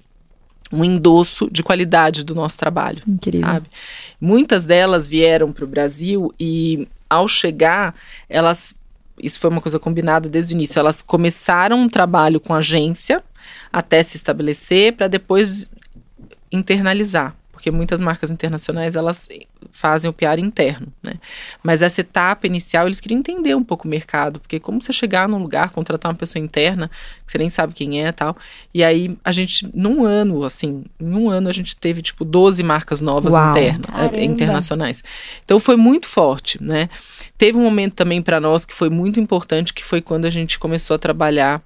um 0.71 0.83
endosso 0.83 1.49
de 1.51 1.63
qualidade 1.63 2.23
do 2.23 2.33
nosso 2.33 2.57
trabalho. 2.57 3.01
Incrível. 3.07 3.47
Sabe? 3.47 3.67
Muitas 4.19 4.65
delas 4.65 5.07
vieram 5.07 5.51
para 5.51 5.63
o 5.63 5.67
Brasil 5.67 6.33
e, 6.39 6.87
ao 7.09 7.27
chegar, 7.27 7.95
elas. 8.27 8.75
Isso 9.21 9.39
foi 9.39 9.49
uma 9.49 9.61
coisa 9.61 9.79
combinada 9.79 10.27
desde 10.27 10.53
o 10.53 10.55
início. 10.55 10.79
Elas 10.79 11.01
começaram 11.01 11.77
um 11.79 11.89
trabalho 11.89 12.39
com 12.39 12.53
agência 12.53 13.23
até 13.71 14.01
se 14.03 14.17
estabelecer 14.17 14.93
para 14.93 15.07
depois 15.07 15.69
internalizar, 16.51 17.35
porque 17.55 17.71
muitas 17.71 18.01
marcas 18.01 18.29
internacionais 18.29 18.97
elas 18.97 19.29
fazem 19.71 20.09
o 20.09 20.13
PR 20.13 20.39
interno, 20.39 20.87
né? 21.01 21.13
Mas 21.63 21.81
essa 21.81 22.01
etapa 22.01 22.45
inicial 22.45 22.85
eles 22.85 22.99
queriam 22.99 23.17
entender 23.17 23.55
um 23.55 23.63
pouco 23.63 23.87
o 23.87 23.89
mercado, 23.89 24.41
porque 24.41 24.59
como 24.59 24.81
você 24.81 24.91
chegar 24.91 25.29
num 25.29 25.37
lugar, 25.37 25.69
contratar 25.69 26.11
uma 26.11 26.17
pessoa 26.17 26.43
interna, 26.43 26.91
que 27.25 27.31
você 27.31 27.37
nem 27.37 27.49
sabe 27.49 27.73
quem 27.73 28.05
é, 28.05 28.11
tal. 28.11 28.35
E 28.73 28.83
aí 28.83 29.17
a 29.23 29.31
gente 29.31 29.69
num 29.73 30.03
ano, 30.03 30.43
assim, 30.43 30.83
em 30.99 31.13
um 31.13 31.29
ano 31.29 31.47
a 31.47 31.53
gente 31.53 31.77
teve 31.77 32.01
tipo 32.01 32.25
12 32.25 32.61
marcas 32.61 32.99
novas 32.99 33.33
internas, 33.33 33.89
é, 34.13 34.23
internacionais. 34.23 35.01
Então 35.45 35.57
foi 35.57 35.77
muito 35.77 36.09
forte, 36.09 36.61
né? 36.61 36.89
Teve 37.37 37.57
um 37.57 37.63
momento 37.63 37.93
também 37.93 38.21
para 38.21 38.41
nós 38.41 38.65
que 38.65 38.73
foi 38.73 38.89
muito 38.89 39.17
importante, 39.17 39.73
que 39.73 39.83
foi 39.83 40.01
quando 40.01 40.25
a 40.25 40.29
gente 40.29 40.59
começou 40.59 40.95
a 40.95 40.99
trabalhar 40.99 41.63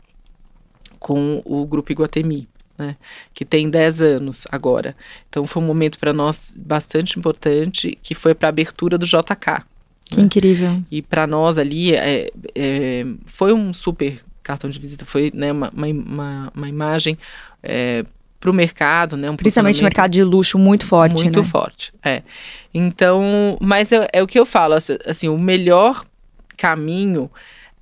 com 0.99 1.41
o 1.43 1.65
Grupo 1.65 1.91
Iguatemi. 1.91 2.47
Né, 2.79 2.95
que 3.33 3.43
tem 3.43 3.69
10 3.69 4.01
anos 4.01 4.47
agora. 4.49 4.95
Então 5.27 5.45
foi 5.45 5.61
um 5.61 5.65
momento 5.65 5.99
para 5.99 6.13
nós 6.13 6.55
bastante 6.57 7.19
importante, 7.19 7.97
que 8.01 8.15
foi 8.15 8.33
para 8.33 8.47
a 8.47 8.49
abertura 8.49 8.97
do 8.97 9.05
JK. 9.05 9.65
Que 10.05 10.17
né? 10.17 10.23
incrível. 10.23 10.81
E 10.89 11.01
para 11.01 11.27
nós 11.27 11.57
ali 11.57 11.93
é, 11.93 12.31
é, 12.55 13.05
foi 13.25 13.53
um 13.53 13.73
super 13.73 14.21
cartão 14.41 14.69
de 14.69 14.79
visita, 14.79 15.05
foi 15.05 15.29
né, 15.33 15.51
uma, 15.51 15.69
uma, 15.75 16.51
uma 16.55 16.69
imagem 16.69 17.17
é, 17.61 18.05
para 18.39 18.49
o 18.49 18.53
mercado, 18.53 19.17
né? 19.17 19.29
Um 19.29 19.35
Principalmente 19.35 19.83
mercado 19.83 20.11
de 20.11 20.23
luxo 20.23 20.57
muito 20.57 20.85
forte, 20.85 21.23
Muito 21.23 21.41
né? 21.41 21.45
forte, 21.45 21.93
é. 22.03 22.23
Então, 22.73 23.57
mas 23.59 23.91
é, 23.91 24.07
é 24.13 24.23
o 24.23 24.27
que 24.27 24.39
eu 24.39 24.45
falo, 24.45 24.75
assim, 25.05 25.27
o 25.27 25.37
melhor 25.37 26.03
caminho 26.55 27.29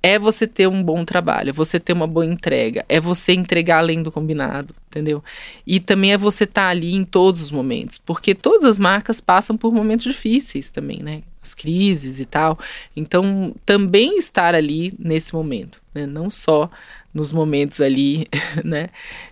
é 0.02 0.18
você 0.18 0.46
ter 0.46 0.68
um 0.68 0.82
bom 0.82 1.04
trabalho, 1.04 1.50
é 1.50 1.52
você 1.52 1.80
ter 1.80 1.92
uma 1.92 2.06
boa 2.06 2.24
entrega, 2.24 2.84
é 2.88 3.00
você 3.00 3.32
entregar 3.32 3.78
além 3.78 4.02
do 4.02 4.12
combinado, 4.12 4.74
entendeu? 4.88 5.22
E 5.66 5.80
também 5.80 6.12
é 6.12 6.18
você 6.18 6.44
estar 6.44 6.62
tá 6.62 6.68
ali 6.68 6.94
em 6.94 7.04
todos 7.04 7.40
os 7.40 7.50
momentos, 7.50 7.98
porque 7.98 8.34
todas 8.34 8.64
as 8.64 8.78
marcas 8.78 9.20
passam 9.20 9.56
por 9.56 9.72
momentos 9.72 10.06
difíceis 10.06 10.70
também, 10.70 11.02
né? 11.02 11.22
As 11.42 11.54
crises 11.54 12.20
e 12.20 12.24
tal. 12.24 12.58
Então, 12.94 13.54
também 13.64 14.18
estar 14.18 14.54
ali 14.54 14.94
nesse 14.98 15.34
momento, 15.34 15.82
né? 15.94 16.06
Não 16.06 16.30
só 16.30 16.70
nos 17.18 17.32
momentos 17.32 17.80
ali, 17.80 18.26
né? 18.64 18.88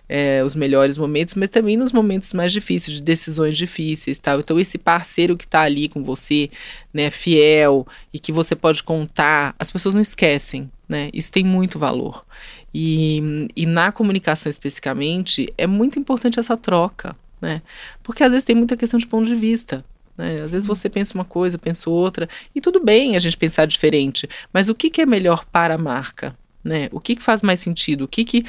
É, 0.09 0.43
os 0.43 0.55
melhores 0.55 0.97
momentos, 0.97 1.35
mas 1.35 1.49
também 1.49 1.75
nos 1.75 1.91
momentos 1.91 2.33
mais 2.33 2.51
difíceis, 2.51 2.97
de 2.97 3.01
decisões 3.01 3.57
difíceis, 3.57 4.19
tal. 4.19 4.39
Então 4.39 4.59
esse 4.59 4.77
parceiro 4.77 5.35
que 5.35 5.45
está 5.45 5.61
ali 5.61 5.89
com 5.89 6.03
você, 6.03 6.49
né, 6.93 7.09
fiel 7.09 7.85
e 8.13 8.19
que 8.19 8.31
você 8.31 8.55
pode 8.55 8.83
contar, 8.83 9.55
as 9.57 9.71
pessoas 9.71 9.95
não 9.95 10.01
esquecem, 10.01 10.69
né? 10.87 11.09
Isso 11.13 11.31
tem 11.31 11.43
muito 11.43 11.79
valor. 11.79 12.25
E, 12.73 13.47
e 13.55 13.65
na 13.65 13.91
comunicação 13.91 14.49
especificamente 14.49 15.51
é 15.57 15.65
muito 15.65 15.97
importante 15.97 16.39
essa 16.39 16.55
troca, 16.55 17.15
né? 17.41 17.61
Porque 18.03 18.23
às 18.23 18.31
vezes 18.31 18.45
tem 18.45 18.55
muita 18.55 18.77
questão 18.77 18.99
de 18.99 19.07
ponto 19.07 19.27
de 19.27 19.35
vista. 19.35 19.83
Né? 20.17 20.41
Às 20.41 20.51
vezes 20.51 20.67
você 20.67 20.89
pensa 20.89 21.13
uma 21.13 21.25
coisa, 21.25 21.55
eu 21.55 21.59
penso 21.59 21.91
outra, 21.91 22.27
e 22.53 22.59
tudo 22.59 22.83
bem 22.83 23.15
a 23.15 23.19
gente 23.19 23.37
pensar 23.37 23.65
diferente, 23.65 24.27
mas 24.51 24.67
o 24.67 24.75
que, 24.75 24.89
que 24.89 25.01
é 25.01 25.05
melhor 25.05 25.45
para 25.45 25.75
a 25.75 25.77
marca? 25.77 26.35
Né? 26.67 26.89
O 26.91 26.99
que, 26.99 27.15
que 27.15 27.23
faz 27.23 27.41
mais 27.41 27.61
sentido? 27.61 28.03
O 28.03 28.07
que, 28.07 28.25
que 28.25 28.45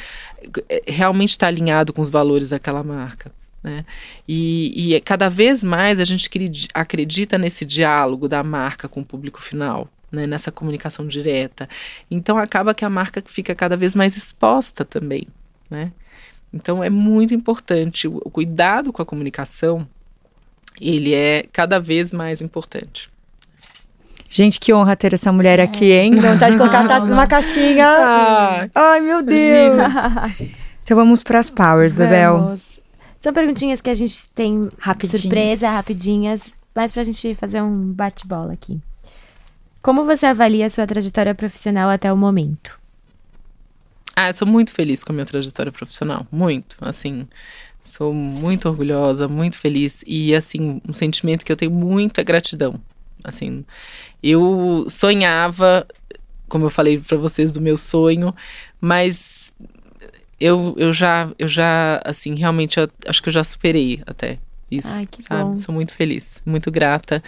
eh, 0.68 0.82
realmente 0.88 1.30
está 1.30 1.46
alinhado 1.46 1.92
com 1.92 2.02
os 2.02 2.10
valores 2.10 2.48
daquela 2.48 2.82
marca? 2.82 3.30
Né? 3.62 3.84
E, 4.26 4.94
e 4.94 5.00
cada 5.00 5.28
vez 5.28 5.62
mais 5.62 6.00
a 6.00 6.04
gente 6.04 6.28
acredita 6.74 7.38
nesse 7.38 7.64
diálogo 7.64 8.28
da 8.28 8.42
marca 8.42 8.88
com 8.88 9.00
o 9.00 9.04
público 9.04 9.40
final. 9.40 9.88
Né, 10.10 10.26
nessa 10.26 10.50
comunicação 10.50 11.06
direta. 11.06 11.68
Então 12.10 12.38
acaba 12.38 12.72
que 12.72 12.82
a 12.82 12.88
marca 12.88 13.22
fica 13.26 13.54
cada 13.54 13.76
vez 13.76 13.94
mais 13.94 14.16
exposta 14.16 14.82
também. 14.82 15.28
Né? 15.68 15.92
Então 16.50 16.82
é 16.82 16.88
muito 16.88 17.34
importante 17.34 18.08
o 18.08 18.30
cuidado 18.30 18.90
com 18.90 19.02
a 19.02 19.04
comunicação, 19.04 19.86
ele 20.80 21.12
é 21.12 21.44
cada 21.52 21.78
vez 21.78 22.10
mais 22.10 22.40
importante. 22.40 23.10
Gente, 24.28 24.60
que 24.60 24.74
honra 24.74 24.94
ter 24.94 25.14
essa 25.14 25.32
mulher 25.32 25.58
aqui, 25.58 25.90
é. 25.90 26.04
hein? 26.04 26.14
Dá 26.16 26.32
vontade 26.32 26.52
de 26.52 26.58
colocar 26.58 26.80
a 26.80 26.86
taça 26.86 27.06
numa 27.06 27.26
caixinha. 27.26 27.86
Ah, 27.88 28.68
Ai, 28.74 29.00
meu 29.00 29.22
Deus. 29.22 29.38
então 30.84 30.96
vamos 30.96 31.22
para 31.22 31.38
as 31.38 31.48
powers, 31.48 31.92
Bebel. 31.92 32.56
São 33.20 33.32
perguntinhas 33.32 33.80
que 33.80 33.88
a 33.88 33.94
gente 33.94 34.30
tem 34.30 34.68
rapidinhas. 34.78 35.22
surpresa, 35.22 35.70
rapidinhas, 35.70 36.54
mas 36.74 36.92
para 36.92 37.02
a 37.02 37.04
gente 37.04 37.34
fazer 37.34 37.62
um 37.62 37.92
bate-bola 37.92 38.52
aqui. 38.52 38.78
Como 39.80 40.04
você 40.04 40.26
avalia 40.26 40.66
a 40.66 40.70
sua 40.70 40.86
trajetória 40.86 41.34
profissional 41.34 41.88
até 41.88 42.12
o 42.12 42.16
momento? 42.16 42.78
Ah, 44.14 44.28
eu 44.28 44.34
sou 44.34 44.46
muito 44.46 44.72
feliz 44.72 45.02
com 45.02 45.12
a 45.12 45.14
minha 45.14 45.26
trajetória 45.26 45.72
profissional. 45.72 46.26
Muito. 46.30 46.76
Assim, 46.80 47.26
sou 47.80 48.12
muito 48.12 48.68
orgulhosa, 48.68 49.26
muito 49.26 49.58
feliz. 49.58 50.04
E, 50.06 50.34
assim, 50.34 50.82
um 50.86 50.92
sentimento 50.92 51.44
que 51.44 51.52
eu 51.52 51.56
tenho 51.56 51.70
muita 51.70 52.22
gratidão. 52.22 52.80
Assim, 53.24 53.64
eu 54.22 54.86
sonhava, 54.88 55.86
como 56.48 56.66
eu 56.66 56.70
falei 56.70 56.98
para 56.98 57.16
vocês 57.16 57.50
do 57.50 57.60
meu 57.60 57.76
sonho, 57.76 58.34
mas 58.80 59.52
eu, 60.40 60.74
eu 60.76 60.92
já, 60.92 61.30
eu 61.38 61.48
já, 61.48 62.00
assim, 62.04 62.34
realmente 62.34 62.78
eu, 62.78 62.88
acho 63.06 63.22
que 63.22 63.28
eu 63.28 63.32
já 63.32 63.42
superei 63.42 64.00
até 64.06 64.38
isso. 64.70 64.94
Ai, 64.94 65.06
que 65.06 65.22
sabe? 65.22 65.50
Bom. 65.50 65.56
Sou 65.56 65.74
muito 65.74 65.92
feliz, 65.92 66.40
muito 66.44 66.70
grata 66.70 67.22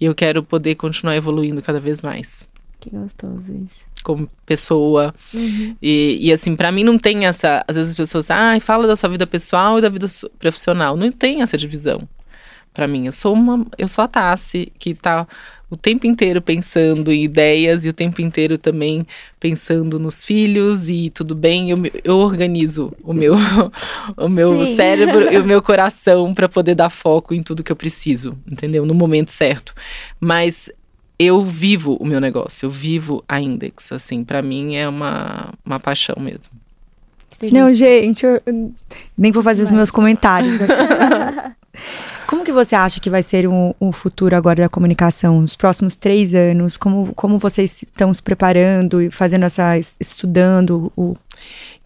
e 0.00 0.04
eu 0.04 0.14
quero 0.14 0.42
poder 0.42 0.74
continuar 0.74 1.16
evoluindo 1.16 1.62
cada 1.62 1.78
vez 1.78 2.02
mais. 2.02 2.46
Que 2.80 2.90
gostoso 2.90 3.54
isso. 3.64 3.86
Como 4.02 4.28
pessoa. 4.44 5.14
Uhum. 5.32 5.76
E, 5.82 6.18
e 6.20 6.32
assim, 6.32 6.54
para 6.54 6.70
mim 6.70 6.84
não 6.84 6.98
tem 6.98 7.26
essa. 7.26 7.64
Às 7.66 7.76
vezes 7.76 7.92
as 7.92 7.96
pessoas, 7.96 8.30
ah, 8.30 8.58
fala 8.60 8.86
da 8.86 8.94
sua 8.94 9.08
vida 9.08 9.26
pessoal 9.26 9.78
e 9.78 9.82
da 9.82 9.88
vida 9.88 10.06
profissional. 10.38 10.96
Não 10.96 11.10
tem 11.10 11.42
essa 11.42 11.56
divisão 11.56 12.08
para 12.76 12.86
mim. 12.86 13.06
Eu 13.06 13.12
sou 13.12 13.32
uma, 13.32 13.66
eu 13.78 13.88
sou 13.88 14.04
a 14.04 14.08
Tassi 14.08 14.70
que 14.78 14.94
tá 14.94 15.26
o 15.68 15.76
tempo 15.76 16.06
inteiro 16.06 16.42
pensando 16.42 17.10
em 17.10 17.24
ideias 17.24 17.86
e 17.86 17.88
o 17.88 17.92
tempo 17.92 18.20
inteiro 18.20 18.58
também 18.58 19.04
pensando 19.40 19.98
nos 19.98 20.22
filhos 20.22 20.88
e 20.88 21.10
tudo 21.10 21.34
bem, 21.34 21.70
eu, 21.70 21.78
eu 22.04 22.18
organizo 22.18 22.92
o 23.02 23.12
meu 23.12 23.34
o 24.16 24.28
meu 24.28 24.64
cérebro 24.66 25.32
e 25.32 25.38
o 25.38 25.44
meu 25.44 25.60
coração 25.62 26.32
para 26.34 26.48
poder 26.48 26.74
dar 26.74 26.90
foco 26.90 27.34
em 27.34 27.42
tudo 27.42 27.64
que 27.64 27.72
eu 27.72 27.76
preciso, 27.76 28.38
entendeu? 28.50 28.84
No 28.84 28.94
momento 28.94 29.32
certo. 29.32 29.74
Mas 30.20 30.70
eu 31.18 31.40
vivo 31.40 31.96
o 31.98 32.04
meu 32.04 32.20
negócio, 32.20 32.66
eu 32.66 32.70
vivo 32.70 33.24
a 33.26 33.40
Index, 33.40 33.90
assim, 33.90 34.22
para 34.22 34.42
mim 34.42 34.76
é 34.76 34.86
uma, 34.86 35.52
uma 35.64 35.80
paixão 35.80 36.16
mesmo. 36.20 36.54
Não, 37.50 37.72
gente, 37.72 38.24
eu 38.24 38.40
nem 39.16 39.32
vou 39.32 39.42
fazer 39.42 39.62
os 39.62 39.72
meus 39.72 39.90
comentários. 39.90 40.58
Como 42.26 42.44
que 42.44 42.52
você 42.52 42.74
acha 42.74 43.00
que 43.00 43.08
vai 43.08 43.22
ser 43.22 43.46
o, 43.46 43.92
futuro 43.92 44.34
agora 44.34 44.62
da 44.62 44.68
comunicação, 44.68 45.40
nos 45.40 45.54
próximos 45.54 45.94
três 45.94 46.34
anos? 46.34 46.76
Como, 46.76 47.14
como 47.14 47.38
vocês 47.38 47.82
estão 47.82 48.12
se 48.12 48.22
preparando 48.22 49.00
e 49.00 49.10
fazendo 49.10 49.44
essa, 49.44 49.78
estudando 50.00 50.92
o... 50.96 51.16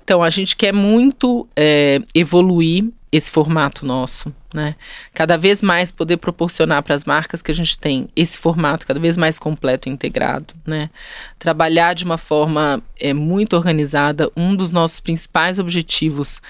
Então, 0.03 0.23
a 0.23 0.31
gente 0.31 0.57
quer 0.57 0.73
muito 0.73 1.47
é, 1.55 2.01
evoluir 2.15 2.89
esse 3.13 3.31
formato 3.31 3.85
nosso, 3.85 4.33
né? 4.55 4.77
Cada 5.13 5.37
vez 5.37 5.63
mais 5.63 5.93
poder 5.93 6.17
proporcionar 6.17 6.83
para 6.83 6.95
as 6.95 7.05
marcas 7.05 7.43
que 7.43 7.51
a 7.51 7.55
gente 7.55 7.77
tem 7.77 8.09
esse 8.15 8.39
formato 8.39 8.87
cada 8.87 9.01
vez 9.01 9.17
mais 9.17 9.39
completo 9.39 9.89
e 9.89 9.93
integrado, 9.93 10.55
né? 10.65 10.91
Trabalhar 11.39 11.95
de 11.95 12.05
uma 12.05 12.19
forma 12.19 12.83
é, 12.99 13.13
muito 13.13 13.57
organizada. 13.57 14.31
Um 14.37 14.55
dos 14.55 14.71
nossos 14.71 15.01
principais 15.01 15.59
objetivos 15.59 16.41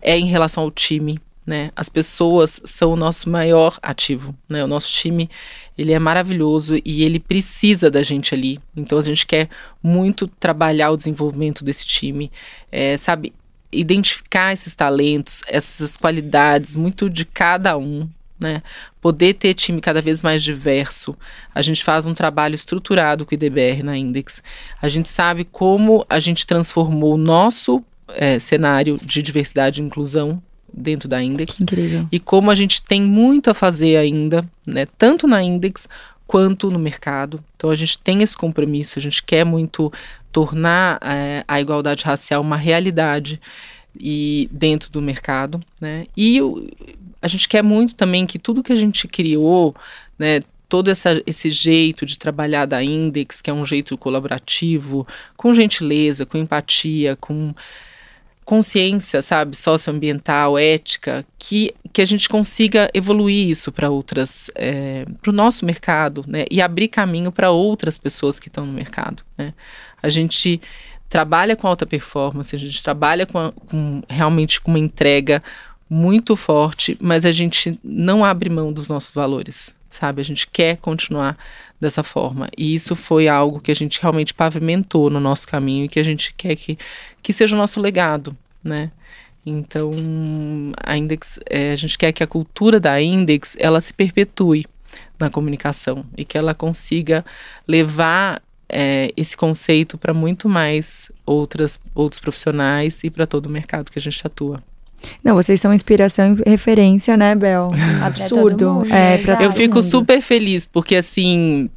é 0.00 0.18
em 0.18 0.26
relação 0.26 0.62
ao 0.62 0.70
time, 0.70 1.18
né? 1.50 1.72
As 1.74 1.88
pessoas 1.88 2.60
são 2.64 2.92
o 2.92 2.96
nosso 2.96 3.28
maior 3.28 3.76
ativo, 3.82 4.32
né? 4.48 4.62
O 4.62 4.68
nosso 4.68 4.88
time, 4.92 5.28
ele 5.76 5.92
é 5.92 5.98
maravilhoso 5.98 6.76
e 6.84 7.02
ele 7.02 7.18
precisa 7.18 7.90
da 7.90 8.04
gente 8.04 8.32
ali. 8.32 8.60
Então 8.76 8.96
a 8.96 9.02
gente 9.02 9.26
quer 9.26 9.48
muito 9.82 10.28
trabalhar 10.28 10.92
o 10.92 10.96
desenvolvimento 10.96 11.64
desse 11.64 11.84
time, 11.84 12.30
é, 12.70 12.96
sabe? 12.96 13.32
Identificar 13.72 14.52
esses 14.52 14.76
talentos, 14.76 15.42
essas 15.48 15.96
qualidades, 15.96 16.76
muito 16.76 17.10
de 17.10 17.24
cada 17.24 17.76
um, 17.76 18.08
né? 18.38 18.62
Poder 19.00 19.34
ter 19.34 19.52
time 19.52 19.80
cada 19.80 20.00
vez 20.00 20.22
mais 20.22 20.44
diverso. 20.44 21.16
A 21.52 21.62
gente 21.62 21.82
faz 21.82 22.06
um 22.06 22.14
trabalho 22.14 22.54
estruturado 22.54 23.26
com 23.26 23.32
o 23.32 23.34
IDBR 23.34 23.82
na 23.82 23.98
Index. 23.98 24.40
A 24.80 24.88
gente 24.88 25.08
sabe 25.08 25.44
como 25.44 26.06
a 26.08 26.20
gente 26.20 26.46
transformou 26.46 27.14
o 27.14 27.18
nosso 27.18 27.84
é, 28.10 28.38
cenário 28.38 28.96
de 29.02 29.20
diversidade 29.20 29.80
e 29.80 29.84
inclusão 29.84 30.40
dentro 30.72 31.08
da 31.08 31.22
Index. 31.22 31.56
Que 31.56 31.62
incrível. 31.62 32.08
E 32.10 32.18
como 32.18 32.50
a 32.50 32.54
gente 32.54 32.82
tem 32.82 33.02
muito 33.02 33.50
a 33.50 33.54
fazer 33.54 33.96
ainda, 33.96 34.48
né, 34.66 34.86
tanto 34.98 35.26
na 35.26 35.42
Index 35.42 35.88
quanto 36.26 36.70
no 36.70 36.78
mercado. 36.78 37.42
Então 37.56 37.70
a 37.70 37.74
gente 37.74 37.98
tem 37.98 38.22
esse 38.22 38.36
compromisso, 38.36 38.98
a 38.98 39.02
gente 39.02 39.22
quer 39.22 39.44
muito 39.44 39.92
tornar 40.30 41.00
é, 41.02 41.44
a 41.48 41.60
igualdade 41.60 42.04
racial 42.04 42.40
uma 42.40 42.56
realidade 42.56 43.40
e 43.98 44.48
dentro 44.52 44.90
do 44.90 45.02
mercado, 45.02 45.60
né? 45.80 46.06
E 46.16 46.38
a 47.20 47.26
gente 47.26 47.48
quer 47.48 47.62
muito 47.62 47.94
também 47.96 48.26
que 48.26 48.38
tudo 48.38 48.62
que 48.62 48.72
a 48.72 48.76
gente 48.76 49.08
criou, 49.08 49.74
né, 50.16 50.40
todo 50.68 50.88
essa, 50.88 51.20
esse 51.26 51.50
jeito 51.50 52.06
de 52.06 52.16
trabalhar 52.16 52.64
da 52.64 52.82
Index, 52.82 53.40
que 53.40 53.50
é 53.50 53.52
um 53.52 53.66
jeito 53.66 53.98
colaborativo, 53.98 55.06
com 55.36 55.52
gentileza, 55.52 56.24
com 56.24 56.38
empatia, 56.38 57.16
com 57.16 57.52
consciência, 58.50 59.22
sabe, 59.22 59.56
socioambiental, 59.56 60.58
ética, 60.58 61.24
que, 61.38 61.72
que 61.92 62.02
a 62.02 62.04
gente 62.04 62.28
consiga 62.28 62.90
evoluir 62.92 63.48
isso 63.48 63.70
para 63.70 63.88
outras, 63.88 64.50
é, 64.56 65.04
para 65.22 65.30
o 65.30 65.32
nosso 65.32 65.64
mercado, 65.64 66.24
né, 66.26 66.46
e 66.50 66.60
abrir 66.60 66.88
caminho 66.88 67.30
para 67.30 67.52
outras 67.52 67.96
pessoas 67.96 68.40
que 68.40 68.48
estão 68.48 68.66
no 68.66 68.72
mercado, 68.72 69.22
né. 69.38 69.54
A 70.02 70.08
gente 70.08 70.60
trabalha 71.08 71.54
com 71.54 71.68
alta 71.68 71.86
performance, 71.86 72.56
a 72.56 72.58
gente 72.58 72.82
trabalha 72.82 73.24
com, 73.24 73.38
a, 73.38 73.52
com 73.52 74.02
realmente 74.08 74.60
com 74.60 74.72
uma 74.72 74.80
entrega 74.80 75.40
muito 75.88 76.34
forte, 76.34 76.98
mas 77.00 77.24
a 77.24 77.30
gente 77.30 77.78
não 77.84 78.24
abre 78.24 78.50
mão 78.50 78.72
dos 78.72 78.88
nossos 78.88 79.14
valores, 79.14 79.72
sabe? 79.90 80.20
A 80.20 80.24
gente 80.24 80.48
quer 80.48 80.76
continuar 80.78 81.36
dessa 81.80 82.02
forma. 82.02 82.48
E 82.56 82.74
isso 82.74 82.94
foi 82.94 83.26
algo 83.26 83.60
que 83.60 83.70
a 83.70 83.74
gente 83.74 84.00
realmente 84.00 84.34
pavimentou 84.34 85.08
no 85.08 85.18
nosso 85.18 85.48
caminho 85.48 85.86
e 85.86 85.88
que 85.88 85.98
a 85.98 86.04
gente 86.04 86.34
quer 86.34 86.54
que, 86.56 86.78
que 87.22 87.32
seja 87.32 87.56
o 87.56 87.58
nosso 87.58 87.80
legado, 87.80 88.36
né? 88.62 88.90
Então, 89.44 89.90
a 90.84 90.96
Index, 90.96 91.38
é, 91.48 91.72
a 91.72 91.76
gente 91.76 91.96
quer 91.96 92.12
que 92.12 92.22
a 92.22 92.26
cultura 92.26 92.78
da 92.78 93.00
Index, 93.00 93.56
ela 93.58 93.80
se 93.80 93.92
perpetue 93.92 94.66
na 95.18 95.30
comunicação 95.30 96.04
e 96.16 96.24
que 96.24 96.36
ela 96.36 96.54
consiga 96.54 97.24
levar 97.66 98.42
é, 98.68 99.12
esse 99.16 99.36
conceito 99.36 99.96
para 99.96 100.12
muito 100.12 100.48
mais 100.48 101.10
outras, 101.24 101.80
outros 101.94 102.20
profissionais 102.20 103.02
e 103.02 103.10
para 103.10 103.26
todo 103.26 103.46
o 103.46 103.50
mercado 103.50 103.90
que 103.90 103.98
a 103.98 104.02
gente 104.02 104.26
atua. 104.26 104.62
Não, 105.22 105.34
vocês 105.34 105.60
são 105.60 105.72
inspiração 105.72 106.36
e 106.44 106.50
referência, 106.50 107.16
né, 107.16 107.34
Bel? 107.34 107.70
Absurdo. 108.02 108.84
É, 108.90 109.18
pra 109.18 109.42
Eu 109.42 109.52
fico 109.52 109.76
mundo. 109.76 109.82
super 109.82 110.20
feliz, 110.20 110.66
porque 110.66 110.96
assim, 110.96 111.70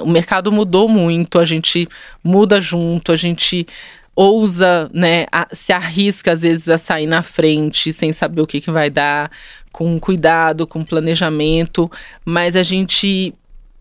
o 0.00 0.06
mercado 0.06 0.50
mudou 0.52 0.88
muito, 0.88 1.38
a 1.38 1.44
gente 1.44 1.88
muda 2.22 2.60
junto, 2.60 3.12
a 3.12 3.16
gente 3.16 3.66
ousa, 4.14 4.90
né, 4.92 5.26
a, 5.30 5.46
se 5.52 5.72
arrisca 5.72 6.32
às 6.32 6.42
vezes 6.42 6.68
a 6.68 6.76
sair 6.76 7.06
na 7.06 7.22
frente 7.22 7.92
sem 7.92 8.12
saber 8.12 8.40
o 8.40 8.46
que, 8.48 8.60
que 8.60 8.70
vai 8.70 8.90
dar, 8.90 9.30
com 9.70 9.98
cuidado, 10.00 10.66
com 10.66 10.84
planejamento, 10.84 11.88
mas 12.24 12.56
a 12.56 12.64
gente 12.64 13.32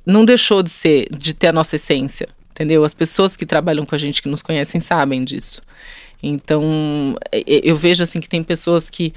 não 0.05 0.23
deixou 0.23 0.61
de 0.61 0.69
ser, 0.69 1.07
de 1.09 1.33
ter 1.33 1.47
a 1.47 1.51
nossa 1.51 1.75
essência, 1.75 2.29
entendeu? 2.51 2.83
As 2.83 2.93
pessoas 2.93 3.35
que 3.35 3.47
trabalham 3.47 3.83
com 3.83 3.95
a 3.95 3.97
gente, 3.97 4.21
que 4.21 4.29
nos 4.29 4.43
conhecem, 4.43 4.79
sabem 4.79 5.23
disso. 5.23 5.61
Então, 6.21 7.15
eu 7.45 7.75
vejo 7.75 8.03
assim 8.03 8.19
que 8.19 8.29
tem 8.29 8.43
pessoas 8.43 8.89
que 8.89 9.13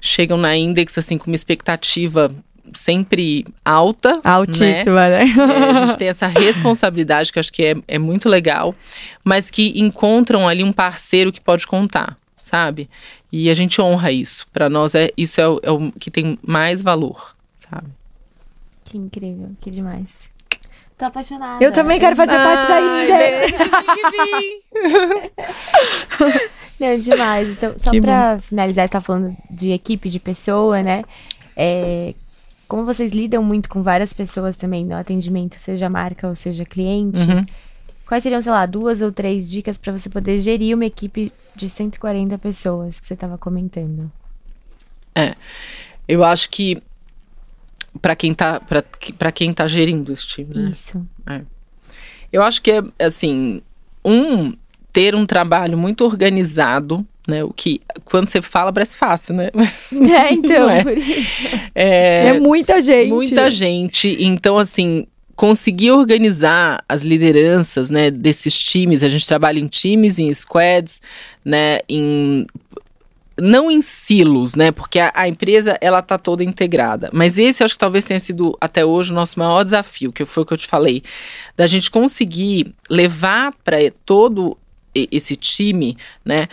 chegam 0.00 0.36
na 0.36 0.56
Index 0.56 0.96
assim 0.98 1.18
com 1.18 1.26
uma 1.30 1.36
expectativa 1.36 2.30
sempre 2.74 3.44
alta. 3.64 4.20
Altíssima, 4.22 5.08
né? 5.08 5.24
né? 5.24 5.34
É, 5.36 5.70
a 5.70 5.86
gente 5.86 5.98
tem 5.98 6.08
essa 6.08 6.26
responsabilidade 6.26 7.32
que 7.32 7.38
eu 7.38 7.40
acho 7.40 7.52
que 7.52 7.64
é, 7.64 7.74
é 7.86 7.98
muito 7.98 8.28
legal, 8.28 8.74
mas 9.24 9.50
que 9.50 9.72
encontram 9.76 10.48
ali 10.48 10.62
um 10.62 10.72
parceiro 10.72 11.32
que 11.32 11.40
pode 11.40 11.66
contar, 11.66 12.16
sabe? 12.42 12.88
E 13.32 13.48
a 13.48 13.54
gente 13.54 13.80
honra 13.80 14.10
isso. 14.10 14.46
Para 14.52 14.68
nós, 14.68 14.94
é 14.94 15.10
isso 15.16 15.40
é 15.40 15.48
o, 15.48 15.60
é 15.62 15.70
o 15.70 15.92
que 15.92 16.10
tem 16.10 16.38
mais 16.42 16.82
valor, 16.82 17.34
sabe? 17.58 17.88
Que 18.84 18.98
incrível, 18.98 19.50
que 19.60 19.70
demais. 19.70 20.29
Tô 21.00 21.06
apaixonada. 21.06 21.64
Eu 21.64 21.72
também 21.72 21.98
quero 21.98 22.14
fazer 22.14 22.36
parte 22.36 22.66
da 22.68 22.78
Index. 22.78 23.58
Não, 26.78 26.98
demais. 26.98 27.48
Então, 27.48 27.72
só 27.78 27.90
para 27.98 28.38
finalizar, 28.38 28.86
você 28.86 28.92
tá 28.92 29.00
falando 29.00 29.34
de 29.50 29.70
equipe, 29.70 30.10
de 30.10 30.20
pessoa, 30.20 30.82
né? 30.82 31.02
É, 31.56 32.12
como 32.68 32.84
vocês 32.84 33.12
lidam 33.12 33.42
muito 33.42 33.70
com 33.70 33.82
várias 33.82 34.12
pessoas 34.12 34.58
também 34.58 34.84
no 34.84 34.94
atendimento, 34.94 35.54
seja 35.56 35.88
marca 35.88 36.28
ou 36.28 36.34
seja 36.34 36.66
cliente, 36.66 37.22
uhum. 37.22 37.46
quais 38.06 38.22
seriam, 38.22 38.42
sei 38.42 38.52
lá, 38.52 38.66
duas 38.66 39.00
ou 39.00 39.10
três 39.10 39.48
dicas 39.48 39.78
para 39.78 39.96
você 39.96 40.10
poder 40.10 40.38
gerir 40.38 40.74
uma 40.74 40.84
equipe 40.84 41.32
de 41.56 41.70
140 41.70 42.36
pessoas 42.36 43.00
que 43.00 43.06
você 43.06 43.14
estava 43.14 43.38
comentando? 43.38 44.12
É, 45.14 45.34
eu 46.06 46.22
acho 46.22 46.50
que 46.50 46.82
para 48.00 48.14
quem 48.14 48.34
tá 48.34 48.60
para 48.60 49.32
quem 49.32 49.52
tá 49.52 49.66
gerindo 49.66 50.12
esse 50.12 50.26
time, 50.26 50.54
né? 50.54 50.70
Isso. 50.70 51.06
É. 51.26 51.42
Eu 52.32 52.42
acho 52.42 52.62
que 52.62 52.70
é 52.70 52.82
assim, 53.04 53.60
um 54.04 54.52
ter 54.92 55.14
um 55.14 55.26
trabalho 55.26 55.78
muito 55.78 56.04
organizado, 56.04 57.06
né? 57.26 57.44
O 57.44 57.52
que 57.52 57.80
quando 58.04 58.28
você 58.28 58.42
fala 58.42 58.72
parece 58.72 58.96
fácil, 58.96 59.34
né? 59.34 59.50
É, 59.92 60.32
então, 60.32 60.68
é. 60.68 60.84
É, 61.74 62.26
é 62.28 62.40
muita 62.40 62.80
gente. 62.80 63.08
Muita 63.08 63.50
gente. 63.50 64.16
Então, 64.20 64.58
assim, 64.58 65.06
conseguir 65.40 65.92
organizar 65.92 66.84
as 66.88 67.02
lideranças, 67.02 67.88
né, 67.88 68.10
desses 68.10 68.62
times. 68.62 69.02
A 69.02 69.08
gente 69.08 69.26
trabalha 69.26 69.58
em 69.58 69.66
times, 69.66 70.18
em 70.18 70.32
squads, 70.34 71.00
né, 71.44 71.78
em 71.88 72.46
não 73.40 73.70
em 73.70 73.82
silos, 73.82 74.54
né? 74.54 74.70
Porque 74.70 74.98
a, 74.98 75.12
a, 75.14 75.28
empresa 75.28 75.78
ela 75.80 76.02
tá 76.02 76.18
toda 76.18 76.44
integrada. 76.44 77.10
Mas 77.12 77.38
esse 77.38 77.64
acho 77.64 77.74
que 77.74 77.78
talvez 77.78 78.04
tenha 78.04 78.20
sido 78.20 78.56
até 78.60 78.84
hoje 78.84 79.12
o 79.12 79.14
nosso 79.14 79.38
maior 79.38 79.64
desafio, 79.64 80.12
que 80.12 80.24
foi 80.24 80.42
o 80.42 80.46
que 80.46 80.52
eu 80.52 80.58
te 80.58 80.66
falei, 80.66 81.02
da 81.56 81.66
gente 81.66 81.90
conseguir 81.90 82.74
levar 82.88 83.52
para 83.64 83.76
todo 84.04 84.56
esse 84.94 85.36
time, 85.36 85.96
né? 86.24 86.48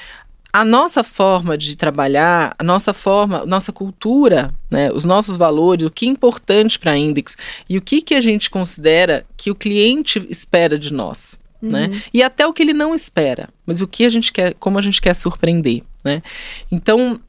A 0.54 0.64
nossa 0.64 1.04
forma 1.04 1.58
de 1.58 1.76
trabalhar, 1.76 2.56
a 2.58 2.64
nossa 2.64 2.94
forma, 2.94 3.46
nossa 3.46 3.72
cultura, 3.72 4.52
né, 4.72 4.92
os 4.92 5.06
nossos 5.06 5.38
valores, 5.38 5.86
o 5.86 5.92
que 5.92 6.08
é 6.08 6.10
importante 6.10 6.80
para 6.80 6.94
a 6.94 6.98
Index 6.98 7.36
e 7.70 7.78
o 7.78 7.82
que, 7.82 8.02
que 8.02 8.16
a 8.16 8.22
gente 8.22 8.50
considera 8.50 9.26
que 9.36 9.52
o 9.52 9.56
cliente 9.56 10.26
espera 10.30 10.80
de 10.80 10.92
nós. 10.92 11.38
Né? 11.62 11.88
Uhum. 11.88 12.02
E 12.14 12.22
até 12.22 12.46
o 12.46 12.54
que 12.54 12.62
ele 12.62 12.74
não 12.74 12.94
espera, 12.94 13.50
mas 13.66 13.82
o 13.82 13.88
que 13.88 14.06
a 14.06 14.10
gente 14.10 14.32
quer, 14.32 14.54
como 14.56 14.78
a 14.78 14.82
gente 14.82 15.02
quer 15.02 15.16
surpreender, 15.16 15.82
né? 16.04 16.22
Então, 16.72 17.20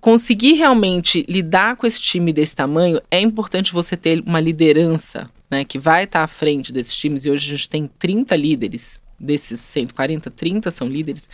conseguir 0.00 0.54
realmente 0.54 1.24
lidar 1.28 1.76
com 1.76 1.86
esse 1.86 2.00
time 2.00 2.32
desse 2.32 2.56
tamanho, 2.56 3.00
é 3.10 3.20
importante 3.20 3.72
você 3.72 3.96
ter 3.96 4.22
uma 4.26 4.40
liderança, 4.40 5.30
né, 5.50 5.64
que 5.64 5.78
vai 5.78 6.04
estar 6.04 6.22
à 6.22 6.26
frente 6.26 6.72
desses 6.72 6.96
times, 6.96 7.24
e 7.24 7.30
hoje 7.30 7.46
a 7.46 7.56
gente 7.56 7.68
tem 7.68 7.90
30 7.98 8.34
líderes, 8.34 9.00
desses 9.18 9.60
140, 9.60 10.30
30 10.30 10.70
são 10.70 10.88
líderes, 10.88 11.28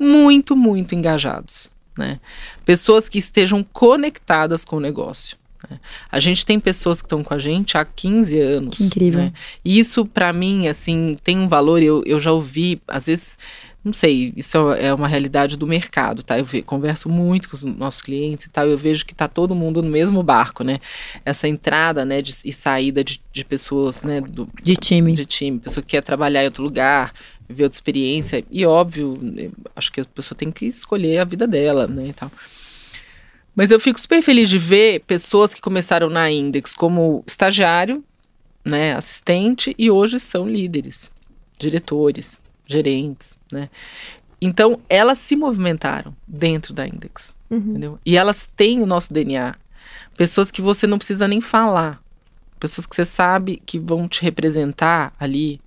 muito, 0.00 0.56
muito 0.56 0.94
engajados. 0.94 1.70
Né? 1.96 2.20
Pessoas 2.64 3.08
que 3.08 3.18
estejam 3.18 3.62
conectadas 3.62 4.64
com 4.64 4.76
o 4.76 4.80
negócio. 4.80 5.36
Né? 5.70 5.78
A 6.10 6.20
gente 6.20 6.44
tem 6.44 6.60
pessoas 6.60 7.00
que 7.00 7.06
estão 7.06 7.22
com 7.22 7.34
a 7.34 7.38
gente 7.38 7.76
há 7.76 7.84
15 7.84 8.38
anos. 8.38 8.76
Que 8.76 8.84
incrível. 8.84 9.20
Né? 9.20 9.32
E 9.64 9.78
isso, 9.78 10.04
para 10.04 10.32
mim, 10.32 10.68
assim, 10.68 11.16
tem 11.22 11.38
um 11.38 11.48
valor. 11.48 11.82
Eu, 11.82 12.02
eu 12.06 12.20
já 12.20 12.32
ouvi, 12.32 12.80
às 12.86 13.06
vezes, 13.06 13.38
não 13.84 13.92
sei, 13.92 14.32
isso 14.36 14.72
é 14.72 14.92
uma 14.92 15.08
realidade 15.08 15.56
do 15.56 15.66
mercado, 15.66 16.22
tá? 16.22 16.38
Eu 16.38 16.44
ve, 16.44 16.62
converso 16.62 17.08
muito 17.08 17.48
com 17.48 17.56
os 17.56 17.64
nossos 17.64 18.02
clientes 18.02 18.46
e 18.46 18.50
tal, 18.50 18.66
eu 18.66 18.76
vejo 18.76 19.06
que 19.06 19.14
tá 19.14 19.28
todo 19.28 19.54
mundo 19.54 19.82
no 19.82 19.88
mesmo 19.88 20.22
barco, 20.22 20.62
né? 20.64 20.78
Essa 21.24 21.48
entrada, 21.48 22.04
né, 22.04 22.20
de, 22.20 22.34
e 22.44 22.52
saída 22.52 23.02
de, 23.02 23.20
de 23.32 23.44
pessoas, 23.44 24.02
né? 24.02 24.20
Do, 24.20 24.48
de 24.62 24.76
time. 24.76 25.14
De 25.14 25.24
time, 25.24 25.58
pessoa 25.58 25.82
que 25.82 25.90
quer 25.90 26.02
trabalhar 26.02 26.42
em 26.42 26.46
outro 26.46 26.62
lugar, 26.62 27.14
viver 27.48 27.64
outra 27.64 27.76
experiência. 27.76 28.44
E 28.50 28.66
óbvio, 28.66 29.18
acho 29.74 29.90
que 29.90 30.00
a 30.00 30.04
pessoa 30.04 30.36
tem 30.36 30.50
que 30.50 30.66
escolher 30.66 31.18
a 31.18 31.24
vida 31.24 31.46
dela, 31.46 31.86
né, 31.86 32.08
e 32.08 32.12
tal. 32.12 32.30
Mas 33.58 33.72
eu 33.72 33.80
fico 33.80 34.00
super 34.00 34.22
feliz 34.22 34.48
de 34.48 34.56
ver 34.56 35.00
pessoas 35.00 35.52
que 35.52 35.60
começaram 35.60 36.08
na 36.08 36.30
Index 36.30 36.76
como 36.76 37.24
estagiário, 37.26 38.04
né, 38.64 38.94
assistente 38.94 39.74
e 39.76 39.90
hoje 39.90 40.20
são 40.20 40.48
líderes, 40.48 41.10
diretores, 41.58 42.38
gerentes, 42.68 43.36
né? 43.50 43.68
Então, 44.40 44.80
elas 44.88 45.18
se 45.18 45.34
movimentaram 45.34 46.14
dentro 46.24 46.72
da 46.72 46.86
Index, 46.86 47.34
uhum. 47.50 47.58
entendeu? 47.58 47.98
E 48.06 48.16
elas 48.16 48.46
têm 48.46 48.80
o 48.80 48.86
nosso 48.86 49.12
DNA. 49.12 49.56
Pessoas 50.16 50.52
que 50.52 50.62
você 50.62 50.86
não 50.86 50.96
precisa 50.96 51.26
nem 51.26 51.40
falar. 51.40 52.00
Pessoas 52.60 52.86
que 52.86 52.94
você 52.94 53.04
sabe 53.04 53.60
que 53.66 53.76
vão 53.76 54.06
te 54.06 54.22
representar 54.22 55.12
ali 55.18 55.60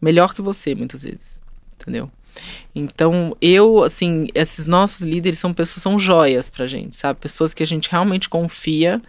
melhor 0.00 0.32
que 0.32 0.40
você, 0.40 0.74
muitas 0.74 1.02
vezes, 1.02 1.38
entendeu? 1.74 2.10
Então, 2.74 3.36
eu, 3.40 3.82
assim, 3.82 4.28
esses 4.34 4.66
nossos 4.66 5.00
líderes 5.00 5.38
são 5.38 5.52
pessoas, 5.52 5.82
são 5.82 5.98
joias 5.98 6.50
pra 6.50 6.66
gente, 6.66 6.96
sabe? 6.96 7.20
Pessoas 7.20 7.54
que 7.54 7.62
a 7.62 7.66
gente 7.66 7.90
realmente 7.90 8.28
confia 8.28 9.00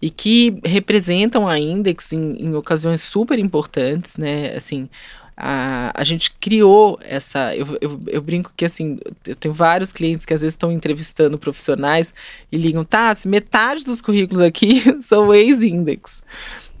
e 0.00 0.10
que 0.10 0.58
representam 0.64 1.48
a 1.48 1.58
Index 1.58 2.12
em, 2.12 2.36
em 2.38 2.54
ocasiões 2.54 3.02
super 3.02 3.38
importantes, 3.38 4.16
né? 4.16 4.54
Assim, 4.54 4.88
a, 5.36 5.92
a 5.94 6.02
gente 6.02 6.32
criou 6.40 6.98
essa. 7.02 7.54
Eu, 7.54 7.66
eu, 7.80 8.00
eu, 8.06 8.22
brinco 8.22 8.52
que 8.56 8.64
assim, 8.64 8.98
eu 9.26 9.36
tenho 9.36 9.52
vários 9.52 9.92
clientes 9.92 10.24
que 10.24 10.32
às 10.32 10.40
vezes 10.40 10.54
estão 10.54 10.72
entrevistando 10.72 11.38
profissionais 11.38 12.14
e 12.50 12.56
ligam, 12.56 12.84
tá, 12.84 13.12
metade 13.26 13.84
dos 13.84 14.00
currículos 14.00 14.42
aqui 14.42 14.82
são 15.02 15.34
ex-index. 15.34 16.22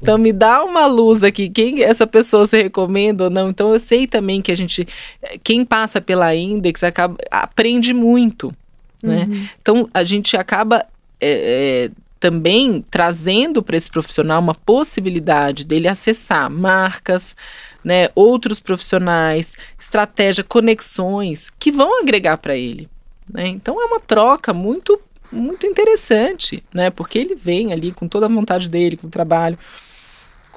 Então 0.00 0.18
me 0.18 0.32
dá 0.32 0.62
uma 0.62 0.86
luz 0.86 1.24
aqui, 1.24 1.48
quem 1.48 1.82
essa 1.82 2.06
pessoa 2.06 2.46
se 2.46 2.62
recomenda 2.62 3.24
ou 3.24 3.30
não. 3.30 3.50
Então 3.50 3.72
eu 3.72 3.78
sei 3.78 4.06
também 4.06 4.42
que 4.42 4.52
a 4.52 4.54
gente, 4.54 4.86
quem 5.42 5.64
passa 5.64 6.00
pela 6.00 6.34
Index 6.34 6.82
acaba, 6.84 7.16
aprende 7.30 7.92
muito, 7.92 8.54
né? 9.02 9.26
Uhum. 9.28 9.48
Então 9.60 9.90
a 9.92 10.04
gente 10.04 10.36
acaba 10.36 10.84
é, 11.20 11.88
é, 11.88 11.90
também 12.20 12.82
trazendo 12.90 13.62
para 13.62 13.76
esse 13.76 13.90
profissional 13.90 14.40
uma 14.40 14.54
possibilidade 14.54 15.64
dele 15.64 15.88
acessar 15.88 16.50
marcas, 16.50 17.36
né, 17.84 18.08
outros 18.14 18.58
profissionais, 18.58 19.56
estratégia, 19.78 20.42
conexões 20.42 21.50
que 21.58 21.70
vão 21.70 22.00
agregar 22.00 22.36
para 22.38 22.56
ele. 22.56 22.88
Né? 23.32 23.46
Então 23.48 23.80
é 23.80 23.84
uma 23.86 24.00
troca 24.00 24.52
muito 24.52 25.00
muito 25.30 25.66
interessante, 25.66 26.62
né? 26.72 26.88
Porque 26.88 27.18
ele 27.18 27.34
vem 27.34 27.72
ali 27.72 27.90
com 27.90 28.06
toda 28.06 28.26
a 28.26 28.28
vontade 28.28 28.68
dele, 28.68 28.96
com 28.96 29.08
o 29.08 29.10
trabalho, 29.10 29.58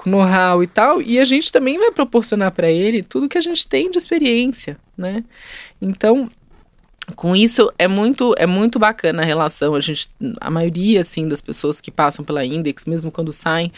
know-how 0.08 0.62
e 0.62 0.66
tal, 0.66 1.02
e 1.02 1.18
a 1.18 1.24
gente 1.24 1.52
também 1.52 1.78
vai 1.78 1.90
proporcionar 1.90 2.52
para 2.52 2.70
ele 2.70 3.02
tudo 3.02 3.28
que 3.28 3.38
a 3.38 3.40
gente 3.40 3.66
tem 3.66 3.90
de 3.90 3.98
experiência, 3.98 4.76
né? 4.96 5.24
Então, 5.80 6.30
com 7.16 7.34
isso 7.34 7.72
é 7.78 7.88
muito 7.88 8.34
é 8.38 8.46
muito 8.46 8.78
bacana 8.78 9.22
a 9.22 9.24
relação 9.24 9.74
a 9.74 9.80
gente 9.80 10.08
a 10.40 10.50
maioria 10.50 11.00
assim 11.00 11.26
das 11.26 11.40
pessoas 11.40 11.80
que 11.80 11.90
passam 11.90 12.24
pela 12.24 12.44
Index 12.44 12.86
mesmo 12.86 13.10
quando 13.10 13.32
saem 13.32 13.72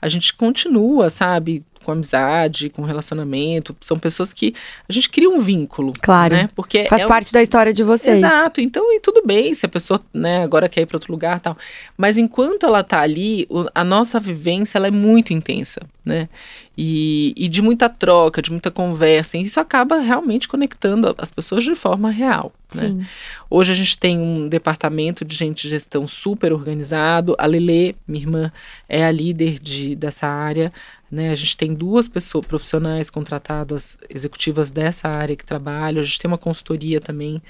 a 0.00 0.08
gente 0.08 0.34
continua 0.34 1.10
sabe 1.10 1.64
com 1.84 1.92
amizade 1.92 2.70
com 2.70 2.82
relacionamento. 2.82 3.76
São 3.80 3.98
pessoas 3.98 4.32
que 4.32 4.54
a 4.88 4.92
gente 4.92 5.08
cria 5.08 5.30
um 5.30 5.40
vínculo 5.40 5.92
claro. 6.00 6.34
né? 6.34 6.48
Porque 6.54 6.86
faz 6.88 7.02
é 7.02 7.06
parte 7.06 7.30
um... 7.30 7.32
da 7.32 7.42
história 7.42 7.72
de 7.72 7.84
vocês. 7.84 8.18
Exato. 8.18 8.60
Então 8.60 8.92
e 8.92 9.00
tudo 9.00 9.22
bem 9.24 9.54
se 9.54 9.66
a 9.66 9.68
pessoa 9.68 10.00
né 10.12 10.42
agora 10.42 10.68
quer 10.68 10.82
ir 10.82 10.86
para 10.86 10.96
outro 10.96 11.12
lugar 11.12 11.40
tal. 11.40 11.56
Mas 11.96 12.16
enquanto 12.16 12.66
ela 12.66 12.82
tá 12.82 13.00
ali 13.00 13.48
a 13.74 13.84
nossa 13.84 14.18
vivência 14.18 14.78
ela 14.78 14.88
é 14.88 14.90
muito 14.90 15.32
intensa 15.32 15.80
né? 16.08 16.28
E, 16.76 17.34
e 17.36 17.48
de 17.48 17.60
muita 17.60 17.88
troca, 17.88 18.40
de 18.40 18.50
muita 18.50 18.70
conversa. 18.70 19.36
E 19.36 19.42
isso 19.42 19.60
acaba 19.60 19.98
realmente 19.98 20.48
conectando 20.48 21.14
as 21.18 21.30
pessoas 21.30 21.62
de 21.62 21.74
forma 21.74 22.10
real. 22.10 22.52
Né? 22.74 23.06
Hoje 23.50 23.72
a 23.72 23.74
gente 23.74 23.96
tem 23.96 24.18
um 24.18 24.46
departamento 24.46 25.24
de 25.24 25.34
gente 25.34 25.62
de 25.62 25.70
gestão 25.70 26.06
super 26.06 26.52
organizado. 26.52 27.34
A 27.38 27.46
Lele, 27.46 27.96
minha 28.06 28.22
irmã, 28.22 28.52
é 28.86 29.04
a 29.04 29.10
líder 29.10 29.58
de, 29.58 29.96
dessa 29.96 30.26
área. 30.26 30.70
Né? 31.10 31.30
A 31.30 31.34
gente 31.34 31.56
tem 31.56 31.72
duas 31.72 32.06
pessoas 32.06 32.44
profissionais 32.44 33.08
contratadas, 33.08 33.96
executivas 34.10 34.70
dessa 34.70 35.08
área 35.08 35.34
que 35.34 35.46
trabalham. 35.46 36.00
A 36.00 36.04
gente 36.04 36.18
tem 36.18 36.28
uma 36.28 36.36
consultoria 36.36 37.00
também 37.00 37.40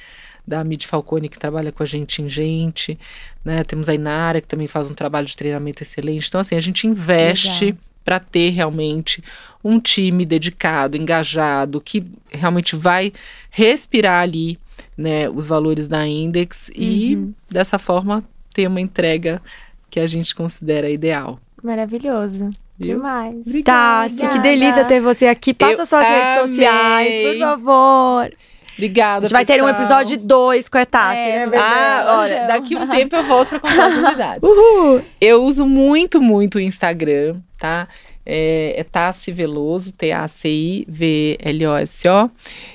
da 0.47 0.63
Mid 0.63 0.85
Falcone, 0.85 1.29
que 1.29 1.39
trabalha 1.39 1.73
com 1.73 1.83
a 1.83 1.87
gente 1.87 2.23
em 2.23 2.29
gente, 2.29 2.99
né? 3.45 3.63
Temos 3.65 3.89
a 3.89 3.95
Inara, 3.95 4.41
que 4.41 4.47
também 4.47 4.67
faz 4.67 4.91
um 4.91 4.95
trabalho 4.95 5.27
de 5.27 5.37
treinamento 5.37 5.83
excelente. 5.83 6.29
Então, 6.29 6.41
assim, 6.41 6.55
a 6.55 6.61
gente 6.61 6.87
investe 6.87 7.77
para 8.03 8.19
ter 8.19 8.51
realmente 8.51 9.23
um 9.63 9.79
time 9.79 10.25
dedicado, 10.25 10.97
engajado, 10.97 11.81
que 11.81 12.07
realmente 12.31 12.75
vai 12.75 13.13
respirar 13.51 14.23
ali 14.23 14.59
né, 14.99 15.31
os 15.31 15.47
valores 15.47 15.87
da 15.87 16.07
Index 16.07 16.69
uhum. 16.69 16.75
e 16.83 17.35
dessa 17.49 17.79
forma 17.79 18.25
ter 18.53 18.67
uma 18.67 18.81
entrega 18.81 19.41
que 19.89 20.01
a 20.01 20.07
gente 20.07 20.35
considera 20.35 20.91
ideal. 20.91 21.39
Maravilhoso. 21.63 22.49
Viu? 22.77 22.97
Demais. 22.97 23.37
Tassi, 23.65 24.29
que 24.29 24.39
delícia 24.41 24.85
ter 24.85 25.01
você 25.01 25.27
aqui. 25.27 25.55
Passa 25.55 25.83
Eu 25.83 25.87
suas 25.87 26.05
amei. 26.05 26.21
redes 26.21 26.49
sociais, 26.51 27.23
por 27.23 27.39
favor. 27.39 28.33
Obrigada. 28.75 29.19
A 29.19 29.25
gente 29.25 29.33
vai 29.33 29.45
ter 29.45 29.63
um 29.63 29.69
episódio 29.69 30.17
2 30.17 30.69
com 30.69 30.79
a 30.79 30.87
Tassi, 30.87 31.19
é, 31.19 31.47
né? 31.47 31.59
Ah, 31.59 32.19
olha, 32.21 32.47
daqui 32.47 32.77
um 32.77 32.87
tempo 32.87 33.17
eu 33.17 33.25
volto 33.25 33.49
pra 33.49 33.61
contar 33.61 33.87
as 33.87 34.01
novidades. 34.01 34.49
Uhul. 34.49 35.03
Eu 35.21 35.43
uso 35.43 35.67
muito, 35.67 36.21
muito 36.21 36.59
o 36.59 36.61
Instagram, 36.61 37.41
tá? 37.59 37.89
É, 38.31 38.75
é 38.79 38.85
Tassi 38.85 39.33
Veloso, 39.33 39.91
T-A-C-I-V-L-O-S-O. 39.93 40.31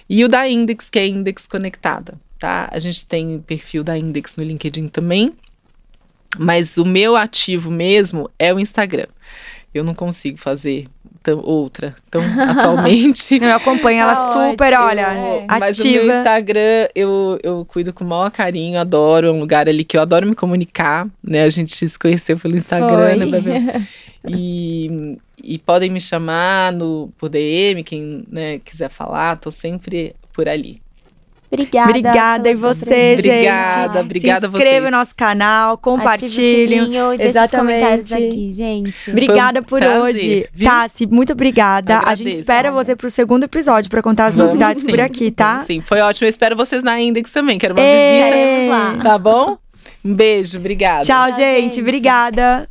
E 0.10 0.26
o 0.26 0.28
da 0.28 0.50
Index, 0.50 0.90
que 0.90 0.98
é 0.98 1.08
Index 1.08 1.46
Conectada. 1.46 2.16
tá? 2.40 2.68
A 2.72 2.80
gente 2.80 3.06
tem 3.06 3.40
perfil 3.40 3.84
da 3.84 3.96
Index 3.96 4.36
no 4.36 4.44
LinkedIn 4.44 4.88
também. 4.88 5.32
Mas 6.40 6.80
o 6.80 6.86
meu 6.86 7.16
ativo 7.16 7.70
mesmo 7.70 8.28
é 8.40 8.52
o 8.52 8.60
Instagram. 8.60 9.06
Eu 9.72 9.84
não 9.84 9.94
consigo 9.94 10.40
fazer 10.40 10.88
outra. 11.32 11.96
Então, 12.08 12.22
atualmente. 12.50 13.42
eu 13.42 13.56
acompanho 13.56 14.02
ela 14.02 14.16
tá 14.16 14.34
super, 14.34 14.74
ótimo. 14.74 14.84
olha, 14.84 15.02
é. 15.02 15.46
ativa. 15.48 15.60
Mas 15.60 15.80
o 15.80 15.84
meu 15.84 16.18
Instagram 16.18 16.88
eu, 16.96 17.40
eu 17.42 17.66
cuido 17.66 17.94
com 17.94 18.04
o 18.04 18.08
maior 18.08 18.30
carinho, 18.32 18.80
adoro. 18.80 19.28
É 19.28 19.32
um 19.32 19.40
lugar 19.40 19.70
ali 19.70 19.84
que 19.84 19.96
eu 19.96 20.02
adoro 20.02 20.28
me 20.28 20.36
comunicar, 20.36 21.08
né? 21.24 21.44
A 21.44 21.50
gente 21.50 21.76
se 21.76 22.00
conheceu 22.00 22.38
pelo 22.38 22.58
Instagram, 22.58 23.16
Foi. 23.18 23.42
né, 23.42 23.88
E, 24.28 25.18
e 25.44 25.60
podem 25.60 25.90
me 25.90 26.00
chamar 26.00 26.72
no, 26.72 27.12
por 27.18 27.30
DM, 27.30 27.84
quem 27.84 28.24
né, 28.30 28.60
quiser 28.60 28.90
falar, 28.90 29.38
tô 29.38 29.52
sempre 29.52 30.16
por 30.32 30.48
ali. 30.48 30.82
Obrigada. 31.54 31.90
Obrigada 31.90 32.50
e 32.50 32.56
você, 32.56 33.16
gente. 33.16 33.30
Obrigada, 33.30 34.00
obrigada 34.00 34.50
Se 34.50 34.56
inscreva 34.56 34.86
no 34.90 34.98
nosso 34.98 35.16
canal, 35.16 35.78
compartilhe. 35.78 36.80
Exatamente. 37.20 38.14
Aqui, 38.16 38.52
gente. 38.52 39.12
Obrigada 39.12 39.60
um 39.60 39.64
por 39.64 39.80
prazer, 39.80 40.02
hoje. 40.02 40.50
Viu? 40.52 40.68
Tassi, 40.68 41.06
muito 41.06 41.34
obrigada. 41.34 42.00
A 42.00 42.16
gente 42.16 42.38
espera 42.38 42.72
você 42.72 42.96
pro 42.96 43.10
segundo 43.12 43.44
episódio 43.44 43.88
para 43.92 44.02
contar 44.02 44.28
as 44.28 44.34
Vamos 44.34 44.54
novidades 44.54 44.82
sim. 44.82 44.90
por 44.90 45.00
aqui, 45.00 45.30
tá? 45.30 45.60
Sim, 45.60 45.80
foi 45.80 46.02
ótimo. 46.02 46.26
Eu 46.26 46.30
espero 46.30 46.56
vocês 46.56 46.84
na 46.84 47.00
Index 47.00 47.32
também. 47.32 47.60
Quero 47.60 47.76
uma 47.76 47.84
Ei. 47.84 48.68
visita. 48.72 49.04
Tá 49.04 49.18
bom? 49.20 49.58
Um 50.04 50.14
beijo, 50.16 50.58
obrigada. 50.58 51.04
Tchau, 51.04 51.28
Tchau 51.28 51.38
gente. 51.38 51.76
gente. 51.76 51.82
Obrigada. 51.82 52.68